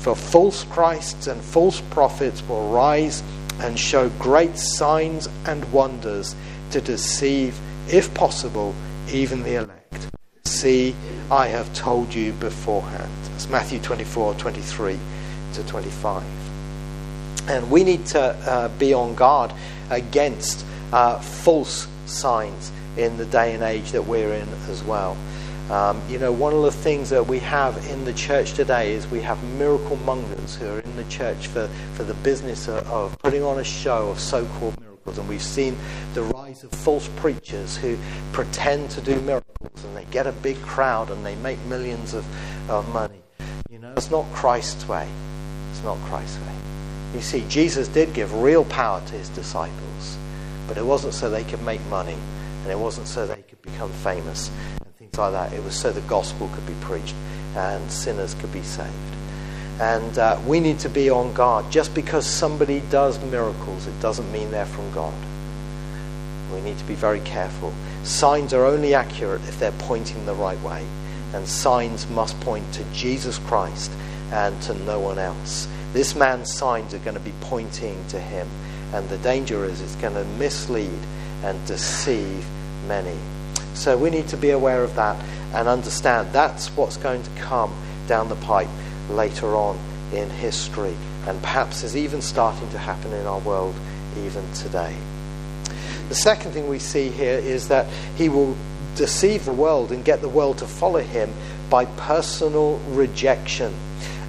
For 0.00 0.16
false 0.16 0.64
Christs 0.64 1.28
and 1.28 1.40
false 1.40 1.80
prophets 1.82 2.42
will 2.48 2.68
rise 2.70 3.22
and 3.60 3.78
show 3.78 4.08
great 4.18 4.58
signs 4.58 5.28
and 5.46 5.70
wonders 5.72 6.34
to 6.70 6.80
deceive, 6.80 7.58
if 7.88 8.12
possible, 8.14 8.74
even 9.10 9.42
the 9.42 9.56
elect. 9.56 10.10
See, 10.44 10.94
I 11.30 11.46
have 11.48 11.72
told 11.74 12.14
you 12.14 12.32
beforehand. 12.32 13.10
That's 13.32 13.48
Matthew 13.48 13.80
24, 13.80 14.34
23 14.34 14.98
to 15.54 15.66
25. 15.66 16.22
And 17.48 17.70
we 17.70 17.84
need 17.84 18.06
to 18.06 18.20
uh, 18.20 18.68
be 18.78 18.94
on 18.94 19.14
guard 19.14 19.52
against 19.90 20.64
uh, 20.92 21.18
false 21.18 21.88
signs 22.06 22.70
in 22.96 23.16
the 23.16 23.26
day 23.26 23.54
and 23.54 23.62
age 23.62 23.92
that 23.92 24.06
we're 24.06 24.32
in 24.32 24.48
as 24.68 24.82
well. 24.84 25.16
Um, 25.70 26.02
you 26.08 26.18
know, 26.18 26.32
one 26.32 26.52
of 26.52 26.62
the 26.62 26.72
things 26.72 27.08
that 27.10 27.26
we 27.26 27.38
have 27.38 27.76
in 27.88 28.04
the 28.04 28.12
church 28.12 28.52
today 28.54 28.92
is 28.92 29.06
we 29.06 29.20
have 29.20 29.42
miracle 29.56 29.96
mongers 29.98 30.56
who 30.56 30.66
are 30.66 30.80
in 30.80 30.96
the 30.96 31.04
church 31.04 31.46
for, 31.46 31.68
for 31.94 32.02
the 32.02 32.14
business 32.14 32.68
of, 32.68 32.86
of 32.90 33.16
putting 33.20 33.42
on 33.42 33.58
a 33.58 33.64
show 33.64 34.10
of 34.10 34.18
so 34.18 34.44
called 34.58 34.78
miracles. 34.80 35.18
And 35.18 35.28
we've 35.28 35.40
seen 35.40 35.76
the 36.14 36.24
rise 36.24 36.64
of 36.64 36.70
false 36.72 37.08
preachers 37.16 37.76
who 37.76 37.96
pretend 38.32 38.90
to 38.90 39.00
do 39.00 39.18
miracles 39.20 39.84
and 39.84 39.96
they 39.96 40.04
get 40.06 40.26
a 40.26 40.32
big 40.32 40.60
crowd 40.62 41.10
and 41.10 41.24
they 41.24 41.36
make 41.36 41.58
millions 41.66 42.12
of, 42.12 42.26
of 42.68 42.86
money. 42.92 43.22
You 43.70 43.78
know, 43.78 43.94
it's 43.96 44.10
not 44.10 44.26
Christ's 44.32 44.86
way. 44.88 45.08
It's 45.70 45.82
not 45.84 45.96
Christ's 46.00 46.38
way. 46.38 46.54
You 47.14 47.20
see, 47.20 47.44
Jesus 47.48 47.88
did 47.88 48.12
give 48.12 48.34
real 48.34 48.64
power 48.64 49.00
to 49.00 49.12
his 49.12 49.28
disciples, 49.30 50.18
but 50.66 50.76
it 50.76 50.84
wasn't 50.84 51.14
so 51.14 51.30
they 51.30 51.44
could 51.44 51.62
make 51.62 51.80
money 51.86 52.16
and 52.62 52.70
it 52.70 52.78
wasn't 52.78 53.06
so 53.06 53.26
they 53.26 53.42
could 53.42 53.62
become 53.62 53.90
famous 53.90 54.50
things 55.02 55.18
like 55.18 55.32
that. 55.32 55.52
It 55.52 55.64
was 55.64 55.74
so 55.74 55.90
the 55.90 56.00
gospel 56.02 56.48
could 56.54 56.66
be 56.66 56.74
preached 56.80 57.14
and 57.56 57.90
sinners 57.90 58.34
could 58.34 58.52
be 58.52 58.62
saved. 58.62 58.88
And 59.80 60.16
uh, 60.16 60.38
we 60.46 60.60
need 60.60 60.78
to 60.80 60.88
be 60.88 61.10
on 61.10 61.32
guard. 61.34 61.70
Just 61.72 61.92
because 61.92 62.24
somebody 62.24 62.80
does 62.90 63.18
miracles, 63.24 63.88
it 63.88 64.00
doesn't 64.00 64.30
mean 64.30 64.50
they're 64.52 64.64
from 64.64 64.92
God. 64.92 65.14
We 66.52 66.60
need 66.60 66.78
to 66.78 66.84
be 66.84 66.94
very 66.94 67.20
careful. 67.20 67.72
Signs 68.04 68.54
are 68.54 68.64
only 68.64 68.94
accurate 68.94 69.40
if 69.48 69.58
they're 69.58 69.72
pointing 69.72 70.24
the 70.24 70.34
right 70.34 70.60
way. 70.60 70.86
And 71.34 71.48
signs 71.48 72.08
must 72.10 72.38
point 72.40 72.72
to 72.74 72.84
Jesus 72.92 73.38
Christ 73.38 73.90
and 74.30 74.60
to 74.62 74.74
no 74.84 75.00
one 75.00 75.18
else. 75.18 75.66
This 75.92 76.14
man's 76.14 76.52
signs 76.52 76.94
are 76.94 76.98
going 76.98 77.16
to 77.16 77.20
be 77.20 77.34
pointing 77.40 78.06
to 78.08 78.20
him. 78.20 78.48
And 78.92 79.08
the 79.08 79.18
danger 79.18 79.64
is 79.64 79.80
it's 79.80 79.96
going 79.96 80.14
to 80.14 80.24
mislead 80.38 81.00
and 81.42 81.66
deceive 81.66 82.46
many. 82.86 83.16
So 83.74 83.96
we 83.96 84.10
need 84.10 84.28
to 84.28 84.36
be 84.36 84.50
aware 84.50 84.82
of 84.82 84.94
that 84.96 85.16
and 85.54 85.68
understand 85.68 86.32
that's 86.32 86.68
what's 86.76 86.96
going 86.96 87.22
to 87.22 87.30
come 87.36 87.74
down 88.06 88.28
the 88.28 88.36
pipe 88.36 88.68
later 89.10 89.54
on 89.54 89.78
in 90.12 90.28
history 90.30 90.94
and 91.26 91.40
perhaps 91.40 91.82
is 91.82 91.96
even 91.96 92.20
starting 92.20 92.68
to 92.70 92.78
happen 92.78 93.12
in 93.12 93.26
our 93.26 93.38
world 93.40 93.74
even 94.18 94.50
today. 94.52 94.94
The 96.08 96.14
second 96.14 96.52
thing 96.52 96.68
we 96.68 96.78
see 96.78 97.08
here 97.08 97.38
is 97.38 97.68
that 97.68 97.86
he 98.16 98.28
will 98.28 98.56
deceive 98.96 99.44
the 99.44 99.52
world 99.52 99.92
and 99.92 100.04
get 100.04 100.20
the 100.20 100.28
world 100.28 100.58
to 100.58 100.66
follow 100.66 101.00
him 101.00 101.32
by 101.70 101.86
personal 101.86 102.78
rejection. 102.88 103.74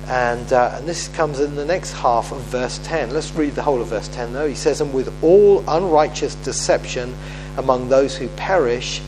And, 0.07 0.51
uh, 0.53 0.75
and 0.75 0.87
this 0.87 1.07
comes 1.09 1.39
in 1.39 1.55
the 1.55 1.65
next 1.65 1.91
half 1.93 2.31
of 2.31 2.39
verse 2.41 2.79
10. 2.83 3.11
Let's 3.11 3.31
read 3.31 3.55
the 3.55 3.61
whole 3.61 3.81
of 3.81 3.87
verse 3.87 4.07
10 4.09 4.33
though. 4.33 4.47
He 4.47 4.55
says, 4.55 4.81
And 4.81 4.93
with 4.93 5.11
all 5.23 5.63
unrighteous 5.67 6.35
deception 6.35 7.15
among 7.57 7.89
those 7.89 8.15
who 8.15 8.27
perish, 8.29 9.01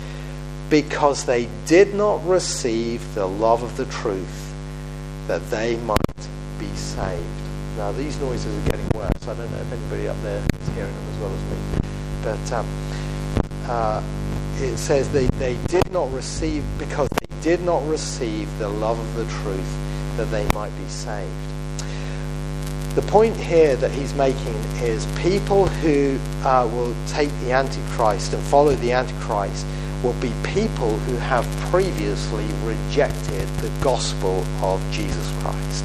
because 0.70 1.26
they 1.26 1.48
did 1.66 1.94
not 1.94 2.26
receive 2.26 3.14
the 3.14 3.26
love 3.26 3.64
of 3.64 3.78
the 3.78 3.86
truth 3.86 4.54
that 5.28 5.48
they 5.50 5.76
might 5.78 6.00
be 6.60 6.68
saved. 6.76 7.24
Now, 7.78 7.92
these 7.92 8.18
noises 8.20 8.46
are 8.46 8.70
getting 8.72 8.90
worse. 8.96 9.28
I 9.28 9.34
don't 9.36 9.52
know 9.52 9.58
if 9.58 9.72
anybody 9.72 10.08
up 10.08 10.22
there 10.24 10.42
is 10.62 10.68
hearing 10.70 10.94
them 10.94 11.06
as 11.12 11.20
well 11.20 11.34
as 11.34 11.42
me. 11.52 11.58
But 12.24 12.52
um, 12.54 12.68
uh, 13.66 14.04
it 14.58 14.78
says 14.78 15.12
they, 15.12 15.26
they 15.38 15.58
did 15.68 15.92
not 15.92 16.12
receive, 16.14 16.64
because 16.80 17.10
they 17.20 17.42
did 17.42 17.62
not 17.62 17.86
receive 17.88 18.58
the 18.58 18.70
love 18.70 18.98
of 18.98 19.16
the 19.16 19.26
truth 19.42 19.78
that 20.18 20.26
they 20.32 20.50
might 20.52 20.76
be 20.78 20.88
saved. 20.88 21.32
The 22.96 23.02
point 23.02 23.36
here 23.36 23.76
that 23.76 23.92
he's 23.92 24.14
making 24.14 24.56
is 24.82 25.06
people 25.20 25.68
who 25.68 26.18
uh, 26.48 26.66
will 26.72 26.96
take 27.08 27.30
the 27.42 27.52
Antichrist 27.52 28.32
and 28.34 28.42
follow 28.44 28.74
the 28.76 28.94
Antichrist 28.94 29.66
will 30.04 30.14
be 30.14 30.34
people 30.44 30.98
who 31.00 31.16
have 31.18 31.46
previously 31.72 32.46
rejected 32.64 33.48
the 33.60 33.72
gospel 33.84 34.44
of 34.62 34.82
Jesus 34.92 35.32
Christ. 35.42 35.84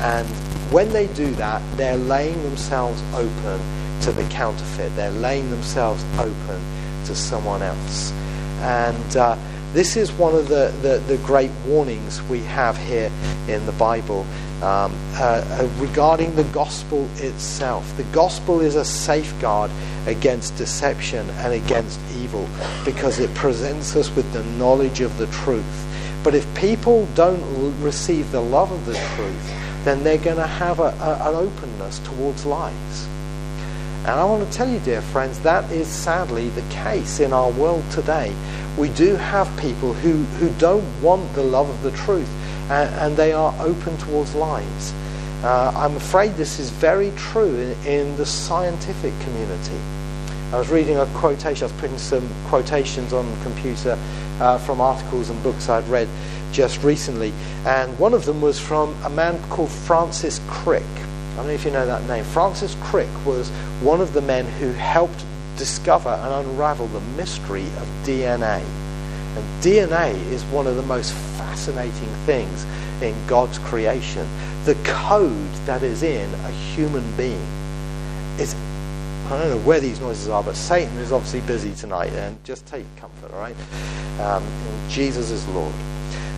And 0.00 0.26
when 0.72 0.90
they 0.92 1.06
do 1.08 1.30
that, 1.36 1.62
they're 1.76 1.96
laying 1.96 2.42
themselves 2.42 3.00
open 3.14 3.60
to 4.02 4.12
the 4.12 4.24
counterfeit. 4.30 4.94
They're 4.96 5.10
laying 5.10 5.50
themselves 5.50 6.04
open 6.18 6.60
to 7.06 7.14
someone 7.14 7.62
else. 7.62 8.12
And 8.60 9.16
uh, 9.16 9.36
this 9.74 9.96
is 9.96 10.12
one 10.12 10.36
of 10.36 10.46
the, 10.46 10.72
the, 10.82 10.98
the, 11.08 11.16
great 11.24 11.50
warnings 11.66 12.22
we 12.22 12.38
have 12.42 12.78
here 12.78 13.10
in 13.48 13.66
the 13.66 13.72
Bible 13.72 14.20
um, 14.62 14.94
uh, 15.14 15.44
uh, 15.44 15.68
regarding 15.78 16.32
the 16.36 16.44
gospel 16.44 17.08
itself. 17.16 17.84
The 17.96 18.04
gospel 18.04 18.60
is 18.60 18.76
a 18.76 18.84
safeguard 18.84 19.72
against 20.06 20.56
deception 20.56 21.28
and 21.30 21.52
against 21.52 21.98
evil 22.16 22.48
because 22.84 23.18
it 23.18 23.34
presents 23.34 23.96
us 23.96 24.14
with 24.14 24.32
the 24.32 24.44
knowledge 24.58 25.00
of 25.00 25.18
the 25.18 25.26
truth. 25.26 25.86
But 26.22 26.36
if 26.36 26.46
people 26.54 27.08
don't 27.16 27.42
receive 27.82 28.30
the 28.30 28.40
love 28.40 28.70
of 28.70 28.86
the 28.86 28.94
truth, 29.16 29.52
then 29.84 30.04
they're 30.04 30.18
going 30.18 30.36
to 30.36 30.46
have 30.46 30.78
a, 30.78 30.94
a, 31.00 31.30
an 31.30 31.34
openness 31.34 31.98
towards 31.98 32.46
lies. 32.46 33.08
And 34.04 34.20
I 34.20 34.24
want 34.24 34.46
to 34.46 34.54
tell 34.54 34.68
you, 34.68 34.80
dear 34.80 35.00
friends, 35.00 35.40
that 35.40 35.72
is 35.72 35.88
sadly 35.88 36.50
the 36.50 36.62
case 36.68 37.20
in 37.20 37.32
our 37.32 37.50
world 37.52 37.82
today. 37.90 38.34
We 38.76 38.90
do 38.90 39.16
have 39.16 39.48
people 39.58 39.94
who, 39.94 40.24
who 40.36 40.50
don't 40.58 40.84
want 41.00 41.32
the 41.34 41.42
love 41.42 41.70
of 41.70 41.82
the 41.82 41.90
truth 41.92 42.28
and, 42.70 42.94
and 42.96 43.16
they 43.16 43.32
are 43.32 43.54
open 43.60 43.96
towards 43.96 44.34
lies. 44.34 44.92
Uh, 45.42 45.72
I'm 45.74 45.96
afraid 45.96 46.34
this 46.34 46.58
is 46.58 46.68
very 46.68 47.12
true 47.16 47.54
in, 47.54 47.86
in 47.86 48.16
the 48.18 48.26
scientific 48.26 49.18
community. 49.20 49.80
I 50.52 50.58
was 50.58 50.68
reading 50.68 50.98
a 50.98 51.06
quotation, 51.14 51.64
I 51.64 51.72
was 51.72 51.80
putting 51.80 51.98
some 51.98 52.28
quotations 52.48 53.14
on 53.14 53.30
the 53.30 53.42
computer 53.42 53.98
uh, 54.38 54.58
from 54.58 54.82
articles 54.82 55.30
and 55.30 55.42
books 55.42 55.70
I'd 55.70 55.88
read 55.88 56.08
just 56.52 56.82
recently, 56.82 57.32
and 57.64 57.98
one 57.98 58.12
of 58.12 58.26
them 58.26 58.42
was 58.42 58.60
from 58.60 58.94
a 59.02 59.10
man 59.10 59.42
called 59.48 59.70
Francis 59.70 60.40
Crick. 60.46 60.84
I 61.34 61.38
don't 61.38 61.48
know 61.48 61.52
if 61.52 61.64
you 61.64 61.72
know 61.72 61.84
that 61.84 62.04
name. 62.04 62.22
Francis 62.22 62.76
Crick 62.84 63.08
was 63.26 63.50
one 63.82 64.00
of 64.00 64.12
the 64.12 64.22
men 64.22 64.46
who 64.46 64.70
helped 64.70 65.24
discover 65.56 66.10
and 66.10 66.46
unravel 66.46 66.86
the 66.86 67.00
mystery 67.16 67.64
of 67.64 67.88
DNA. 68.04 68.62
And 68.62 69.62
DNA 69.62 70.14
is 70.30 70.44
one 70.44 70.68
of 70.68 70.76
the 70.76 70.82
most 70.82 71.12
fascinating 71.36 72.08
things 72.24 72.64
in 73.02 73.14
God's 73.26 73.58
creation. 73.58 74.28
The 74.64 74.76
code 74.84 75.52
that 75.66 75.82
is 75.82 76.04
in 76.04 76.32
a 76.32 76.50
human 76.50 77.04
being 77.16 77.44
is 78.38 78.54
I 79.26 79.38
don't 79.38 79.48
know 79.48 79.66
where 79.66 79.80
these 79.80 80.00
noises 80.00 80.28
are, 80.28 80.42
but 80.42 80.54
Satan 80.54 80.98
is 80.98 81.10
obviously 81.10 81.40
busy 81.40 81.74
tonight, 81.74 82.12
and 82.12 82.42
just 82.44 82.66
take 82.66 82.84
comfort, 82.96 83.32
all 83.32 83.40
right? 83.40 83.56
Um, 84.20 84.44
Jesus 84.90 85.30
is 85.30 85.48
Lord. 85.48 85.72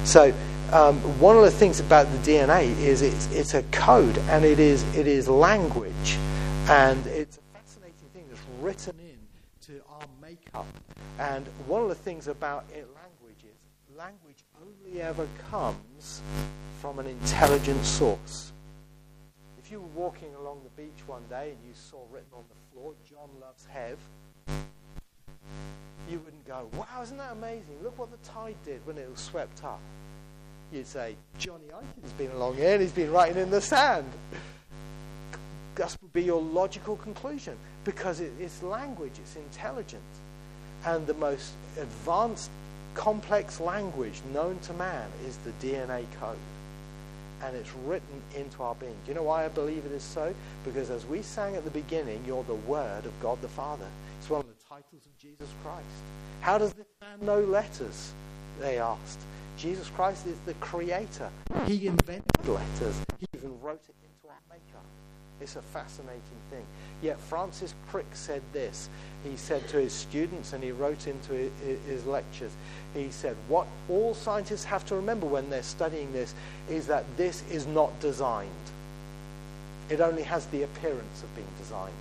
So, 0.04 0.32
um, 0.72 0.96
one 1.20 1.36
of 1.36 1.42
the 1.42 1.50
things 1.50 1.78
about 1.78 2.10
the 2.10 2.18
DNA 2.18 2.76
is 2.78 3.02
it's, 3.02 3.30
it's 3.32 3.54
a 3.54 3.62
code, 3.64 4.18
and 4.30 4.44
it 4.44 4.58
is, 4.58 4.82
it 4.96 5.06
is 5.06 5.28
language, 5.28 6.16
and 6.68 7.06
it's 7.06 7.38
a 7.38 7.58
fascinating 7.58 8.08
thing 8.12 8.24
that's 8.28 8.42
written 8.60 8.94
in 8.98 9.16
to 9.66 9.80
our 9.88 10.06
makeup. 10.20 10.66
And 11.18 11.46
one 11.66 11.82
of 11.82 11.88
the 11.88 11.94
things 11.94 12.26
about 12.26 12.64
it, 12.74 12.88
language 12.94 13.44
is 13.44 13.96
language 13.96 14.44
only 14.60 15.00
ever 15.02 15.28
comes 15.50 16.20
from 16.80 16.98
an 16.98 17.06
intelligent 17.06 17.84
source. 17.84 18.52
If 19.58 19.70
you 19.70 19.80
were 19.80 19.86
walking 19.88 20.34
along 20.34 20.60
the 20.64 20.82
beach 20.82 21.06
one 21.06 21.22
day 21.30 21.50
and 21.50 21.58
you 21.66 21.74
saw 21.74 21.98
written 22.10 22.28
on 22.36 22.44
the 22.48 22.72
floor, 22.72 22.94
John 23.08 23.28
loves 23.40 23.66
Hev, 23.66 23.98
you 26.08 26.20
wouldn't 26.20 26.46
go, 26.46 26.68
wow, 26.76 27.02
isn't 27.02 27.16
that 27.16 27.32
amazing? 27.32 27.82
Look 27.82 27.98
what 27.98 28.10
the 28.10 28.28
tide 28.28 28.56
did 28.64 28.84
when 28.86 28.98
it 28.98 29.10
was 29.10 29.20
swept 29.20 29.64
up. 29.64 29.80
You'd 30.72 30.86
say, 30.86 31.16
Johnny 31.38 31.64
Ikin's 31.68 32.12
been 32.12 32.30
along 32.32 32.56
here 32.56 32.72
and 32.72 32.82
he's 32.82 32.92
been 32.92 33.12
writing 33.12 33.38
in 33.38 33.50
the 33.50 33.60
sand. 33.60 34.10
That 35.76 35.96
would 36.00 36.12
be 36.12 36.22
your 36.22 36.40
logical 36.40 36.96
conclusion 36.96 37.56
because 37.84 38.20
it, 38.20 38.32
it's 38.40 38.62
language, 38.62 39.12
it's 39.16 39.36
intelligent. 39.36 40.02
And 40.84 41.06
the 41.06 41.14
most 41.14 41.52
advanced, 41.78 42.50
complex 42.94 43.60
language 43.60 44.20
known 44.32 44.58
to 44.60 44.72
man 44.74 45.08
is 45.26 45.36
the 45.38 45.52
DNA 45.66 46.04
code. 46.18 46.36
And 47.42 47.54
it's 47.54 47.70
written 47.84 48.22
into 48.34 48.62
our 48.62 48.74
being. 48.76 48.96
Do 49.04 49.10
you 49.10 49.14
know 49.14 49.24
why 49.24 49.44
I 49.44 49.48
believe 49.48 49.84
it 49.84 49.92
is 49.92 50.02
so? 50.02 50.34
Because 50.64 50.88
as 50.88 51.04
we 51.04 51.20
sang 51.20 51.54
at 51.54 51.64
the 51.64 51.70
beginning, 51.70 52.24
you're 52.26 52.44
the 52.44 52.54
Word 52.54 53.04
of 53.04 53.12
God 53.20 53.40
the 53.42 53.48
Father. 53.48 53.86
It's 54.18 54.30
one 54.30 54.40
of 54.40 54.46
the 54.46 54.64
titles 54.66 55.04
of 55.04 55.18
Jesus 55.18 55.48
Christ. 55.62 55.84
How 56.40 56.56
does 56.56 56.72
this 56.72 56.86
man 57.02 57.26
know 57.26 57.40
letters? 57.40 58.12
They 58.60 58.78
asked. 58.78 59.20
Jesus 59.56 59.88
Christ 59.90 60.26
is 60.26 60.38
the 60.44 60.54
creator. 60.54 61.30
He 61.66 61.86
invented 61.86 62.46
letters. 62.46 63.00
He 63.18 63.26
even 63.34 63.58
wrote 63.60 63.82
it 63.88 63.94
into 64.02 64.28
our 64.28 64.40
makeup. 64.50 64.84
It's 65.40 65.56
a 65.56 65.62
fascinating 65.62 66.20
thing. 66.50 66.64
Yet 67.02 67.18
Francis 67.20 67.74
Crick 67.90 68.06
said 68.12 68.42
this. 68.52 68.88
He 69.24 69.36
said 69.36 69.66
to 69.68 69.78
his 69.78 69.92
students, 69.92 70.52
and 70.52 70.62
he 70.62 70.72
wrote 70.72 71.06
into 71.06 71.50
his 71.86 72.06
lectures, 72.06 72.52
he 72.94 73.10
said, 73.10 73.36
What 73.48 73.66
all 73.88 74.14
scientists 74.14 74.64
have 74.64 74.86
to 74.86 74.94
remember 74.94 75.26
when 75.26 75.50
they're 75.50 75.62
studying 75.62 76.12
this 76.12 76.34
is 76.70 76.86
that 76.86 77.04
this 77.16 77.42
is 77.50 77.66
not 77.66 77.98
designed. 78.00 78.50
It 79.88 80.00
only 80.00 80.22
has 80.22 80.46
the 80.46 80.62
appearance 80.62 81.22
of 81.22 81.34
being 81.34 81.48
designed. 81.58 81.92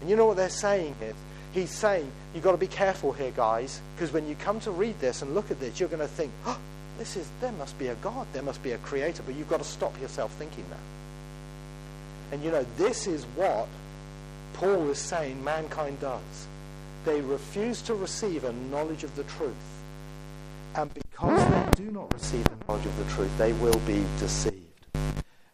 And 0.00 0.10
you 0.10 0.16
know 0.16 0.26
what 0.26 0.36
they're 0.36 0.48
saying 0.48 0.96
here? 0.98 1.14
He's 1.52 1.70
saying, 1.70 2.10
you've 2.34 2.44
got 2.44 2.52
to 2.52 2.58
be 2.58 2.66
careful 2.66 3.12
here, 3.12 3.30
guys, 3.30 3.80
because 3.94 4.12
when 4.12 4.26
you 4.26 4.34
come 4.36 4.58
to 4.60 4.70
read 4.70 4.98
this 5.00 5.20
and 5.22 5.34
look 5.34 5.50
at 5.50 5.60
this, 5.60 5.78
you're 5.78 5.88
going 5.88 6.00
to 6.00 6.08
think, 6.08 6.32
oh, 6.46 6.58
this 6.98 7.16
is, 7.16 7.28
there 7.40 7.52
must 7.52 7.78
be 7.78 7.88
a 7.88 7.94
God, 7.96 8.26
there 8.32 8.42
must 8.42 8.62
be 8.62 8.72
a 8.72 8.78
creator, 8.78 9.22
but 9.24 9.34
you've 9.34 9.50
got 9.50 9.58
to 9.58 9.64
stop 9.64 9.98
yourself 10.00 10.32
thinking 10.34 10.64
that. 10.70 12.32
And 12.32 12.42
you 12.42 12.50
know, 12.50 12.64
this 12.78 13.06
is 13.06 13.24
what 13.36 13.68
Paul 14.54 14.88
is 14.88 14.98
saying 14.98 15.42
mankind 15.44 16.00
does. 16.00 16.46
They 17.04 17.20
refuse 17.20 17.82
to 17.82 17.94
receive 17.94 18.44
a 18.44 18.52
knowledge 18.52 19.04
of 19.04 19.14
the 19.16 19.24
truth. 19.24 19.54
And 20.74 20.92
because 20.94 21.44
they 21.50 21.84
do 21.84 21.90
not 21.90 22.12
receive 22.14 22.44
the 22.44 22.56
knowledge 22.66 22.86
of 22.86 22.96
the 22.96 23.12
truth, 23.12 23.30
they 23.36 23.52
will 23.54 23.78
be 23.80 24.02
deceived. 24.18 24.86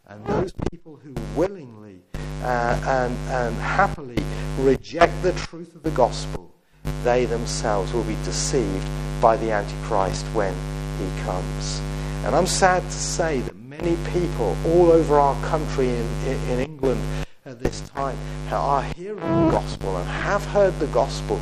And 0.07 0.25
those 0.27 0.53
people 0.71 1.01
who 1.03 1.13
willingly 1.35 2.01
uh, 2.43 2.81
and, 2.87 3.17
and 3.29 3.55
happily 3.57 4.23
reject 4.59 5.23
the 5.23 5.33
truth 5.33 5.75
of 5.75 5.83
the 5.83 5.91
gospel, 5.91 6.53
they 7.05 7.25
themselves 7.27 7.93
will 7.93 8.05
be 8.05 8.17
deceived 8.25 8.87
by 9.21 9.37
the 9.37 9.51
Antichrist 9.51 10.25
when 10.35 10.55
he 10.99 11.23
comes. 11.23 11.81
And 12.25 12.35
I'm 12.35 12.47
sad 12.47 12.83
to 12.83 12.91
say 12.91 13.41
that 13.41 13.57
many 13.57 13.97
people 14.13 14.57
all 14.67 14.91
over 14.91 15.19
our 15.19 15.41
country 15.47 15.89
in, 15.89 16.07
in, 16.27 16.61
England 16.61 17.01
at 17.45 17.61
this 17.61 17.81
time 17.83 18.17
are 18.51 18.83
hearing 18.83 19.21
the 19.21 19.51
gospel 19.51 19.97
and 19.97 20.09
have 20.09 20.45
heard 20.47 20.79
the 20.81 20.87
gospel. 20.89 21.37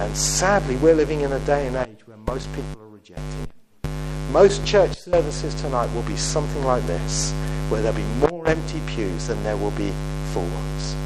And 0.00 0.16
sadly, 0.16 0.76
we're 0.76 0.94
living 0.94 1.20
in 1.22 1.32
a 1.32 1.40
day 1.40 1.66
and 1.66 1.76
age 1.76 2.06
where 2.06 2.16
most 2.16 2.48
people 2.54 2.82
are 2.82 2.88
rejecting 2.88 3.42
it. 3.42 3.90
Most 4.30 4.64
church 4.64 4.96
services 4.96 5.54
tonight 5.56 5.92
will 5.94 6.02
be 6.02 6.16
something 6.16 6.64
like 6.64 6.86
this, 6.86 7.32
where 7.68 7.82
there'll 7.82 7.96
be 7.96 8.30
more 8.30 8.46
empty 8.46 8.80
pews 8.86 9.28
than 9.28 9.42
there 9.42 9.56
will 9.56 9.70
be 9.72 9.92
full 10.32 10.42
ones. 10.42 10.96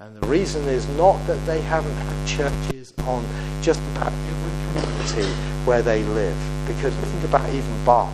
And 0.00 0.16
the 0.16 0.26
reason 0.26 0.66
is 0.68 0.88
not 0.96 1.24
that 1.26 1.44
they 1.46 1.60
haven't 1.60 1.94
had 1.94 2.26
churches 2.26 2.92
on 3.06 3.24
just 3.62 3.80
about 3.92 4.12
every 4.12 4.82
community 4.82 5.32
where 5.64 5.82
they 5.82 6.02
live. 6.04 6.36
Because 6.66 6.94
think 6.94 7.24
about 7.24 7.48
even 7.50 7.84
Bath. 7.84 8.12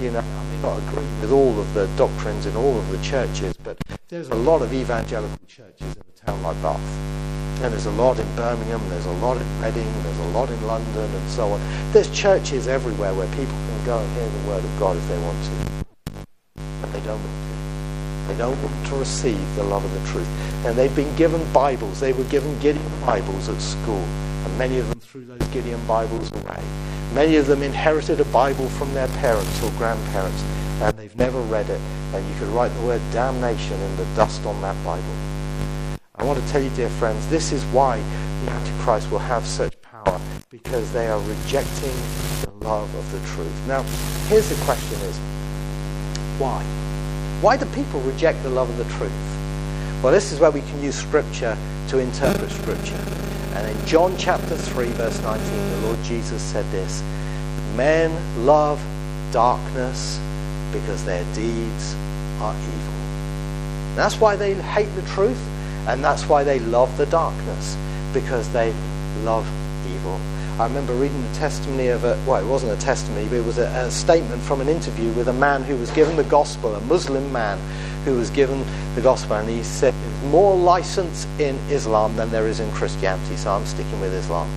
You 0.00 0.10
know, 0.10 0.20
I 0.20 0.44
may 0.44 0.62
not 0.62 0.78
agree 0.78 1.04
with 1.20 1.32
all 1.32 1.58
of 1.58 1.74
the 1.74 1.86
doctrines 1.96 2.46
in 2.46 2.56
all 2.56 2.78
of 2.78 2.90
the 2.90 2.98
churches, 3.02 3.56
but 3.62 3.78
there's 4.08 4.28
a 4.28 4.34
lot 4.34 4.62
of 4.62 4.72
evangelical 4.72 5.38
churches 5.46 5.94
in 5.96 6.02
a 6.02 6.26
town 6.26 6.42
like 6.42 6.60
Bath. 6.62 6.80
And 7.62 7.72
there's 7.72 7.86
a 7.86 7.90
lot 7.92 8.18
in 8.18 8.36
Birmingham, 8.36 8.86
there's 8.90 9.06
a 9.06 9.12
lot 9.12 9.36
in 9.36 9.62
Reading, 9.62 9.90
there's 10.02 10.18
a 10.18 10.28
lot 10.28 10.50
in 10.50 10.66
London, 10.66 11.10
and 11.10 11.30
so 11.30 11.48
on. 11.48 11.60
There's 11.92 12.10
churches 12.10 12.68
everywhere 12.68 13.14
where 13.14 13.28
people 13.28 13.54
can 13.54 13.86
go 13.86 13.98
and 13.98 14.12
hear 14.12 14.28
the 14.28 14.48
word 14.48 14.64
of 14.64 14.78
God 14.78 14.96
if 14.96 15.08
they 15.08 15.18
want 15.18 15.42
to. 15.44 15.86
But 16.80 16.92
they 16.92 17.00
don't 17.00 17.18
want 17.18 17.46
don't 18.36 18.60
want 18.62 18.86
to 18.88 18.96
receive 18.96 19.56
the 19.56 19.64
love 19.64 19.84
of 19.84 19.92
the 19.92 20.10
truth. 20.10 20.28
And 20.64 20.76
they've 20.76 20.94
been 20.94 21.14
given 21.16 21.40
Bibles. 21.52 22.00
They 22.00 22.12
were 22.12 22.24
given 22.24 22.58
Gideon 22.60 23.00
Bibles 23.04 23.48
at 23.48 23.60
school. 23.60 24.04
And 24.44 24.58
many 24.58 24.78
of 24.78 24.88
them 24.88 25.00
threw 25.00 25.24
those 25.24 25.46
Gideon 25.48 25.84
Bibles 25.86 26.30
away. 26.32 26.62
Many 27.14 27.36
of 27.36 27.46
them 27.46 27.62
inherited 27.62 28.20
a 28.20 28.24
Bible 28.26 28.68
from 28.70 28.92
their 28.94 29.08
parents 29.08 29.62
or 29.62 29.70
grandparents, 29.72 30.42
and 30.82 30.96
they've 30.98 31.16
never 31.16 31.40
read 31.42 31.68
it. 31.70 31.80
And 32.14 32.26
you 32.28 32.38
could 32.38 32.48
write 32.48 32.68
the 32.68 32.86
word 32.86 33.00
damnation 33.12 33.80
in 33.80 33.96
the 33.96 34.04
dust 34.16 34.44
on 34.44 34.60
that 34.60 34.76
Bible. 34.84 35.04
I 36.16 36.24
want 36.24 36.38
to 36.42 36.48
tell 36.48 36.62
you, 36.62 36.70
dear 36.70 36.90
friends, 36.90 37.26
this 37.28 37.52
is 37.52 37.64
why 37.66 37.98
the 38.44 38.50
Antichrist 38.50 39.10
will 39.10 39.18
have 39.18 39.46
such 39.46 39.80
power, 39.82 40.20
because 40.50 40.92
they 40.92 41.08
are 41.08 41.20
rejecting 41.20 41.94
the 42.42 42.52
love 42.60 42.92
of 42.94 43.12
the 43.12 43.18
truth. 43.28 43.66
Now, 43.66 43.82
here's 44.28 44.48
the 44.48 44.62
question 44.64 44.98
is, 45.00 45.16
why? 46.38 46.64
Why 47.42 47.58
do 47.58 47.66
people 47.66 48.00
reject 48.00 48.42
the 48.42 48.48
love 48.48 48.70
of 48.70 48.78
the 48.78 48.96
truth? 48.96 49.12
Well, 50.02 50.12
this 50.12 50.32
is 50.32 50.40
where 50.40 50.50
we 50.50 50.62
can 50.62 50.82
use 50.82 50.96
Scripture 50.96 51.56
to 51.88 51.98
interpret 51.98 52.50
Scripture. 52.50 53.02
And 53.54 53.68
in 53.68 53.86
John 53.86 54.16
chapter 54.16 54.56
3, 54.56 54.86
verse 54.92 55.20
19, 55.20 55.70
the 55.70 55.86
Lord 55.86 56.02
Jesus 56.02 56.40
said 56.40 56.64
this 56.70 57.02
Men 57.76 58.10
love 58.46 58.82
darkness 59.32 60.18
because 60.72 61.04
their 61.04 61.24
deeds 61.34 61.94
are 62.40 62.54
evil. 62.54 62.94
That's 63.96 64.18
why 64.18 64.36
they 64.36 64.54
hate 64.54 64.94
the 64.94 65.06
truth, 65.08 65.40
and 65.86 66.02
that's 66.02 66.26
why 66.28 66.42
they 66.42 66.58
love 66.60 66.96
the 66.96 67.06
darkness, 67.06 67.76
because 68.14 68.50
they 68.52 68.72
love. 69.24 69.46
I 70.58 70.64
remember 70.64 70.94
reading 70.94 71.20
the 71.20 71.34
testimony 71.34 71.88
of 71.88 72.04
a, 72.04 72.18
well, 72.26 72.42
it 72.42 72.48
wasn't 72.48 72.72
a 72.72 72.80
testimony, 72.82 73.28
but 73.28 73.36
it 73.36 73.44
was 73.44 73.58
a, 73.58 73.66
a 73.66 73.90
statement 73.90 74.40
from 74.40 74.62
an 74.62 74.68
interview 74.70 75.12
with 75.12 75.28
a 75.28 75.32
man 75.34 75.62
who 75.62 75.76
was 75.76 75.90
given 75.90 76.16
the 76.16 76.24
gospel, 76.24 76.74
a 76.74 76.80
Muslim 76.82 77.30
man 77.30 77.58
who 78.06 78.16
was 78.16 78.30
given 78.30 78.64
the 78.94 79.02
gospel, 79.02 79.36
and 79.36 79.50
he 79.50 79.62
said, 79.62 79.92
There's 79.92 80.32
more 80.32 80.56
license 80.56 81.26
in 81.38 81.56
Islam 81.68 82.16
than 82.16 82.30
there 82.30 82.48
is 82.48 82.58
in 82.58 82.72
Christianity, 82.72 83.36
so 83.36 83.50
I'm 83.50 83.66
sticking 83.66 84.00
with 84.00 84.14
Islam. 84.14 84.48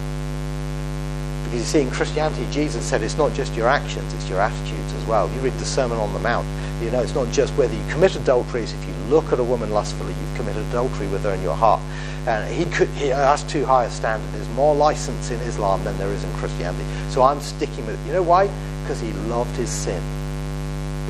Because 1.43 1.59
you 1.59 1.65
see, 1.65 1.81
in 1.81 1.91
Christianity, 1.91 2.47
Jesus 2.49 2.85
said 2.85 3.03
it's 3.03 3.17
not 3.17 3.33
just 3.33 3.53
your 3.55 3.67
actions, 3.67 4.13
it's 4.13 4.29
your 4.29 4.39
attitudes 4.39 4.93
as 4.93 5.05
well. 5.05 5.29
You 5.31 5.41
read 5.41 5.53
the 5.55 5.65
Sermon 5.65 5.97
on 5.97 6.13
the 6.13 6.19
Mount, 6.19 6.47
you 6.81 6.91
know, 6.91 7.01
it's 7.01 7.15
not 7.15 7.29
just 7.33 7.51
whether 7.57 7.73
you 7.73 7.83
commit 7.91 8.15
adultery, 8.15 8.61
it's 8.61 8.71
if 8.71 8.87
you 8.87 8.93
look 9.09 9.33
at 9.33 9.39
a 9.39 9.43
woman 9.43 9.71
lustfully, 9.71 10.13
you've 10.13 10.35
committed 10.37 10.65
adultery 10.67 11.07
with 11.07 11.23
her 11.23 11.33
in 11.33 11.41
your 11.41 11.55
heart. 11.55 11.81
And 12.29 12.53
he 12.53 12.65
could, 12.65 12.89
he, 12.89 13.09
that's 13.09 13.41
too 13.41 13.65
high 13.65 13.85
a 13.85 13.89
standard. 13.89 14.31
There's 14.33 14.47
more 14.49 14.75
license 14.75 15.31
in 15.31 15.39
Islam 15.41 15.83
than 15.83 15.97
there 15.97 16.09
is 16.09 16.23
in 16.23 16.31
Christianity. 16.33 16.85
So 17.09 17.23
I'm 17.23 17.41
sticking 17.41 17.87
with 17.87 17.99
it. 17.99 18.05
You 18.05 18.13
know 18.13 18.21
why? 18.21 18.45
Because 18.83 19.01
he 19.01 19.11
loved 19.33 19.55
his 19.55 19.69
sin. 19.71 19.99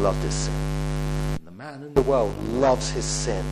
Loved 0.02 0.24
his 0.24 0.34
sin 0.34 0.54
The 1.44 1.52
man 1.52 1.84
in 1.84 1.94
the 1.94 2.04
world 2.04 2.34
loves 2.48 2.90
his 2.90 3.04
sin. 3.04 3.44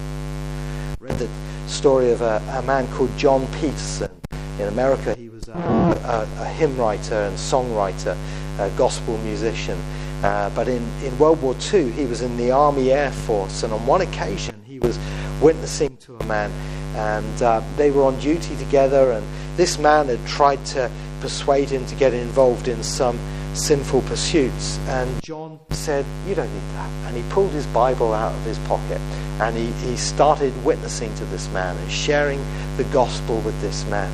Read 1.02 1.20
the 1.20 1.28
story 1.68 2.12
of 2.12 2.22
a, 2.22 2.42
a 2.54 2.62
man 2.62 2.88
called 2.94 3.12
John 3.18 3.46
Peterson. 3.60 4.12
In 4.60 4.70
America, 4.70 5.14
he 5.16 5.28
was 5.28 5.50
a, 5.50 5.52
a, 5.52 6.44
a 6.44 6.46
hymn 6.46 6.78
writer 6.78 7.16
and 7.16 7.36
songwriter, 7.36 8.16
a 8.60 8.70
gospel 8.78 9.18
musician. 9.18 9.78
Uh, 10.24 10.50
but 10.56 10.70
in, 10.70 10.82
in 11.04 11.18
World 11.20 11.42
War 11.42 11.54
II, 11.74 11.92
he 11.92 12.06
was 12.06 12.22
in 12.22 12.38
the 12.38 12.50
Army 12.50 12.92
Air 12.92 13.12
Force, 13.12 13.64
and 13.64 13.74
on 13.74 13.86
one 13.86 14.00
occasion, 14.00 14.56
he 14.66 14.80
was 14.80 14.98
witnessing 15.42 15.98
to 15.98 16.16
a 16.16 16.24
man, 16.26 16.50
and 16.98 17.42
uh, 17.42 17.62
they 17.78 17.92
were 17.92 18.04
on 18.04 18.20
duty 18.20 18.56
together, 18.58 19.12
and 19.12 19.26
this 19.56 19.78
man 19.78 20.08
had 20.08 20.26
tried 20.28 20.66
to 20.68 20.92
persuade 21.22 21.70
him 21.70 21.86
to 21.86 21.96
get 21.96 22.14
involved 22.14 22.68
in 22.68 22.84
some 22.84 23.20
sinful 23.54 24.02
pursuits. 24.04 24.78
And 24.88 25.22
John 25.24 25.60
said, 25.72 26.06
You 26.28 26.36
don't 26.36 26.52
need 26.54 26.76
that. 26.76 26.90
And 27.08 27.16
he 27.16 27.24
pulled 27.32 27.52
his 27.52 27.66
Bible 27.68 28.14
out 28.14 28.34
of 28.34 28.42
his 28.44 28.60
pocket 28.60 29.00
and 29.40 29.56
he, 29.56 29.68
he 29.88 29.96
started 29.98 30.54
witnessing 30.66 31.14
to 31.16 31.26
this 31.26 31.48
man 31.50 31.78
and 31.78 31.92
sharing 31.92 32.40
the 32.78 32.84
gospel 32.86 33.40
with 33.42 33.60
this 33.62 33.86
man. 33.86 34.12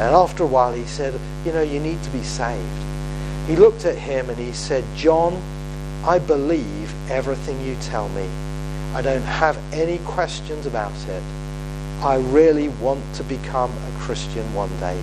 And 0.00 0.14
after 0.14 0.42
a 0.42 0.46
while, 0.46 0.72
he 0.72 0.84
said, 0.84 1.18
You 1.44 1.52
know, 1.52 1.62
you 1.62 1.80
need 1.80 2.02
to 2.02 2.10
be 2.10 2.22
saved. 2.22 2.82
He 3.46 3.56
looked 3.56 3.84
at 3.84 3.96
him 3.96 4.30
and 4.30 4.38
he 4.38 4.52
said, 4.52 4.84
John, 4.96 5.40
I 6.04 6.18
believe 6.18 7.10
everything 7.10 7.60
you 7.64 7.76
tell 7.82 8.08
me. 8.10 8.28
I 8.94 9.02
don't 9.02 9.22
have 9.22 9.56
any 9.72 9.98
questions 9.98 10.66
about 10.66 10.92
it. 11.08 11.22
I 12.02 12.16
really 12.16 12.68
want 12.68 13.02
to 13.14 13.24
become 13.24 13.70
a 13.70 13.98
Christian 14.00 14.52
one 14.54 14.70
day, 14.80 15.00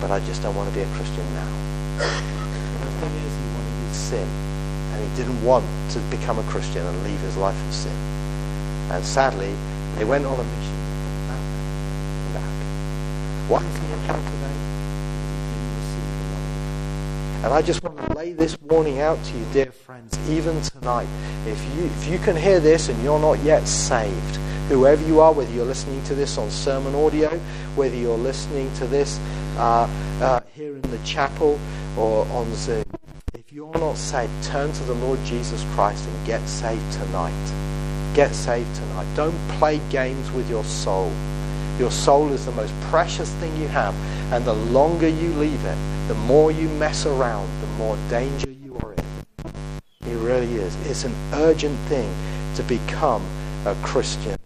but 0.00 0.10
I 0.10 0.20
just 0.26 0.42
don't 0.42 0.54
want 0.54 0.68
to 0.68 0.74
be 0.74 0.82
a 0.82 0.94
Christian 0.96 1.24
now 1.34 1.64
the 2.84 2.90
thing 3.00 3.14
is, 3.16 3.32
he 3.36 3.46
wanted 3.54 3.88
his 3.88 3.96
sin. 3.96 4.28
And 4.28 5.10
he 5.10 5.16
didn't 5.16 5.42
want 5.44 5.64
to 5.92 5.98
become 6.10 6.38
a 6.38 6.42
Christian 6.44 6.86
and 6.86 7.04
leave 7.04 7.20
his 7.20 7.36
life 7.36 7.56
of 7.66 7.74
sin. 7.74 7.92
And 8.90 9.04
sadly, 9.04 9.54
they 9.96 10.04
went 10.04 10.24
on 10.24 10.38
a 10.38 10.44
mission 10.44 10.78
back. 12.34 13.50
Why 13.50 13.62
is 13.64 13.76
he 13.76 13.86
hell 14.06 14.16
today? 14.16 14.54
And 17.44 17.52
I 17.52 17.60
just 17.60 17.82
want 17.82 17.98
to 17.98 18.14
lay 18.14 18.32
this 18.32 18.58
warning 18.62 19.00
out 19.00 19.22
to 19.22 19.36
you, 19.36 19.44
dear 19.52 19.70
friends, 19.70 20.16
even 20.30 20.62
tonight. 20.62 21.08
If 21.46 21.62
you, 21.76 21.84
if 21.84 22.08
you 22.08 22.18
can 22.18 22.36
hear 22.36 22.58
this 22.58 22.88
and 22.88 23.02
you're 23.02 23.18
not 23.18 23.38
yet 23.40 23.68
saved, 23.68 24.38
whoever 24.68 25.06
you 25.06 25.20
are, 25.20 25.32
whether 25.32 25.52
you're 25.52 25.66
listening 25.66 26.02
to 26.04 26.14
this 26.14 26.38
on 26.38 26.48
SermonAudio, 26.48 27.38
whether 27.76 27.96
you're 27.96 28.16
listening 28.16 28.72
to 28.76 28.86
this 28.86 29.18
uh, 29.56 29.88
uh, 30.20 30.40
here 30.54 30.74
in 30.74 30.82
the 30.90 30.98
chapel 31.04 31.58
or 31.98 32.26
on 32.26 32.52
Zoom, 32.54 32.84
if 33.34 33.52
you're 33.52 33.78
not 33.78 33.96
saved, 33.96 34.32
turn 34.44 34.72
to 34.72 34.82
the 34.84 34.94
Lord 34.94 35.18
Jesus 35.24 35.64
Christ 35.74 36.06
and 36.06 36.26
get 36.26 36.46
saved 36.48 36.92
tonight. 36.92 38.12
Get 38.14 38.34
saved 38.34 38.74
tonight. 38.76 39.06
Don't 39.16 39.36
play 39.58 39.80
games 39.90 40.30
with 40.32 40.48
your 40.48 40.64
soul. 40.64 41.12
Your 41.78 41.90
soul 41.90 42.32
is 42.32 42.46
the 42.46 42.52
most 42.52 42.72
precious 42.82 43.30
thing 43.34 43.54
you 43.60 43.68
have, 43.68 43.94
and 44.32 44.44
the 44.44 44.54
longer 44.54 45.08
you 45.08 45.30
leave 45.34 45.64
it, 45.64 46.08
the 46.08 46.14
more 46.14 46.52
you 46.52 46.68
mess 46.68 47.04
around, 47.06 47.48
the 47.60 47.66
more 47.76 47.98
danger 48.08 48.50
you 48.50 48.76
are 48.82 48.92
in. 48.92 49.04
It 50.08 50.16
really 50.18 50.54
is. 50.54 50.74
It's 50.86 51.04
an 51.04 51.14
urgent 51.32 51.78
thing 51.88 52.08
to 52.54 52.62
become 52.62 53.24
a 53.66 53.74
Christian. 53.82 54.38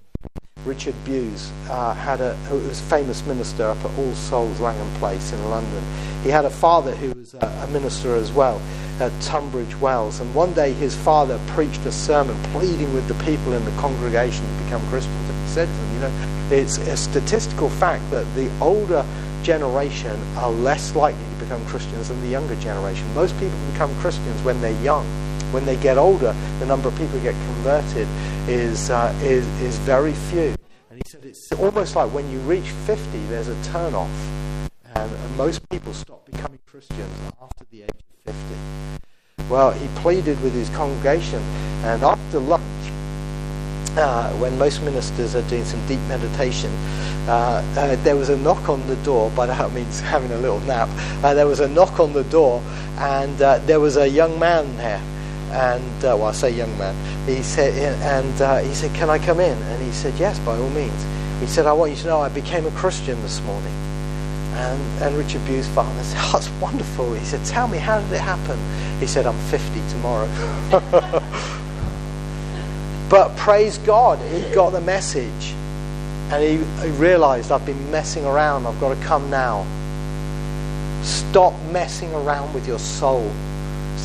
Richard 0.69 0.95
Bewes 1.07 1.51
uh, 1.71 1.95
had 1.95 2.21
a 2.21 2.35
who 2.47 2.57
was 2.69 2.79
a 2.79 2.83
famous 2.85 3.25
minister 3.25 3.65
up 3.65 3.79
at 3.79 3.99
All 3.99 4.13
Souls 4.13 4.61
Langham 4.61 4.95
Place 4.99 5.33
in 5.33 5.51
London. 5.51 5.83
He 6.23 6.29
had 6.29 6.45
a 6.45 6.51
father 6.51 6.95
who 6.95 7.19
was 7.19 7.33
a, 7.33 7.47
a 7.65 7.67
minister 7.69 8.15
as 8.15 8.31
well 8.33 8.61
at 9.01 9.11
Tunbridge 9.23 9.75
Wells. 9.77 10.21
And 10.21 10.35
one 10.35 10.53
day 10.53 10.75
his 10.75 10.95
father 10.95 11.41
preached 11.49 11.87
a 11.87 11.93
sermon 11.93 12.37
pleading 12.53 12.93
with 12.93 13.09
the 13.09 13.15
people 13.25 13.55
in 13.55 13.65
the 13.65 13.71
congregation 13.81 14.45
to 14.45 14.65
become 14.65 14.87
Christians. 14.89 15.29
And 15.31 15.49
he 15.49 15.55
said 15.55 15.67
to 15.69 15.73
them, 15.73 15.95
you 15.95 16.01
know, 16.01 16.57
it's 16.63 16.77
a 16.77 16.97
statistical 16.99 17.71
fact 17.71 18.09
that 18.11 18.27
the 18.35 18.51
older 18.61 19.07
generation 19.43 20.21
are 20.37 20.51
less 20.51 20.95
likely 20.95 21.25
to 21.39 21.45
become 21.45 21.65
Christians 21.67 22.09
than 22.09 22.21
the 22.21 22.29
younger 22.29 22.57
generation. 22.57 23.07
Most 23.15 23.33
people 23.39 23.57
become 23.73 23.95
Christians 24.01 24.43
when 24.43 24.61
they're 24.61 24.83
young. 24.83 25.07
When 25.53 25.65
they 25.65 25.77
get 25.77 25.99
older, 25.99 26.35
the 26.59 26.67
number 26.67 26.89
of 26.89 26.95
people 26.95 27.19
who 27.19 27.23
get 27.23 27.35
converted 27.47 28.07
is, 28.49 28.91
uh, 28.91 29.15
is, 29.23 29.47
is 29.61 29.79
very 29.79 30.13
few. 30.13 30.55
And 30.91 30.99
he 30.99 31.03
said 31.07 31.25
it's 31.25 31.51
almost 31.53 31.97
like 31.97 32.13
when 32.13 32.31
you 32.31 32.39
reach 32.41 32.69
50, 32.69 33.19
there's 33.27 33.49
a 33.49 33.63
turn 33.65 33.95
off. 33.95 34.11
And, 34.95 35.11
and 35.11 35.37
most 35.37 35.67
people 35.69 35.95
stop 35.95 36.27
becoming 36.27 36.59
Christians 36.67 37.15
after 37.41 37.65
the 37.71 37.83
age 37.83 37.91
of 38.27 38.35
50. 38.35 39.49
Well, 39.49 39.71
he 39.71 39.89
pleaded 40.01 40.41
with 40.43 40.53
his 40.53 40.69
congregation, 40.71 41.41
and 41.83 42.03
after 42.03 42.39
lunch, 42.39 42.63
uh, 43.97 44.31
when 44.35 44.59
most 44.59 44.83
ministers 44.83 45.35
are 45.35 45.43
doing 45.49 45.65
some 45.65 45.85
deep 45.87 46.01
meditation, 46.09 46.71
uh, 47.29 47.63
uh, 47.77 47.97
there 48.05 48.17
was 48.17 48.29
a 48.29 48.37
knock 48.39 48.69
on 48.69 48.87
the 48.87 48.97
door. 48.97 49.31
By 49.31 49.47
that 49.47 49.73
means 49.73 50.01
having 50.15 50.31
a 50.33 50.39
little 50.39 50.61
nap. 50.61 50.89
Uh, 51.23 51.35
there 51.35 51.47
was 51.47 51.61
a 51.61 51.69
knock 51.69 51.99
on 52.01 52.13
the 52.13 52.25
door, 52.25 52.63
and 52.99 53.41
uh, 53.41 53.59
there 53.67 53.81
was 53.81 53.97
a 53.97 54.09
young 54.09 54.39
man 54.39 54.77
there. 54.77 55.03
And 55.51 56.05
uh, 56.05 56.17
well, 56.19 56.27
I 56.27 56.33
say 56.33 56.51
young 56.51 56.77
man. 56.79 56.95
He 57.27 57.43
said, 57.43 57.75
and 58.03 58.67
he 58.67 58.75
said, 58.75 58.95
"Can 58.95 59.11
I 59.11 59.19
come 59.19 59.41
in?" 59.41 59.57
And 59.57 59.83
he 59.83 59.93
said, 59.93 60.15
"Yes, 60.19 60.39
by 60.41 60.57
all 60.57 60.71
means." 60.71 61.05
He 61.41 61.47
said, 61.47 61.67
"I 61.67 61.73
want 61.73 61.93
you 61.93 61.97
to 61.99 62.07
know 62.07 62.21
I 62.21 62.29
became 62.29 62.67
a 62.67 62.71
Christian 62.73 63.21
this 63.23 63.41
morning." 63.43 63.73
And, 64.53 65.03
and 65.03 65.17
Richard 65.17 65.45
Bewes' 65.47 65.69
father 65.69 66.03
said, 66.03 66.19
"Oh, 66.21 66.33
that's 66.35 66.51
wonderful." 66.61 67.15
He 67.15 67.25
said, 67.25 67.45
"Tell 67.45 67.69
me, 67.69 67.79
how 67.79 68.01
did 68.01 68.13
it 68.13 68.21
happen?" 68.21 68.59
He 69.01 69.07
said, 69.07 69.27
"I'm 69.27 69.39
50 69.49 69.81
tomorrow." 69.91 70.29
but 73.09 73.35
praise 73.37 73.79
God, 73.79 74.19
he 74.31 74.43
got 74.55 74.71
the 74.71 74.81
message. 74.81 75.55
And 76.31 76.43
he, 76.43 76.57
he 76.87 76.93
realized 76.99 77.51
I've 77.51 77.65
been 77.65 77.91
messing 77.91 78.27
around. 78.27 78.67
I've 78.67 78.79
got 78.81 78.95
to 78.95 79.03
come 79.03 79.31
now. 79.31 79.65
Stop 81.03 81.55
messing 81.73 82.13
around 82.13 82.53
with 82.53 82.69
your 82.69 82.79
soul. 82.79 83.33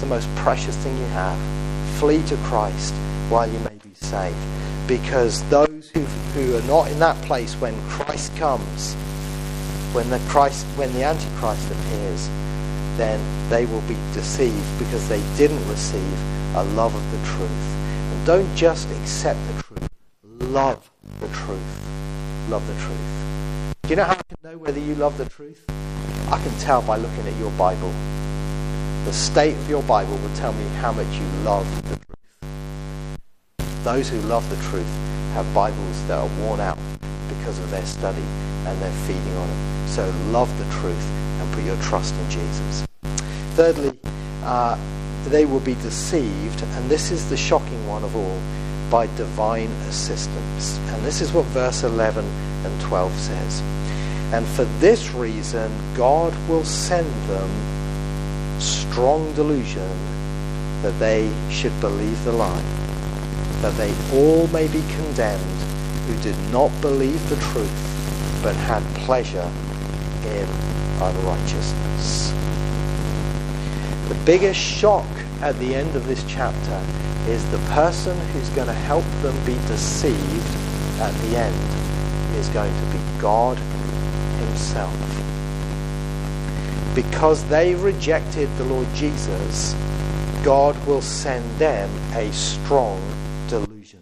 The 0.04 0.10
most 0.10 0.28
precious 0.36 0.76
thing 0.84 0.98
you 0.98 1.06
have. 1.06 1.40
Flee 1.98 2.22
to 2.24 2.36
Christ 2.44 2.94
while 3.30 3.50
you 3.50 3.58
may 3.60 3.78
be 3.82 3.94
saved. 3.94 4.36
Because 4.86 5.42
those 5.50 5.92
who, 5.94 6.02
who 6.02 6.58
are 6.58 6.62
not 6.64 6.92
in 6.92 7.00
that 7.00 7.16
place 7.24 7.54
when 7.56 7.74
Christ 7.88 8.36
comes, 8.36 8.96
when 9.96 10.10
the 10.10 10.20
Christ, 10.28 10.66
when 10.76 10.92
the 10.92 11.04
Antichrist 11.06 11.72
appears, 11.72 12.28
then 12.98 13.18
they 13.50 13.66
will 13.66 13.80
be 13.88 13.96
deceived 14.14 14.78
because 14.78 15.08
they 15.08 15.22
didn't 15.38 15.66
receive 15.70 16.20
a 16.58 16.66
love 16.76 16.94
of 16.94 17.12
the 17.12 17.26
truth. 17.38 17.66
And 18.12 18.26
don't 18.26 18.54
just 18.58 18.90
accept 19.00 19.40
the 19.48 19.64
truth, 19.64 19.90
love 20.52 20.92
the 21.22 21.30
truth 21.30 21.80
love 22.50 22.68
the 22.68 22.74
truth. 22.74 23.74
Do 23.84 23.90
you 23.90 23.96
know 23.96 24.04
how 24.04 24.14
I 24.14 24.24
can 24.28 24.38
know 24.44 24.58
whether 24.58 24.80
you 24.80 24.96
love 24.96 25.18
the 25.18 25.26
truth? 25.26 25.64
I 25.70 26.38
can 26.44 26.52
tell 26.60 26.82
by 26.82 26.98
looking 26.98 27.26
at 27.26 27.40
your 27.40 27.52
Bible. 27.52 27.92
The 29.06 29.12
state 29.12 29.54
of 29.56 29.70
your 29.70 29.84
Bible 29.84 30.16
will 30.16 30.36
tell 30.36 30.54
me 30.54 30.64
how 30.80 30.94
much 30.94 31.08
you 31.08 31.26
love 31.44 31.68
the 31.90 31.98
truth. 31.98 33.84
Those 33.84 34.08
who 34.08 34.18
love 34.22 34.50
the 34.50 34.56
truth 34.70 34.88
have 35.34 35.54
Bibles 35.54 36.08
that 36.08 36.20
are 36.20 36.30
worn 36.40 36.62
out 36.62 36.78
because 37.28 37.60
of 37.60 37.70
their 37.70 37.86
study 37.86 38.24
and 38.66 38.82
their 38.82 38.94
feeding 39.06 39.36
on 39.36 39.50
it. 39.50 39.90
So 39.90 40.10
love 40.30 40.50
the 40.58 40.64
truth 40.80 41.04
and 41.04 41.54
put 41.54 41.66
your 41.66 41.76
trust 41.82 42.16
in 42.16 42.30
Jesus. 42.30 42.88
Thirdly, 43.56 44.00
uh, 44.44 44.80
they 45.26 45.44
will 45.44 45.60
be 45.60 45.76
deceived, 45.76 46.64
and 46.64 46.90
this 46.90 47.12
is 47.12 47.30
the 47.30 47.36
shocking 47.36 47.86
one 47.86 48.06
of 48.06 48.16
all 48.16 48.40
by 48.90 49.08
divine 49.18 49.72
assistance. 49.90 50.78
And 50.78 51.04
this 51.04 51.20
is 51.20 51.34
what 51.34 51.44
verse 51.48 51.84
11 51.84 52.24
and 52.24 52.82
12 52.82 53.12
says. 53.20 53.62
And 54.34 54.48
for 54.48 54.64
this 54.80 55.12
reason, 55.12 55.70
God 55.94 56.34
will 56.48 56.64
send 56.64 57.12
them 57.30 57.73
strong 58.60 59.34
delusion 59.34 59.90
that 60.82 60.98
they 61.00 61.32
should 61.50 61.78
believe 61.80 62.24
the 62.26 62.32
lie, 62.32 62.62
that 63.62 63.76
they 63.78 63.94
all 64.14 64.48
may 64.48 64.68
be 64.68 64.82
condemned 64.96 65.62
who 66.08 66.22
did 66.22 66.38
not 66.52 66.70
believe 66.82 67.30
the 67.30 67.38
truth, 67.38 68.42
but 68.44 68.56
had 68.56 68.84
pleasure 69.06 69.50
in 70.26 70.48
unrighteousness. 71.02 72.32
The 74.10 74.20
biggest 74.26 74.60
shock 74.60 75.08
at 75.42 75.58
the 75.60 75.74
end 75.74 75.96
of 75.96 76.06
this 76.08 76.24
chapter 76.28 76.82
is 77.32 77.44
the 77.52 77.58
person 77.74 78.18
who's 78.32 78.50
going 78.50 78.68
to 78.68 78.74
help 78.74 79.06
them 79.22 79.36
be 79.46 79.56
deceived 79.68 80.56
at 81.00 81.14
the 81.22 81.38
end 81.38 82.36
is 82.38 82.50
going 82.50 82.74
to 82.74 82.86
be 82.92 83.22
God 83.22 83.58
Himself. 83.58 85.23
Because 86.96 87.44
they 87.50 87.76
rejected 87.76 88.50
the 88.58 88.66
Lord 88.66 88.88
Jesus, 88.94 89.74
God 90.44 90.76
will 90.86 91.02
send 91.02 91.44
them 91.58 91.90
a 92.14 92.32
strong 92.34 93.02
delusion. 93.48 94.02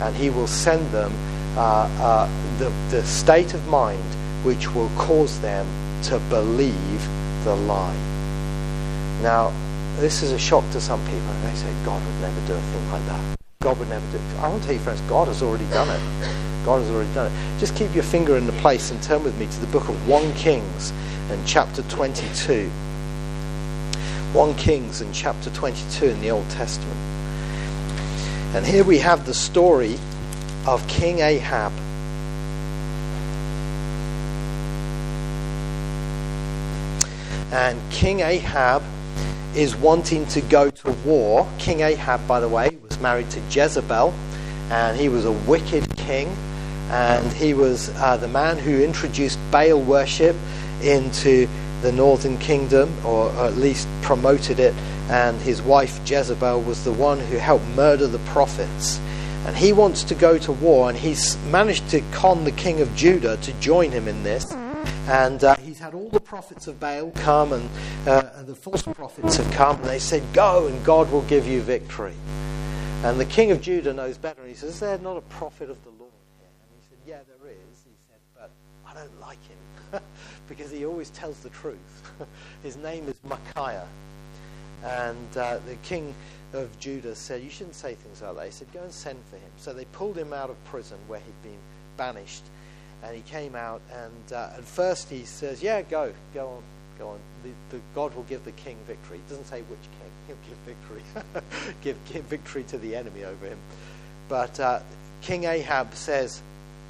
And 0.00 0.16
He 0.16 0.30
will 0.30 0.46
send 0.46 0.90
them 0.92 1.12
uh, 1.56 1.88
uh, 2.00 2.58
the, 2.58 2.70
the 2.90 3.04
state 3.04 3.52
of 3.54 3.66
mind 3.68 4.02
which 4.44 4.72
will 4.74 4.88
cause 4.96 5.38
them 5.40 5.66
to 6.04 6.18
believe 6.30 7.08
the 7.44 7.54
lie. 7.54 7.94
Now, 9.22 9.52
this 9.96 10.22
is 10.22 10.32
a 10.32 10.38
shock 10.38 10.64
to 10.70 10.80
some 10.80 11.00
people. 11.04 11.32
They 11.42 11.54
say, 11.54 11.70
God 11.84 12.02
would 12.02 12.20
never 12.22 12.46
do 12.46 12.54
a 12.54 12.60
thing 12.60 12.90
like 12.90 13.06
that. 13.06 13.36
God 13.60 13.78
would 13.78 13.90
never 13.90 14.10
do 14.12 14.16
it. 14.16 14.38
I 14.38 14.48
want 14.48 14.62
to 14.62 14.66
tell 14.68 14.76
you, 14.76 14.80
friends, 14.80 15.02
God 15.02 15.28
has 15.28 15.42
already 15.42 15.66
done 15.66 15.88
it. 15.88 16.64
God 16.64 16.80
has 16.80 16.90
already 16.90 17.12
done 17.12 17.30
it. 17.30 17.49
Just 17.60 17.76
keep 17.76 17.94
your 17.94 18.04
finger 18.04 18.38
in 18.38 18.46
the 18.46 18.54
place 18.54 18.90
and 18.90 19.02
turn 19.02 19.22
with 19.22 19.38
me 19.38 19.44
to 19.44 19.60
the 19.60 19.66
book 19.66 19.86
of 19.90 20.08
1 20.08 20.32
Kings 20.32 20.94
and 21.28 21.46
chapter 21.46 21.82
22. 21.82 22.70
1 24.32 24.54
Kings 24.54 25.02
and 25.02 25.14
chapter 25.14 25.50
22 25.50 26.06
in 26.06 26.20
the 26.22 26.30
Old 26.30 26.48
Testament. 26.48 26.96
And 28.54 28.64
here 28.64 28.82
we 28.82 28.96
have 29.00 29.26
the 29.26 29.34
story 29.34 29.98
of 30.66 30.88
King 30.88 31.18
Ahab. 31.18 31.72
And 37.52 37.78
King 37.92 38.20
Ahab 38.20 38.82
is 39.54 39.76
wanting 39.76 40.24
to 40.28 40.40
go 40.40 40.70
to 40.70 40.92
war. 41.04 41.46
King 41.58 41.80
Ahab, 41.80 42.26
by 42.26 42.40
the 42.40 42.48
way, 42.48 42.78
was 42.88 42.98
married 43.00 43.28
to 43.32 43.40
Jezebel, 43.50 44.14
and 44.70 44.98
he 44.98 45.10
was 45.10 45.26
a 45.26 45.32
wicked 45.32 45.94
king, 45.98 46.34
and 46.90 47.32
he 47.32 47.54
was 47.54 47.88
uh, 47.96 48.16
the 48.16 48.28
man 48.28 48.58
who 48.58 48.82
introduced 48.82 49.38
Baal 49.50 49.80
worship 49.80 50.36
into 50.82 51.48
the 51.82 51.92
northern 51.92 52.36
kingdom, 52.38 52.92
or 53.06 53.30
at 53.30 53.56
least 53.56 53.88
promoted 54.02 54.60
it, 54.60 54.74
and 55.08 55.40
his 55.40 55.62
wife 55.62 56.00
Jezebel 56.08 56.62
was 56.62 56.84
the 56.84 56.92
one 56.92 57.18
who 57.18 57.36
helped 57.36 57.66
murder 57.68 58.06
the 58.06 58.18
prophets. 58.30 59.00
And 59.46 59.56
he 59.56 59.72
wants 59.72 60.04
to 60.04 60.14
go 60.14 60.36
to 60.38 60.52
war, 60.52 60.90
and 60.90 60.98
he's 60.98 61.38
managed 61.46 61.88
to 61.90 62.02
con 62.12 62.44
the 62.44 62.52
king 62.52 62.80
of 62.80 62.94
Judah 62.94 63.38
to 63.38 63.52
join 63.54 63.90
him 63.90 64.06
in 64.06 64.22
this. 64.22 64.52
And 65.08 65.42
uh, 65.42 65.56
he's 65.56 65.78
had 65.78 65.94
all 65.94 66.08
the 66.10 66.20
prophets 66.20 66.66
of 66.66 66.78
Baal 66.78 67.10
come, 67.12 67.52
and, 67.54 67.68
uh, 68.06 68.42
the 68.42 68.54
false 68.54 68.82
prophets 68.82 69.36
have 69.36 69.50
come, 69.52 69.76
and 69.76 69.86
they 69.86 69.98
said, 69.98 70.22
Go, 70.32 70.66
and 70.66 70.84
God 70.84 71.10
will 71.10 71.22
give 71.22 71.46
you 71.46 71.62
victory. 71.62 72.14
And 73.02 73.18
the 73.18 73.24
king 73.24 73.50
of 73.50 73.62
Judah 73.62 73.94
knows 73.94 74.18
better, 74.18 74.40
and 74.42 74.50
he 74.50 74.54
says, 74.54 74.74
Is 74.74 74.80
there 74.80 74.98
not 74.98 75.16
a 75.16 75.22
prophet 75.22 75.70
of 75.70 75.82
the 75.84 75.90
Lord 75.90 76.12
here? 76.38 76.48
And 76.62 76.78
he 76.78 76.86
said, 76.86 76.98
Yeah, 77.10 77.16
there 77.26 77.50
is. 77.50 77.82
He 77.84 77.90
said, 78.08 78.20
But 78.36 78.50
I 78.86 78.94
don't 78.94 79.20
like 79.20 79.40
him 79.42 80.00
because 80.48 80.70
he 80.70 80.86
always 80.86 81.10
tells 81.10 81.40
the 81.40 81.48
truth. 81.48 82.12
His 82.62 82.76
name 82.76 83.08
is 83.08 83.16
Micaiah. 83.24 83.88
And 84.84 85.36
uh, 85.36 85.58
the 85.66 85.74
king 85.82 86.14
of 86.52 86.78
Judah 86.78 87.16
said, 87.16 87.42
You 87.42 87.50
shouldn't 87.50 87.74
say 87.74 87.96
things 87.96 88.22
like 88.22 88.36
that. 88.36 88.46
He 88.46 88.52
said, 88.52 88.72
Go 88.72 88.82
and 88.82 88.92
send 88.92 89.18
for 89.28 89.34
him. 89.34 89.50
So 89.58 89.72
they 89.72 89.86
pulled 89.86 90.16
him 90.16 90.32
out 90.32 90.50
of 90.50 90.64
prison 90.66 90.98
where 91.08 91.18
he'd 91.18 91.42
been 91.42 91.58
banished. 91.96 92.44
And 93.02 93.16
he 93.16 93.22
came 93.22 93.56
out, 93.56 93.82
and 93.92 94.32
uh, 94.32 94.50
at 94.58 94.64
first 94.64 95.08
he 95.10 95.24
says, 95.24 95.64
Yeah, 95.64 95.82
go, 95.82 96.12
go 96.32 96.46
on, 96.46 96.62
go 96.96 97.08
on. 97.08 97.18
The, 97.42 97.76
the, 97.76 97.82
God 97.92 98.14
will 98.14 98.22
give 98.22 98.44
the 98.44 98.52
king 98.52 98.76
victory. 98.86 99.16
He 99.16 99.28
doesn't 99.28 99.48
say 99.48 99.62
which 99.62 99.80
king, 99.80 100.12
he'll 100.28 100.36
give 100.48 100.76
victory. 100.76 101.42
give, 101.82 101.96
give 102.12 102.24
victory 102.26 102.62
to 102.68 102.78
the 102.78 102.94
enemy 102.94 103.24
over 103.24 103.46
him. 103.46 103.58
But 104.28 104.60
uh, 104.60 104.78
King 105.22 105.42
Ahab 105.42 105.92
says, 105.94 106.40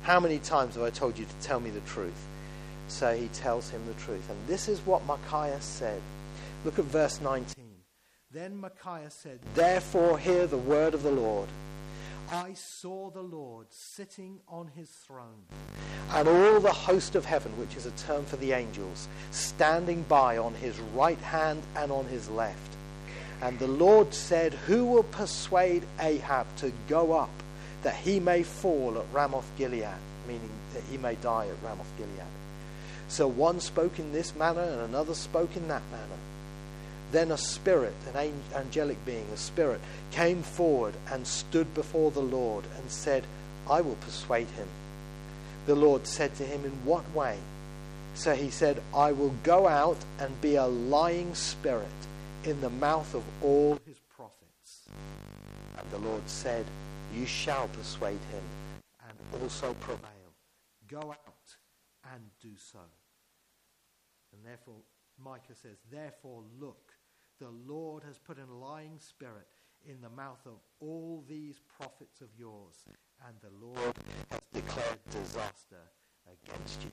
How 0.03 0.19
many 0.19 0.39
times 0.39 0.75
have 0.75 0.85
I 0.85 0.91
told 0.91 1.19
you 1.19 1.27
to 1.27 1.47
tell 1.47 1.61
me 1.61 1.71
the 1.71 1.81
truth? 1.81 2.27
So 2.89 3.15
he 3.15 3.29
tells 3.29 3.71
him 3.71 3.87
the 3.87 3.95
truth. 4.03 4.29
And 4.31 4.39
this 4.47 4.69
is 4.69 4.81
what 4.81 5.05
Micaiah 5.07 5.61
said. 5.61 6.01
Look 6.65 6.79
at 6.79 6.85
verse 6.87 7.21
19. 7.21 7.55
Then 8.33 8.57
Micaiah 8.57 9.11
said, 9.11 9.41
Therefore 9.55 10.19
hear 10.19 10.47
the 10.47 10.57
word 10.57 10.95
of 10.95 11.03
the 11.03 11.11
Lord. 11.11 11.49
I 12.33 12.53
saw 12.55 13.11
the 13.11 13.23
Lord 13.23 13.67
sitting 13.71 14.39
on 14.47 14.69
his 14.69 14.89
throne, 14.89 15.47
and 16.13 16.29
all 16.29 16.61
the 16.61 16.73
host 16.73 17.17
of 17.17 17.25
heaven, 17.25 17.51
which 17.59 17.75
is 17.75 17.87
a 17.87 17.91
term 17.93 18.25
for 18.25 18.37
the 18.37 18.53
angels, 18.53 19.09
standing 19.33 20.03
by 20.03 20.39
on 20.39 20.55
his 20.55 20.79
right 20.95 21.19
hand 21.19 21.61
and 21.75 21.91
on 21.91 22.07
his 22.07 22.29
left. 22.31 22.77
And 23.43 23.59
the 23.59 23.67
Lord 23.67 24.15
said, 24.15 24.53
Who 24.53 24.85
will 24.85 25.03
persuade 25.03 25.83
Ahab 25.99 26.47
to 26.59 26.73
go 26.89 27.13
up, 27.13 27.31
that 27.83 27.97
he 27.97 28.21
may 28.21 28.43
fall 28.43 28.99
at 28.99 29.05
Ramoth 29.13 29.51
Gilead? 29.57 29.87
Meaning 30.27 30.51
that 30.75 30.83
he 30.91 30.99
may 30.99 31.15
die 31.17 31.47
at 31.47 31.63
Ramoth 31.63 31.93
Gilead. 31.97 32.27
So 33.09 33.27
one 33.27 33.61
spoke 33.61 33.99
in 33.99 34.13
this 34.13 34.37
manner, 34.37 34.63
and 34.63 34.81
another 34.83 35.15
spoke 35.15 35.57
in 35.57 35.69
that 35.69 35.83
manner. 35.91 36.21
Then 37.13 37.33
a 37.33 37.37
spirit, 37.37 37.95
an 38.15 38.33
angelic 38.55 39.05
being, 39.05 39.27
a 39.35 39.37
spirit, 39.37 39.81
came 40.13 40.43
forward 40.43 40.95
and 41.11 41.27
stood 41.27 41.75
before 41.75 42.13
the 42.13 42.21
Lord 42.21 42.65
and 42.77 42.91
said, 42.91 43.25
I 43.69 43.81
will 43.81 43.97
persuade 43.97 44.47
him. 44.49 44.69
The 45.67 45.75
Lord 45.75 46.07
said 46.07 46.37
to 46.37 46.45
him, 46.45 46.65
In 46.65 46.85
what 46.85 47.11
way? 47.15 47.39
So 48.15 48.35
he 48.35 48.51
said, 48.51 48.81
I 48.95 49.13
will 49.13 49.35
go 49.43 49.67
out 49.67 49.99
and 50.19 50.41
be 50.41 50.55
a 50.55 50.67
lying 50.67 51.35
spirit 51.35 51.89
in 52.45 52.61
the 52.61 52.71
mouth 52.71 53.15
of 53.15 53.25
all 53.43 53.79
his 53.87 53.99
prophets. 54.17 54.89
And 55.79 55.91
the 55.91 56.09
Lord 56.09 56.29
said, 56.29 56.65
You 57.15 57.27
shall 57.27 57.69
persuade 57.69 58.21
him 58.31 58.45
and 59.09 59.43
also 59.43 59.75
prevail. 59.75 60.35
Go 60.89 61.11
out 61.11 61.57
and 62.13 62.23
do 62.41 62.51
so. 62.57 62.79
And 64.33 64.45
therefore, 64.45 64.77
Micah 65.23 65.55
says, 65.55 65.79
Therefore, 65.91 66.43
look 66.59 66.93
the 67.41 67.49
Lord 67.67 68.03
has 68.05 68.19
put 68.19 68.37
a 68.39 68.53
lying 68.53 68.99
spirit 68.99 69.49
in 69.89 70.01
the 70.03 70.11
mouth 70.11 70.41
of 70.45 70.61
all 70.79 71.25
these 71.27 71.59
prophets 71.79 72.21
of 72.21 72.29
yours, 72.39 72.85
and 73.27 73.35
the 73.41 73.67
Lord 73.67 73.95
has 74.31 74.41
declared 74.53 74.99
disaster 75.11 75.81
against 76.27 76.83
you. 76.83 76.91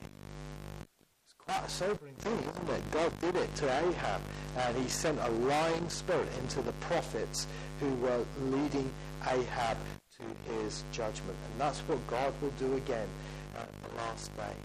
It's 1.26 1.34
quite 1.38 1.66
a 1.66 1.70
sobering 1.70 2.16
thing, 2.16 2.40
isn't 2.40 2.70
it? 2.70 2.92
God 2.92 3.20
did 3.20 3.36
it 3.36 3.54
to 3.56 3.66
Ahab, 3.66 4.22
and 4.58 4.78
he 4.78 4.88
sent 4.88 5.20
a 5.20 5.30
lying 5.30 5.90
spirit 5.90 6.30
into 6.42 6.62
the 6.62 6.72
prophets 6.74 7.46
who 7.82 7.94
were 7.96 8.24
leading 8.46 8.90
Ahab 9.28 9.78
to 10.18 10.54
his 10.54 10.84
judgment. 10.92 11.38
And 11.52 11.62
that's 11.62 11.80
what 11.82 12.06
God 12.08 12.34
will 12.42 12.54
do 12.60 12.76
again 12.76 13.08
at 13.56 13.70
the 13.84 13.96
last 13.98 14.36
day. 14.36 14.56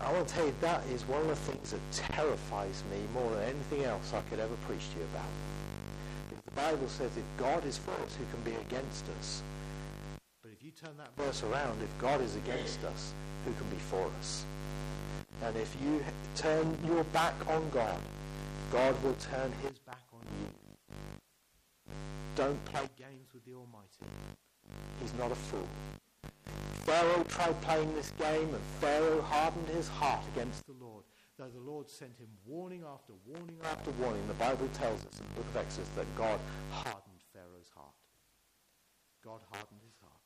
I 0.00 0.12
want 0.12 0.28
to 0.28 0.34
tell 0.34 0.46
you 0.46 0.54
that 0.60 0.84
is 0.92 1.02
one 1.08 1.20
of 1.22 1.28
the 1.28 1.36
things 1.36 1.70
that 1.70 1.80
terrifies 1.92 2.82
me 2.90 2.98
more 3.12 3.30
than 3.34 3.44
anything 3.44 3.84
else 3.84 4.12
I 4.12 4.20
could 4.28 4.40
ever 4.40 4.54
preach 4.66 4.90
to 4.92 4.98
you 4.98 5.04
about. 5.12 5.32
Because 6.28 6.44
the 6.44 6.50
Bible 6.50 6.88
says 6.88 7.10
if 7.16 7.24
God 7.38 7.64
is 7.64 7.78
for 7.78 7.92
us, 7.92 8.16
who 8.16 8.24
can 8.32 8.42
be 8.44 8.58
against 8.60 9.04
us? 9.18 9.42
But 10.42 10.52
if 10.52 10.62
you 10.62 10.70
turn 10.72 10.96
that 10.98 11.14
verse 11.16 11.42
around, 11.42 11.80
if 11.82 11.98
God 11.98 12.20
is 12.20 12.36
against 12.36 12.82
us, 12.84 13.12
who 13.44 13.52
can 13.52 13.68
be 13.70 13.76
for 13.76 14.10
us? 14.18 14.44
And 15.42 15.56
if 15.56 15.74
you 15.82 16.02
turn 16.36 16.76
your 16.86 17.04
back 17.04 17.34
on 17.48 17.68
God, 17.70 17.98
God 18.72 18.94
will 19.02 19.16
turn 19.20 19.52
his 19.62 19.78
back 19.80 20.02
on 20.12 20.20
you. 20.40 20.48
Don't 22.36 22.62
play 22.64 22.88
games 22.98 23.32
with 23.32 23.44
the 23.44 23.52
Almighty. 23.52 24.43
He's 25.00 25.14
not 25.14 25.32
a 25.32 25.34
fool. 25.34 25.68
Pharaoh 26.84 27.24
tried 27.24 27.60
playing 27.62 27.94
this 27.94 28.10
game, 28.18 28.48
and 28.48 28.64
Pharaoh 28.80 29.22
hardened 29.22 29.68
his 29.68 29.88
heart 29.88 30.24
against 30.34 30.66
the 30.66 30.74
Lord. 30.80 31.04
Though 31.38 31.48
the 31.48 31.60
Lord 31.60 31.88
sent 31.88 32.16
him 32.18 32.28
warning 32.46 32.84
after 32.86 33.12
warning 33.26 33.56
after 33.64 33.90
warning, 33.92 34.26
the 34.28 34.34
Bible 34.34 34.68
tells 34.74 35.00
us 35.04 35.18
in 35.18 35.26
the 35.26 35.34
book 35.40 35.46
of 35.50 35.56
Exodus 35.56 35.88
that 35.96 36.06
God 36.16 36.38
hardened 36.70 37.22
Pharaoh's 37.32 37.72
heart. 37.74 37.94
God 39.24 39.40
hardened 39.50 39.80
his 39.82 39.96
heart. 40.00 40.20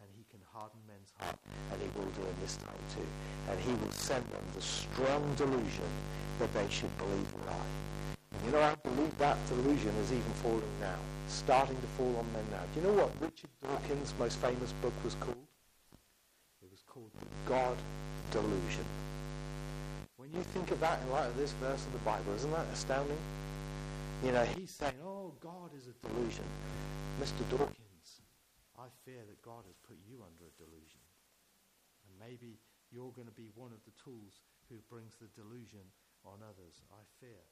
And 0.00 0.10
he 0.16 0.24
can 0.28 0.40
harden 0.52 0.80
men's 0.88 1.12
heart, 1.20 1.38
and 1.70 1.80
he 1.80 1.86
will 1.94 2.10
do 2.18 2.22
in 2.26 2.36
this 2.42 2.56
time 2.56 2.82
too. 2.96 3.06
And 3.48 3.60
he 3.60 3.70
will 3.78 3.92
send 3.92 4.24
them 4.26 4.42
the 4.56 4.60
strong 4.60 5.22
delusion 5.36 5.90
that 6.40 6.52
they 6.52 6.66
should 6.68 6.90
believe 6.98 7.28
a 7.30 7.50
lie. 7.50 7.70
And 8.34 8.44
you 8.44 8.50
know, 8.50 8.60
I 8.60 8.74
believe 8.74 9.16
that 9.18 9.38
delusion 9.48 9.94
is 10.02 10.10
even 10.10 10.34
falling 10.42 10.76
now, 10.80 10.98
starting 11.28 11.76
to 11.76 11.86
fall 11.98 12.14
on 12.16 12.26
men 12.32 12.44
now. 12.50 12.62
Do 12.74 12.80
you 12.80 12.86
know 12.86 13.02
what 13.02 13.10
Richard 13.20 13.50
Dawkins' 13.62 14.12
most 14.18 14.38
famous 14.38 14.72
book 14.82 14.92
was 15.02 15.14
called? 15.20 15.46
It 16.62 16.70
was 16.70 16.82
called 16.86 17.10
the 17.18 17.26
God 17.48 17.76
delusion. 18.30 18.84
When 20.16 20.32
you 20.32 20.42
think 20.56 20.70
of 20.70 20.80
that 20.80 21.00
in 21.02 21.10
light 21.10 21.26
of 21.26 21.36
this 21.36 21.52
verse 21.60 21.84
of 21.84 21.92
the 21.92 22.04
Bible, 22.06 22.32
isn't 22.34 22.50
that 22.50 22.66
astounding? 22.72 23.18
You 24.24 24.32
know, 24.32 24.44
he's 24.56 24.70
saying, 24.70 24.96
oh, 25.04 25.32
God 25.40 25.74
is 25.76 25.84
a 25.84 25.94
delusion. 26.06 26.44
Mr. 27.20 27.44
Dawkins, 27.50 28.24
I 28.78 28.88
fear 29.04 29.20
that 29.20 29.42
God 29.42 29.68
has 29.68 29.76
put 29.84 29.98
you 30.08 30.24
under 30.24 30.48
a 30.48 30.54
delusion. 30.56 31.02
And 32.08 32.16
maybe 32.16 32.56
you're 32.88 33.12
going 33.12 33.28
to 33.28 33.36
be 33.36 33.52
one 33.54 33.72
of 33.72 33.84
the 33.84 33.92
tools 34.00 34.40
who 34.70 34.80
brings 34.88 35.12
the 35.20 35.28
delusion 35.36 35.84
on 36.24 36.40
others. 36.40 36.80
I 36.88 37.04
fear. 37.20 37.44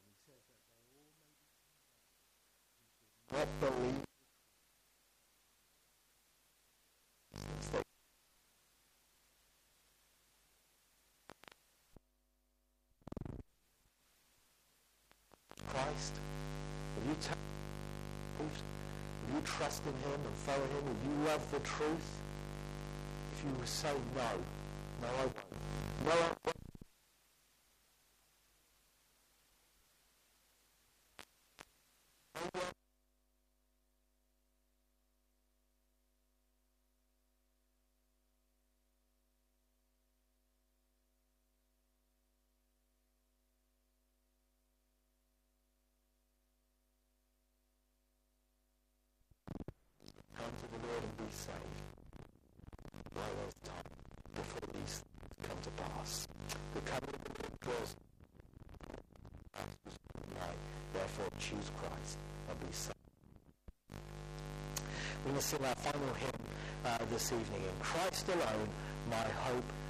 And 0.00 0.08
he 0.08 0.16
says 0.24 0.46
not 3.36 3.48
believe 3.60 4.02
Christ? 15.68 16.14
Will 16.96 17.10
you 17.10 17.16
tell 17.20 17.36
Will 18.38 19.34
you 19.34 19.42
trust 19.44 19.82
in 19.84 19.92
him 19.92 20.20
and 20.24 20.34
follow 20.36 20.58
him? 20.58 20.84
Will 20.86 21.10
you 21.10 21.28
love 21.28 21.50
the 21.50 21.58
truth? 21.60 22.08
If 23.32 23.44
you 23.44 23.66
say 23.66 23.92
no, 24.14 24.22
no 25.02 25.08
I 25.08 25.20
won't. 25.20 25.36
No 26.06 26.12
I 26.12 26.28
won't. 26.44 26.55
The 50.76 50.88
Lord 50.88 51.02
and 51.02 51.16
be 51.16 51.30
saved 51.32 51.80
while 53.14 53.34
there's 53.40 53.58
time 53.64 53.90
before 54.34 54.68
these 54.74 55.02
come 55.42 55.58
to 55.62 55.70
pass. 55.82 56.28
The 56.74 56.80
coming 56.80 57.14
of 57.14 57.24
the 57.24 57.32
Lord 57.40 57.60
draws 57.60 57.96
night. 60.40 60.60
Therefore, 60.92 61.26
choose 61.38 61.70
Christ 61.76 62.18
and 62.48 62.60
be 62.60 62.72
saved. 62.72 62.94
We're 65.24 65.30
going 65.32 65.36
to 65.36 65.42
sing 65.42 65.64
our 65.64 65.74
final 65.76 66.14
hymn 66.14 66.42
uh, 66.84 66.98
this 67.10 67.32
evening. 67.32 67.62
In 67.62 67.76
Christ 67.80 68.28
alone, 68.28 68.68
my 69.10 69.26
hope 69.48 69.64